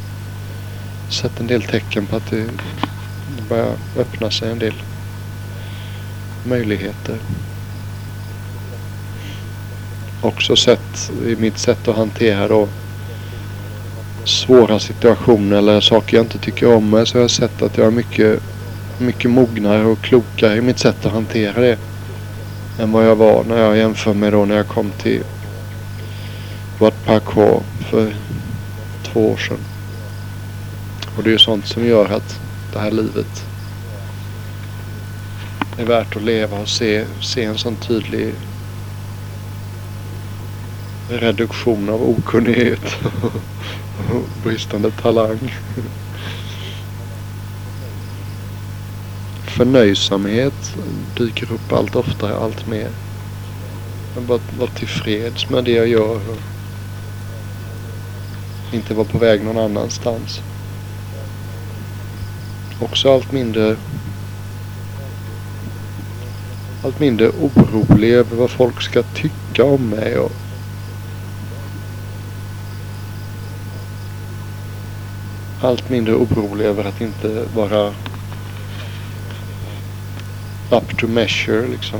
sett 1.09 1.39
en 1.39 1.47
del 1.47 1.63
tecken 1.63 2.05
på 2.05 2.15
att 2.15 2.29
det 2.29 2.45
börjar 3.49 3.75
öppna 3.97 4.31
sig 4.31 4.51
en 4.51 4.59
del 4.59 4.73
möjligheter. 6.49 7.17
Också 10.21 10.55
sett 10.55 11.11
i 11.25 11.35
mitt 11.35 11.57
sätt 11.57 11.87
att 11.87 11.95
hantera 11.95 12.47
då 12.47 12.67
svåra 14.23 14.79
situationer 14.79 15.57
eller 15.57 15.81
saker 15.81 16.17
jag 16.17 16.25
inte 16.25 16.37
tycker 16.37 16.75
om 16.75 16.89
mig 16.89 17.07
så 17.07 17.17
har 17.17 17.21
jag 17.21 17.31
sett 17.31 17.61
att 17.61 17.77
jag 17.77 17.87
är 17.87 17.91
mycket, 17.91 18.41
mycket 18.97 19.31
mognare 19.31 19.85
och 19.85 20.01
klokare 20.01 20.55
i 20.55 20.61
mitt 20.61 20.79
sätt 20.79 21.05
att 21.05 21.11
hantera 21.11 21.61
det 21.61 21.77
än 22.79 22.91
vad 22.91 23.05
jag 23.05 23.15
var 23.15 23.43
när 23.43 23.57
jag 23.57 23.77
jämför 23.77 24.13
med 24.13 24.33
då 24.33 24.45
när 24.45 24.55
jag 24.55 24.67
kom 24.67 24.91
till 24.91 25.23
Wat 26.79 27.05
parkour 27.05 27.63
för 27.89 28.13
två 29.03 29.31
år 29.31 29.37
sedan. 29.37 29.57
Och 31.17 31.23
det 31.23 31.29
är 31.29 31.31
ju 31.31 31.39
sånt 31.39 31.67
som 31.67 31.85
gör 31.85 32.05
att 32.05 32.39
det 32.73 32.79
här 32.79 32.91
livet 32.91 33.48
är 35.79 35.85
värt 35.85 36.15
att 36.15 36.23
leva 36.23 36.59
och 36.59 36.69
se, 36.69 37.05
se 37.21 37.43
en 37.43 37.57
sån 37.57 37.75
tydlig 37.75 38.33
reduktion 41.09 41.89
av 41.89 42.09
okunnighet 42.09 42.97
och 44.11 44.23
bristande 44.43 44.91
talang. 44.91 45.53
Förnöjsamhet 49.47 50.75
dyker 51.17 51.53
upp 51.53 51.73
allt 51.73 51.95
oftare, 51.95 52.35
allt 52.35 52.67
mer. 52.67 52.89
Jag 54.15 54.23
bara 54.23 54.39
vara 54.57 54.69
tillfreds 54.69 55.49
med 55.49 55.63
det 55.63 55.71
jag 55.71 55.87
gör 55.87 56.15
och 56.29 56.41
inte 58.73 58.93
vara 58.93 59.05
på 59.05 59.17
väg 59.17 59.43
någon 59.43 59.57
annanstans. 59.57 60.41
Också 62.79 63.13
allt 63.13 63.31
mindre 63.31 63.77
allt 66.81 66.99
mindre 66.99 67.29
orolig 67.29 68.11
över 68.11 68.35
vad 68.35 68.51
folk 68.51 68.81
ska 68.81 69.03
tycka 69.03 69.63
om 69.63 69.89
mig 69.89 70.17
och 70.17 70.31
allt 75.61 75.89
mindre 75.89 76.15
orolig 76.15 76.65
över 76.65 76.83
att 76.83 77.01
inte 77.01 77.45
vara 77.55 77.93
up 80.69 80.97
to 80.97 81.07
measure 81.07 81.67
liksom. 81.67 81.99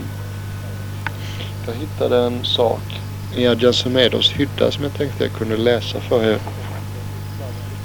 Jag 1.66 1.74
hittade 1.74 2.18
en 2.18 2.44
sak 2.44 3.00
i 3.36 3.48
Adjan 3.48 3.74
Semedos 3.74 4.32
hydda 4.32 4.72
som 4.72 4.84
jag 4.84 4.94
tänkte 4.94 5.24
jag 5.24 5.34
kunde 5.34 5.58
läsa 5.58 6.00
för 6.00 6.24
er. 6.24 6.40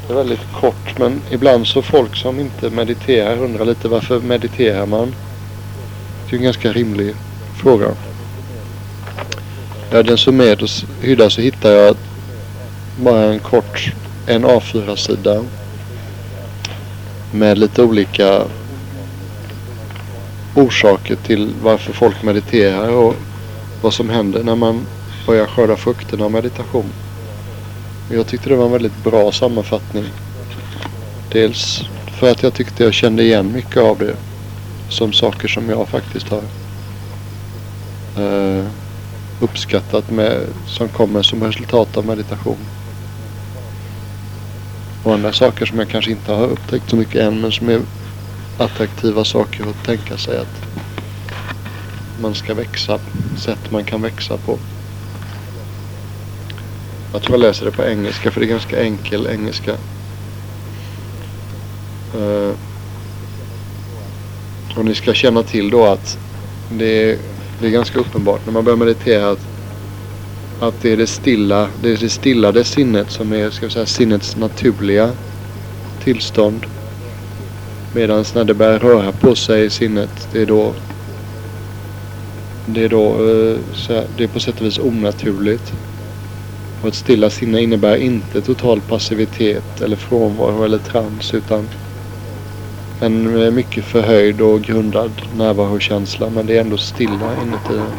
Det 0.07 0.13
är 0.13 0.17
väldigt 0.17 0.53
kort 0.53 0.99
men 0.99 1.21
ibland 1.31 1.67
så 1.67 1.83
folk 1.83 2.17
som 2.17 2.41
inte 2.41 2.71
mediterar 2.71 3.37
undrar 3.37 3.65
lite 3.65 3.89
varför 3.89 4.21
mediterar 4.21 4.87
man? 4.87 5.15
Det 6.35 6.39
är 6.39 6.41
en 6.41 6.45
ganska 6.45 6.73
rimlig 6.73 7.15
fråga. 7.63 7.87
I 9.93 10.03
den 10.03 10.19
summerades 10.19 10.85
hydda 11.01 11.31
så 11.31 11.41
hittar 11.41 11.71
jag 11.71 11.97
bara 12.97 13.25
en 13.25 13.39
kort 13.39 13.93
en 14.27 14.45
A4-sida 14.45 15.45
med 17.33 17.59
lite 17.59 17.83
olika 17.83 18.43
orsaker 20.55 21.17
till 21.17 21.53
varför 21.63 21.93
folk 21.93 22.23
mediterar 22.23 22.89
och 22.89 23.15
vad 23.83 23.95
som 23.95 24.11
händer 24.11 24.43
när 24.43 24.57
man 24.57 24.87
börjar 25.27 25.47
skörda 25.47 25.77
frukterna 25.77 26.25
av 26.25 26.31
meditation. 26.31 26.93
Jag 28.11 28.27
tyckte 28.27 28.49
det 28.49 28.57
var 28.57 28.67
en 28.67 28.73
väldigt 28.73 29.05
bra 29.05 29.33
sammanfattning. 29.33 30.05
Dels 31.33 31.83
För 32.19 32.31
att 32.31 32.43
jag 32.43 32.55
tyckte 32.55 32.85
jag 32.85 32.95
kände 32.95 33.23
igen 33.23 33.53
mycket 33.53 33.83
av 33.83 33.99
det. 33.99 34.17
Som 34.95 35.13
saker 35.13 35.49
som 35.49 35.69
jag 35.69 35.89
faktiskt 35.89 36.29
har 36.29 36.43
eh, 38.17 38.65
uppskattat 39.41 40.11
med, 40.11 40.47
som 40.67 40.89
kommer 40.89 41.23
som 41.23 41.45
resultat 41.45 41.97
av 41.97 42.07
meditation. 42.07 42.59
Och 45.05 45.15
andra 45.15 45.33
saker 45.33 45.67
som 45.67 45.79
jag 45.79 45.89
kanske 45.89 46.11
inte 46.11 46.33
har 46.33 46.47
upptäckt 46.47 46.91
så 46.91 46.97
mycket 46.97 47.23
än 47.23 47.41
men 47.41 47.53
som 47.53 47.69
är 47.69 47.81
attraktiva 48.59 49.25
saker 49.25 49.65
att 49.65 49.85
tänka 49.85 50.17
sig 50.17 50.39
att 50.39 50.67
man 52.21 52.35
ska 52.35 52.55
växa, 52.55 52.99
sätt 53.39 53.71
man 53.71 53.85
kan 53.85 54.03
växa 54.03 54.37
på. 54.37 54.59
Jag 57.13 57.23
tror 57.23 57.39
jag 57.39 57.47
läser 57.47 57.65
det 57.65 57.73
på 57.73 57.85
engelska 57.85 58.31
för 58.31 58.41
det 58.41 58.47
är 58.47 58.51
ganska 58.51 58.83
enkel 58.83 59.27
engelska. 59.27 59.77
Uh, 62.17 62.53
och 64.75 64.85
ni 64.85 64.95
ska 64.95 65.15
känna 65.15 65.43
till 65.43 65.71
då 65.71 65.85
att 65.85 66.19
det 66.71 67.11
är, 67.11 67.19
det 67.61 67.67
är 67.67 67.71
ganska 67.71 67.99
uppenbart 67.99 68.47
när 68.47 68.53
man 68.53 68.65
börjar 68.65 68.77
meditera 68.77 69.31
att, 69.31 69.47
att 70.61 70.83
det 70.83 70.93
är 70.93 70.97
det 70.97 71.07
stilla, 71.07 71.69
det 71.83 71.91
är 71.91 71.97
det 71.97 72.09
stillade 72.09 72.65
sinnet 72.65 73.11
som 73.11 73.33
är, 73.33 73.51
ska 73.51 73.67
vi 73.67 73.73
säga, 73.73 73.87
sinnets 73.87 74.37
naturliga 74.37 75.11
tillstånd. 76.05 76.67
Medan 77.95 78.25
när 78.35 78.45
det 78.45 78.55
börjar 78.55 78.79
röra 78.79 79.13
på 79.13 79.35
sig 79.35 79.65
i 79.65 79.71
sinnet, 79.71 80.29
det 80.33 80.43
är 80.43 80.47
då 80.47 80.75
det 82.67 82.85
är 82.85 82.89
då 82.89 83.07
eh, 83.07 83.59
här, 83.89 84.07
det 84.17 84.25
är 84.25 84.29
på 84.29 84.41
sätt 84.41 84.61
och 84.61 84.67
vis 84.67 84.79
onaturligt. 84.79 85.73
Och 86.83 86.89
ett 86.89 86.95
stilla 86.95 87.31
sinne 87.31 87.63
innebär 87.63 87.97
inte 87.97 88.43
total 88.43 88.81
passivitet 88.81 89.81
eller 89.81 89.97
frånvaro 89.97 90.65
eller 90.65 90.79
trans 90.79 91.35
utan 91.35 91.69
en 93.01 93.43
eh, 93.43 93.51
mycket 93.51 93.85
förhöjd 93.85 94.41
och 94.41 94.63
grundad 94.63 95.11
närvarokänsla 95.37 96.31
men 96.31 96.47
det 96.47 96.57
är 96.57 96.61
ändå 96.61 96.77
stilla 96.77 97.43
inuti 97.43 97.73
en. 97.73 97.99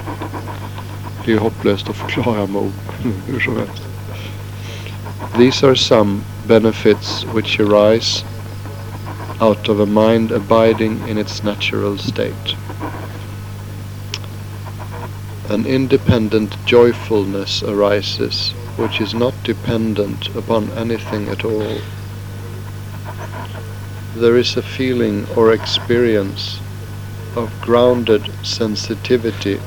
Det 1.25 1.31
är 1.31 1.35
ju 1.35 1.39
hopplöst 1.39 1.89
att 1.89 1.95
förklara 1.95 2.47
med 2.47 2.61
ord 2.61 2.71
hur 3.27 3.39
som 3.39 3.57
helst. 3.57 3.83
These 5.37 5.67
are 5.67 5.75
some 5.75 6.21
benefits 6.47 7.25
which 7.33 7.59
arise 7.59 8.25
out 9.41 9.69
of 9.69 9.79
a 9.79 9.85
mind 9.85 10.31
abiding 10.31 10.99
in 11.09 11.17
its 11.17 11.43
natural 11.43 11.97
state. 11.97 12.55
An 15.49 15.65
independent 15.65 16.55
joyfulness 16.65 17.63
arises 17.63 18.53
which 18.77 19.01
is 19.01 19.13
not 19.13 19.33
dependent 19.43 20.35
upon 20.35 20.69
anything 20.77 21.27
at 21.29 21.45
all. 21.45 21.81
There 24.19 24.39
is 24.39 24.57
a 24.57 24.61
feeling 24.61 25.25
or 25.35 25.53
experience 25.53 26.61
of 27.35 27.49
grounded 27.61 28.21
sensitivity 28.43 29.59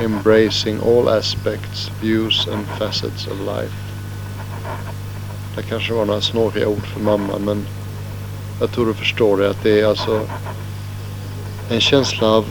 embracing 0.00 0.80
all 0.80 1.08
aspects, 1.10 1.90
views 2.00 2.46
and 2.46 2.66
facets 2.66 3.26
of 3.26 3.40
life. 3.40 3.76
Det 5.56 5.62
kanske 5.62 5.92
var 5.92 6.04
några 6.04 6.20
snåriga 6.20 6.68
ord 6.68 6.86
för 6.86 7.00
mamma 7.00 7.38
men 7.38 7.66
jag 8.60 8.70
tror 8.70 8.86
du 8.86 8.94
förstår 8.94 9.36
det 9.36 9.50
att 9.50 9.62
det 9.62 9.80
är 9.80 9.86
alltså 9.86 10.26
en 11.70 11.80
känsla 11.80 12.28
av 12.28 12.44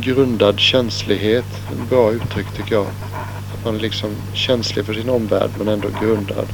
grundad 0.00 0.60
känslighet. 0.60 1.46
En 1.72 1.86
bra 1.88 2.12
uttryck 2.12 2.46
tycker 2.56 2.74
jag. 2.74 2.86
Att 2.86 3.64
Man 3.64 3.74
är 3.74 3.80
liksom 3.80 4.10
känslig 4.32 4.86
för 4.86 4.94
sin 4.94 5.08
omvärld 5.08 5.50
men 5.58 5.68
ändå 5.68 5.88
grundad. 6.00 6.46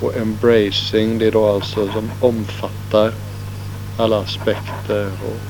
Och 0.00 0.16
embracing 0.16 1.18
det 1.18 1.26
är 1.26 1.32
då 1.32 1.46
alltså 1.46 1.92
som 1.92 2.10
omfattar 2.20 3.12
alla 3.96 4.20
aspekter 4.20 5.06
och 5.06 5.40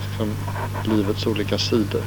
liksom 0.00 0.30
livets 0.84 1.26
olika 1.26 1.58
sidor. 1.58 2.02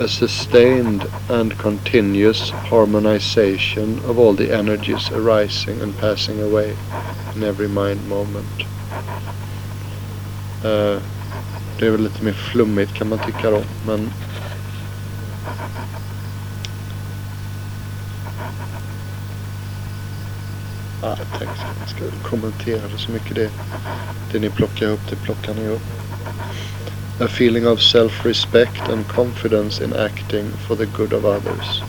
A 0.00 0.08
sustained 0.08 1.02
and 1.28 1.58
continuous 1.58 2.50
harmonization 2.50 4.00
of 4.08 4.18
all 4.18 4.36
the 4.36 4.54
energies 4.54 5.10
arising 5.10 5.80
and 5.82 5.98
passing 5.98 6.42
away 6.42 6.76
in 7.36 7.42
every 7.42 7.68
mind 7.68 8.08
moment. 8.08 8.62
Uh, 10.64 11.02
det 11.78 11.86
är 11.86 11.90
väl 11.90 12.02
lite 12.02 12.24
mer 12.24 12.32
flummigt 12.32 12.94
kan 12.94 13.08
man 13.08 13.18
tycka 13.18 13.50
då, 13.50 13.62
men 13.86 14.10
jag 21.08 21.38
tänkte 21.38 21.64
jag 21.80 21.88
ska 21.88 22.28
kommentera 22.28 22.80
det 22.92 22.98
så 22.98 23.10
mycket 23.10 23.34
det. 23.34 23.50
Det 24.32 24.38
ni 24.38 24.50
plockar 24.50 24.86
upp, 24.86 25.00
det 25.10 25.16
plockar 25.16 25.54
ni 25.54 25.68
upp. 25.68 25.82
A 27.20 27.24
feeling 27.24 27.66
of 27.66 27.80
self-respect 27.80 28.92
and 28.92 29.08
confidence 29.08 29.84
in 29.84 29.92
acting 29.92 30.50
for 30.66 30.76
the 30.76 30.86
good 30.86 31.12
of 31.12 31.24
others. 31.24 31.82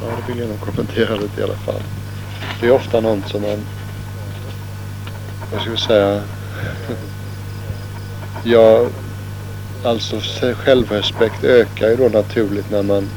Ja, 0.00 0.06
det 0.16 0.32
vill 0.32 0.40
jag 0.40 0.48
nog 0.48 0.60
kommentera 0.60 1.16
lite 1.16 1.40
i 1.40 1.44
alla 1.44 1.56
fall. 1.56 1.82
Det 2.60 2.66
är 2.66 2.70
ofta 2.70 3.00
något 3.00 3.28
som 3.28 3.42
man, 3.42 3.66
vad 5.52 5.60
ska 5.60 5.70
vi 5.70 5.76
säga, 5.76 6.22
ja, 8.44 8.86
alltså 9.84 10.20
självrespekt 10.54 11.44
ökar 11.44 11.88
ju 11.88 11.96
då 11.96 12.08
naturligt 12.08 12.70
när 12.70 12.82
man 12.82 13.08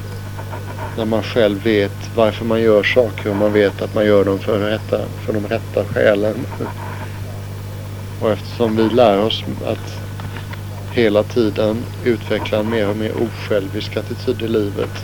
när 0.95 1.05
man 1.05 1.23
själv 1.23 1.63
vet 1.63 2.09
varför 2.15 2.45
man 2.45 2.61
gör 2.61 2.83
saker 2.83 3.29
och 3.29 3.35
man 3.35 3.53
vet 3.53 3.81
att 3.81 3.93
man 3.93 4.05
gör 4.05 4.25
dem 4.25 4.39
för, 4.39 4.59
rätta, 4.59 4.99
för 5.25 5.33
de 5.33 5.47
rätta 5.47 5.85
skälen. 5.85 6.45
Och 8.19 8.31
eftersom 8.31 8.75
vi 8.75 8.89
lär 8.89 9.17
oss 9.17 9.43
att 9.65 10.01
hela 10.91 11.23
tiden 11.23 11.83
utveckla 12.03 12.57
en 12.59 12.69
mer 12.69 12.87
och 12.87 12.97
mer 12.97 13.11
osjälvisk 13.23 13.97
attityd 13.97 14.41
i 14.41 14.47
livet 14.47 15.03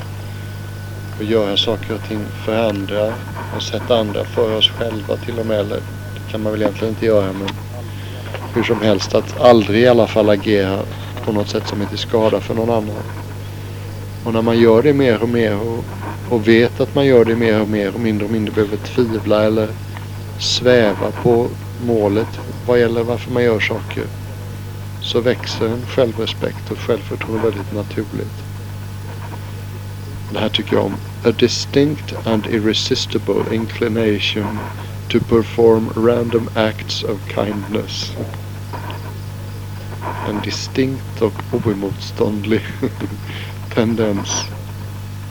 och 1.17 1.23
göra 1.23 1.57
saker 1.57 1.93
och 1.95 2.03
ting 2.03 2.25
för 2.45 2.69
andra 2.69 3.13
och 3.51 3.63
sätta 3.63 3.97
andra 3.97 4.25
för 4.25 4.57
oss 4.57 4.69
själva 4.69 5.17
till 5.17 5.39
och 5.39 5.45
med. 5.45 5.59
Eller 5.59 5.79
det 6.13 6.31
kan 6.31 6.41
man 6.41 6.51
väl 6.51 6.61
egentligen 6.61 6.93
inte 6.93 7.05
göra 7.05 7.33
men 7.33 7.49
hur 8.53 8.63
som 8.63 8.81
helst 8.81 9.15
att 9.15 9.37
aldrig 9.37 9.81
i 9.81 9.87
alla 9.87 10.07
fall 10.07 10.29
agera 10.29 10.79
på 11.25 11.31
något 11.31 11.49
sätt 11.49 11.67
som 11.67 11.81
är 11.81 11.85
till 11.85 11.97
skada 11.97 12.39
för 12.39 12.53
någon 12.53 12.69
annan. 12.69 13.03
Och 14.27 14.33
när 14.33 14.41
man 14.41 14.59
gör 14.59 14.83
det 14.83 14.93
mer 14.93 15.23
och 15.23 15.29
mer 15.29 15.55
och, 15.55 15.85
och 16.29 16.47
vet 16.47 16.79
att 16.79 16.95
man 16.95 17.05
gör 17.05 17.25
det 17.25 17.35
mer 17.35 17.61
och 17.61 17.69
mer 17.69 17.93
och 17.93 17.99
mindre 17.99 18.25
och 18.25 18.31
mindre 18.31 18.53
behöver 18.53 18.77
tvivla 18.77 19.43
eller 19.43 19.69
sväva 20.39 21.11
på 21.11 21.47
målet 21.85 22.39
vad 22.65 22.79
gäller 22.79 23.03
varför 23.03 23.31
man 23.31 23.43
gör 23.43 23.59
saker 23.59 24.03
så 25.01 25.21
växer 25.21 25.67
en 25.67 25.85
självrespekt 25.87 26.71
och 26.71 26.77
självförtroende 26.77 27.49
väldigt 27.49 27.73
naturligt. 27.73 28.43
Det 30.33 30.39
här 30.39 30.49
tycker 30.49 30.75
jag 30.75 30.85
om. 30.85 30.95
A 31.25 31.31
distinct 31.31 32.27
and 32.27 32.47
irresistible 32.47 33.43
inclination 33.51 34.59
to 35.09 35.19
perform 35.19 35.89
random 35.95 36.49
acts 36.53 37.03
of 37.03 37.33
kindness. 37.35 38.11
En 40.29 40.39
distinkt 40.43 41.21
och 41.21 41.33
oemotståndlig 41.51 42.61
tendens 43.77 44.43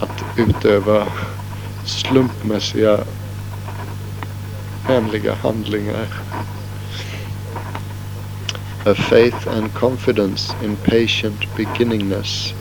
att 0.00 0.38
utöva 0.38 1.06
slumpmässiga 1.84 3.00
vänliga 4.88 5.34
handlingar. 5.34 6.06
A 8.84 8.94
faith 8.94 9.48
and 9.56 9.74
confidence 9.74 10.54
in 10.64 10.76
patient 10.76 11.56
beginningness. 11.56 12.54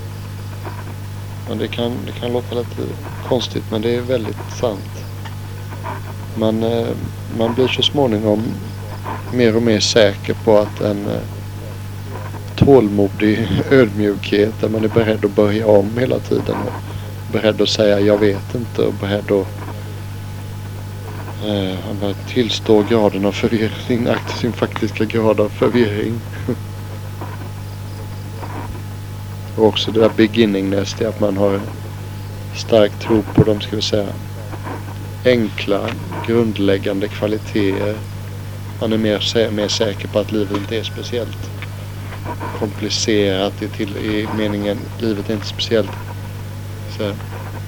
Men 1.50 1.58
det 1.58 1.68
kan, 1.68 1.92
det 2.06 2.12
kan 2.12 2.34
låta 2.34 2.56
lite 2.56 2.82
konstigt 3.28 3.64
men 3.72 3.82
det 3.82 3.96
är 3.96 4.02
väldigt 4.02 4.52
sant. 4.60 5.06
Man, 6.38 6.64
eh, 6.64 6.88
man 7.38 7.54
blir 7.54 7.68
så 7.68 7.82
småningom 7.82 8.44
mer 9.34 9.56
och 9.56 9.64
mer 9.64 9.80
säker 9.80 10.34
på 10.34 10.58
att 10.58 10.82
en 10.82 11.08
eh, 11.08 11.22
tålmodig 12.56 13.48
ödmjukhet 13.72 14.54
där 14.62 14.70
man 14.70 14.84
är 14.84 14.88
beredd 14.88 15.26
att 15.26 15.36
börja 15.36 15.68
om 15.68 15.98
hela 15.98 16.20
tiden. 16.20 16.56
Och 16.66 16.74
beredd 17.32 17.62
att 17.62 17.70
säga 17.70 18.00
jag 18.00 18.18
vet 18.18 18.56
inte 18.56 18.82
och 18.82 18.94
beredd 18.94 19.32
att 19.32 19.48
eh, 21.46 22.16
tillstå 22.28 22.84
graden 22.90 23.26
av 23.26 23.32
förvirring, 23.32 24.08
sin 24.42 24.54
faktiska 24.54 25.06
grad 25.06 25.40
av 25.40 25.50
förvirring. 25.50 26.20
och 29.56 29.66
också 29.66 29.92
det 29.92 30.00
där 30.00 30.12
beginningness, 30.16 30.96
det 31.00 31.06
att 31.06 31.20
man 31.20 31.38
har 31.38 31.60
stark 32.56 33.00
tro 33.00 33.22
på 33.36 33.44
de, 33.44 33.62
ska 33.62 33.76
vi 33.76 33.82
säga, 33.82 34.08
enkla, 35.26 35.90
grundläggande 36.28 37.08
kvaliteter. 37.08 37.96
Man 38.82 38.94
är 38.94 38.98
mer, 38.98 39.52
mer 39.52 39.68
säker 39.68 40.08
på 40.08 40.20
att 40.20 40.32
livet 40.32 40.58
inte 40.58 40.78
är 40.78 40.84
speciellt 40.84 41.55
komplicerat 42.60 43.62
i, 43.62 43.68
till, 43.68 43.98
i 43.98 44.28
meningen 44.38 44.78
livet 45.00 45.30
är 45.30 45.34
inte 45.34 45.48
speciellt 45.48 45.92
så 46.98 47.04
här, 47.04 47.16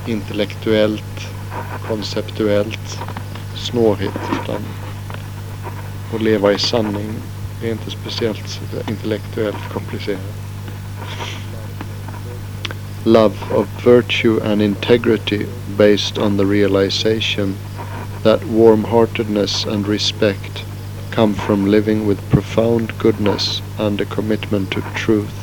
intellektuellt, 0.08 1.28
konceptuellt, 1.88 3.00
snårigt 3.56 4.20
utan 4.44 4.62
att 6.16 6.22
leva 6.22 6.54
i 6.54 6.60
sanning 6.60 7.10
är 7.64 7.72
inte 7.72 7.92
speciellt 7.92 8.62
intellektuellt 8.90 9.74
komplicerat. 9.74 10.22
Love 13.04 13.36
of 13.52 13.68
virtue 13.86 14.42
and 14.44 14.62
integrity 14.62 15.46
based 15.78 16.18
on 16.18 16.38
the 16.38 16.46
realization 16.46 17.56
that 18.24 18.44
warm-heartedness 18.44 19.66
and 19.66 19.88
respect 19.88 20.67
come 21.18 21.34
from 21.34 21.66
living 21.66 22.06
with 22.06 22.30
profound 22.30 22.96
goodness 23.00 23.60
and 23.80 24.00
a 24.00 24.06
commitment 24.06 24.70
to 24.70 24.80
truth. 24.94 25.34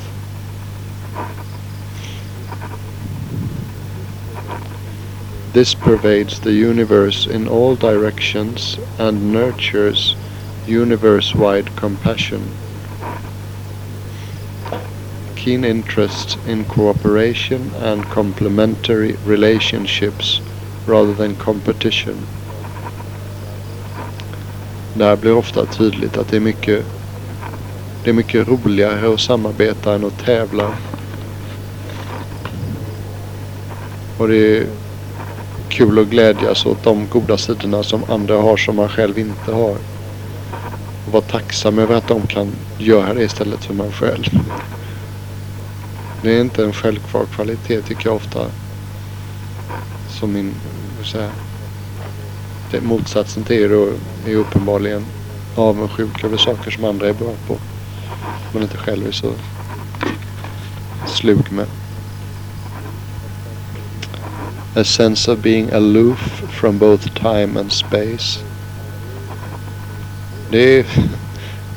This 5.52 5.74
pervades 5.74 6.38
the 6.38 6.52
universe 6.52 7.26
in 7.26 7.48
all 7.48 7.74
directions 7.74 8.78
and 9.00 9.32
nurtures 9.32 10.14
universe-wide 10.68 11.74
compassion. 11.74 12.48
Keen 15.34 15.64
interest 15.64 16.38
in 16.46 16.64
cooperation 16.66 17.74
and 17.78 18.04
complementary 18.04 19.14
relationships 19.24 20.40
rather 20.86 21.14
than 21.14 21.34
competition. 21.34 22.24
Där 24.94 25.16
blir 25.16 25.34
ofta 25.34 25.66
tydligt 25.66 26.16
att 26.16 26.28
det 26.28 26.36
är 26.36 26.40
mycket 26.40 26.84
det 28.04 28.10
är 28.10 28.14
mycket 28.14 28.48
roligare 28.48 29.14
att 29.14 29.20
samarbeta 29.20 29.94
än 29.94 30.04
att 30.04 30.18
tävla. 30.18 30.74
Och 34.18 34.28
det 34.28 34.36
är 34.36 34.66
kul 35.68 35.98
att 35.98 36.06
glädjas 36.06 36.66
åt 36.66 36.82
de 36.82 37.06
goda 37.08 37.36
sidorna 37.36 37.82
som 37.82 38.04
andra 38.08 38.36
har 38.36 38.56
som 38.56 38.76
man 38.76 38.88
själv 38.88 39.18
inte 39.18 39.52
har. 39.52 39.76
Och 41.06 41.12
vara 41.12 41.22
tacksam 41.22 41.78
över 41.78 41.94
att 41.96 42.08
de 42.08 42.26
kan 42.26 42.52
göra 42.78 43.14
det 43.14 43.22
istället 43.24 43.64
för 43.64 43.74
man 43.74 43.92
själv. 43.92 44.24
Det 46.22 46.36
är 46.36 46.40
inte 46.40 46.64
en 46.64 46.72
självklar 46.72 47.24
kvalitet 47.26 47.82
tycker 47.82 48.08
jag 48.08 48.16
ofta. 48.16 48.46
Som 50.08 50.32
min, 50.32 50.54
säga, 51.04 51.30
det, 52.74 52.80
motsatsen 52.80 53.44
till 53.44 53.70
det 54.24 54.32
är 54.32 54.36
uppenbarligen 54.36 55.04
avundsjuk 55.54 56.24
över 56.24 56.36
saker 56.36 56.70
som 56.70 56.84
andra 56.84 57.08
är 57.08 57.12
bra 57.12 57.32
på. 57.46 57.56
Man 58.52 58.62
inte 58.62 58.76
själv 58.76 59.06
är 59.06 59.12
så 59.12 59.32
slug 61.06 61.52
med. 61.52 61.66
A 64.76 64.84
sense 64.84 65.32
of 65.32 65.38
being 65.38 65.70
aloof 65.72 66.42
from 66.50 66.78
both 66.78 67.08
time 67.08 67.60
and 67.60 67.72
space. 67.72 68.40
Det 70.50 70.78
är, 70.78 70.86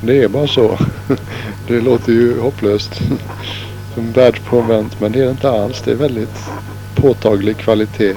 det 0.01 0.23
är 0.23 0.27
bara 0.27 0.47
så. 0.47 0.79
Det 1.67 1.81
låter 1.81 2.11
ju 2.11 2.39
hopplöst. 2.39 3.01
Som 3.95 4.11
världsfrånvänt 4.11 5.01
men 5.01 5.11
det 5.11 5.19
är 5.19 5.25
det 5.25 5.31
inte 5.31 5.49
alls. 5.49 5.81
Det 5.85 5.91
är 5.91 5.95
väldigt 5.95 6.49
påtaglig 6.95 7.57
kvalitet. 7.57 8.15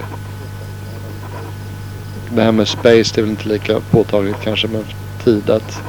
Det 2.34 2.42
här 2.42 2.52
med 2.52 2.68
space 2.68 3.12
det 3.14 3.18
är 3.18 3.22
väl 3.22 3.30
inte 3.30 3.48
lika 3.48 3.80
påtagligt 3.80 4.40
kanske 4.44 4.68
men 4.68 4.84
tid 5.24 5.50
att 5.50 5.82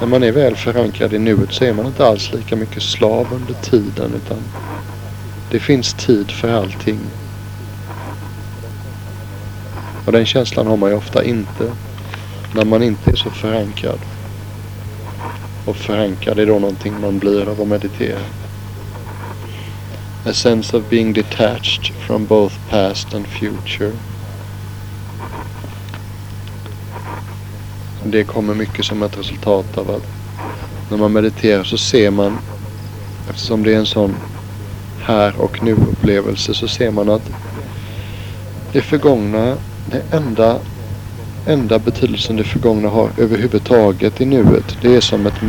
när 0.00 0.06
man 0.06 0.22
är 0.22 0.32
väl 0.32 0.56
förankrad 0.56 1.12
i 1.12 1.18
nuet 1.18 1.52
så 1.52 1.64
är 1.64 1.72
man 1.72 1.86
inte 1.86 2.06
alls 2.06 2.32
lika 2.32 2.56
mycket 2.56 2.82
slav 2.82 3.26
under 3.32 3.54
tiden 3.54 4.10
utan 4.14 4.38
det 5.50 5.60
finns 5.60 5.94
tid 5.94 6.30
för 6.30 6.52
allting. 6.52 6.98
Och 10.06 10.12
den 10.12 10.26
känslan 10.26 10.66
har 10.66 10.76
man 10.76 10.90
ju 10.90 10.96
ofta 10.96 11.24
inte 11.24 11.72
när 12.54 12.64
man 12.64 12.82
inte 12.82 13.10
är 13.10 13.16
så 13.16 13.30
förankrad. 13.30 13.98
Och 15.64 15.76
förankrad 15.76 16.38
är 16.38 16.46
då 16.46 16.58
någonting 16.58 17.00
man 17.00 17.18
blir 17.18 17.48
av 17.48 17.60
att 17.60 17.68
meditera. 17.68 18.18
A 20.26 20.32
sense 20.32 20.76
of 20.76 20.90
being 20.90 21.12
detached 21.12 21.94
from 22.06 22.26
both 22.26 22.54
past 22.70 23.14
and 23.14 23.26
future. 23.26 23.92
Det 28.06 28.24
kommer 28.24 28.54
mycket 28.54 28.84
som 28.84 29.02
ett 29.02 29.18
resultat 29.18 29.78
av 29.78 29.90
att 29.90 30.02
när 30.90 30.96
man 30.96 31.12
mediterar 31.12 31.64
så 31.64 31.78
ser 31.78 32.10
man, 32.10 32.38
eftersom 33.28 33.62
det 33.62 33.74
är 33.74 33.78
en 33.78 33.86
sån 33.86 34.14
här 34.98 35.34
och 35.40 35.62
nu 35.62 35.72
upplevelse, 35.72 36.54
så 36.54 36.68
ser 36.68 36.90
man 36.90 37.08
att 37.08 37.30
det 38.72 38.80
förgångna, 38.82 39.56
det 39.84 40.02
enda, 40.10 40.58
enda 41.46 41.78
betydelsen 41.78 42.36
det 42.36 42.44
förgångna 42.44 42.88
har 42.88 43.10
överhuvudtaget 43.16 44.20
i 44.20 44.24
nuet, 44.24 44.76
det 44.82 44.96
är 44.96 45.00
som 45.00 45.26
ett 45.26 45.42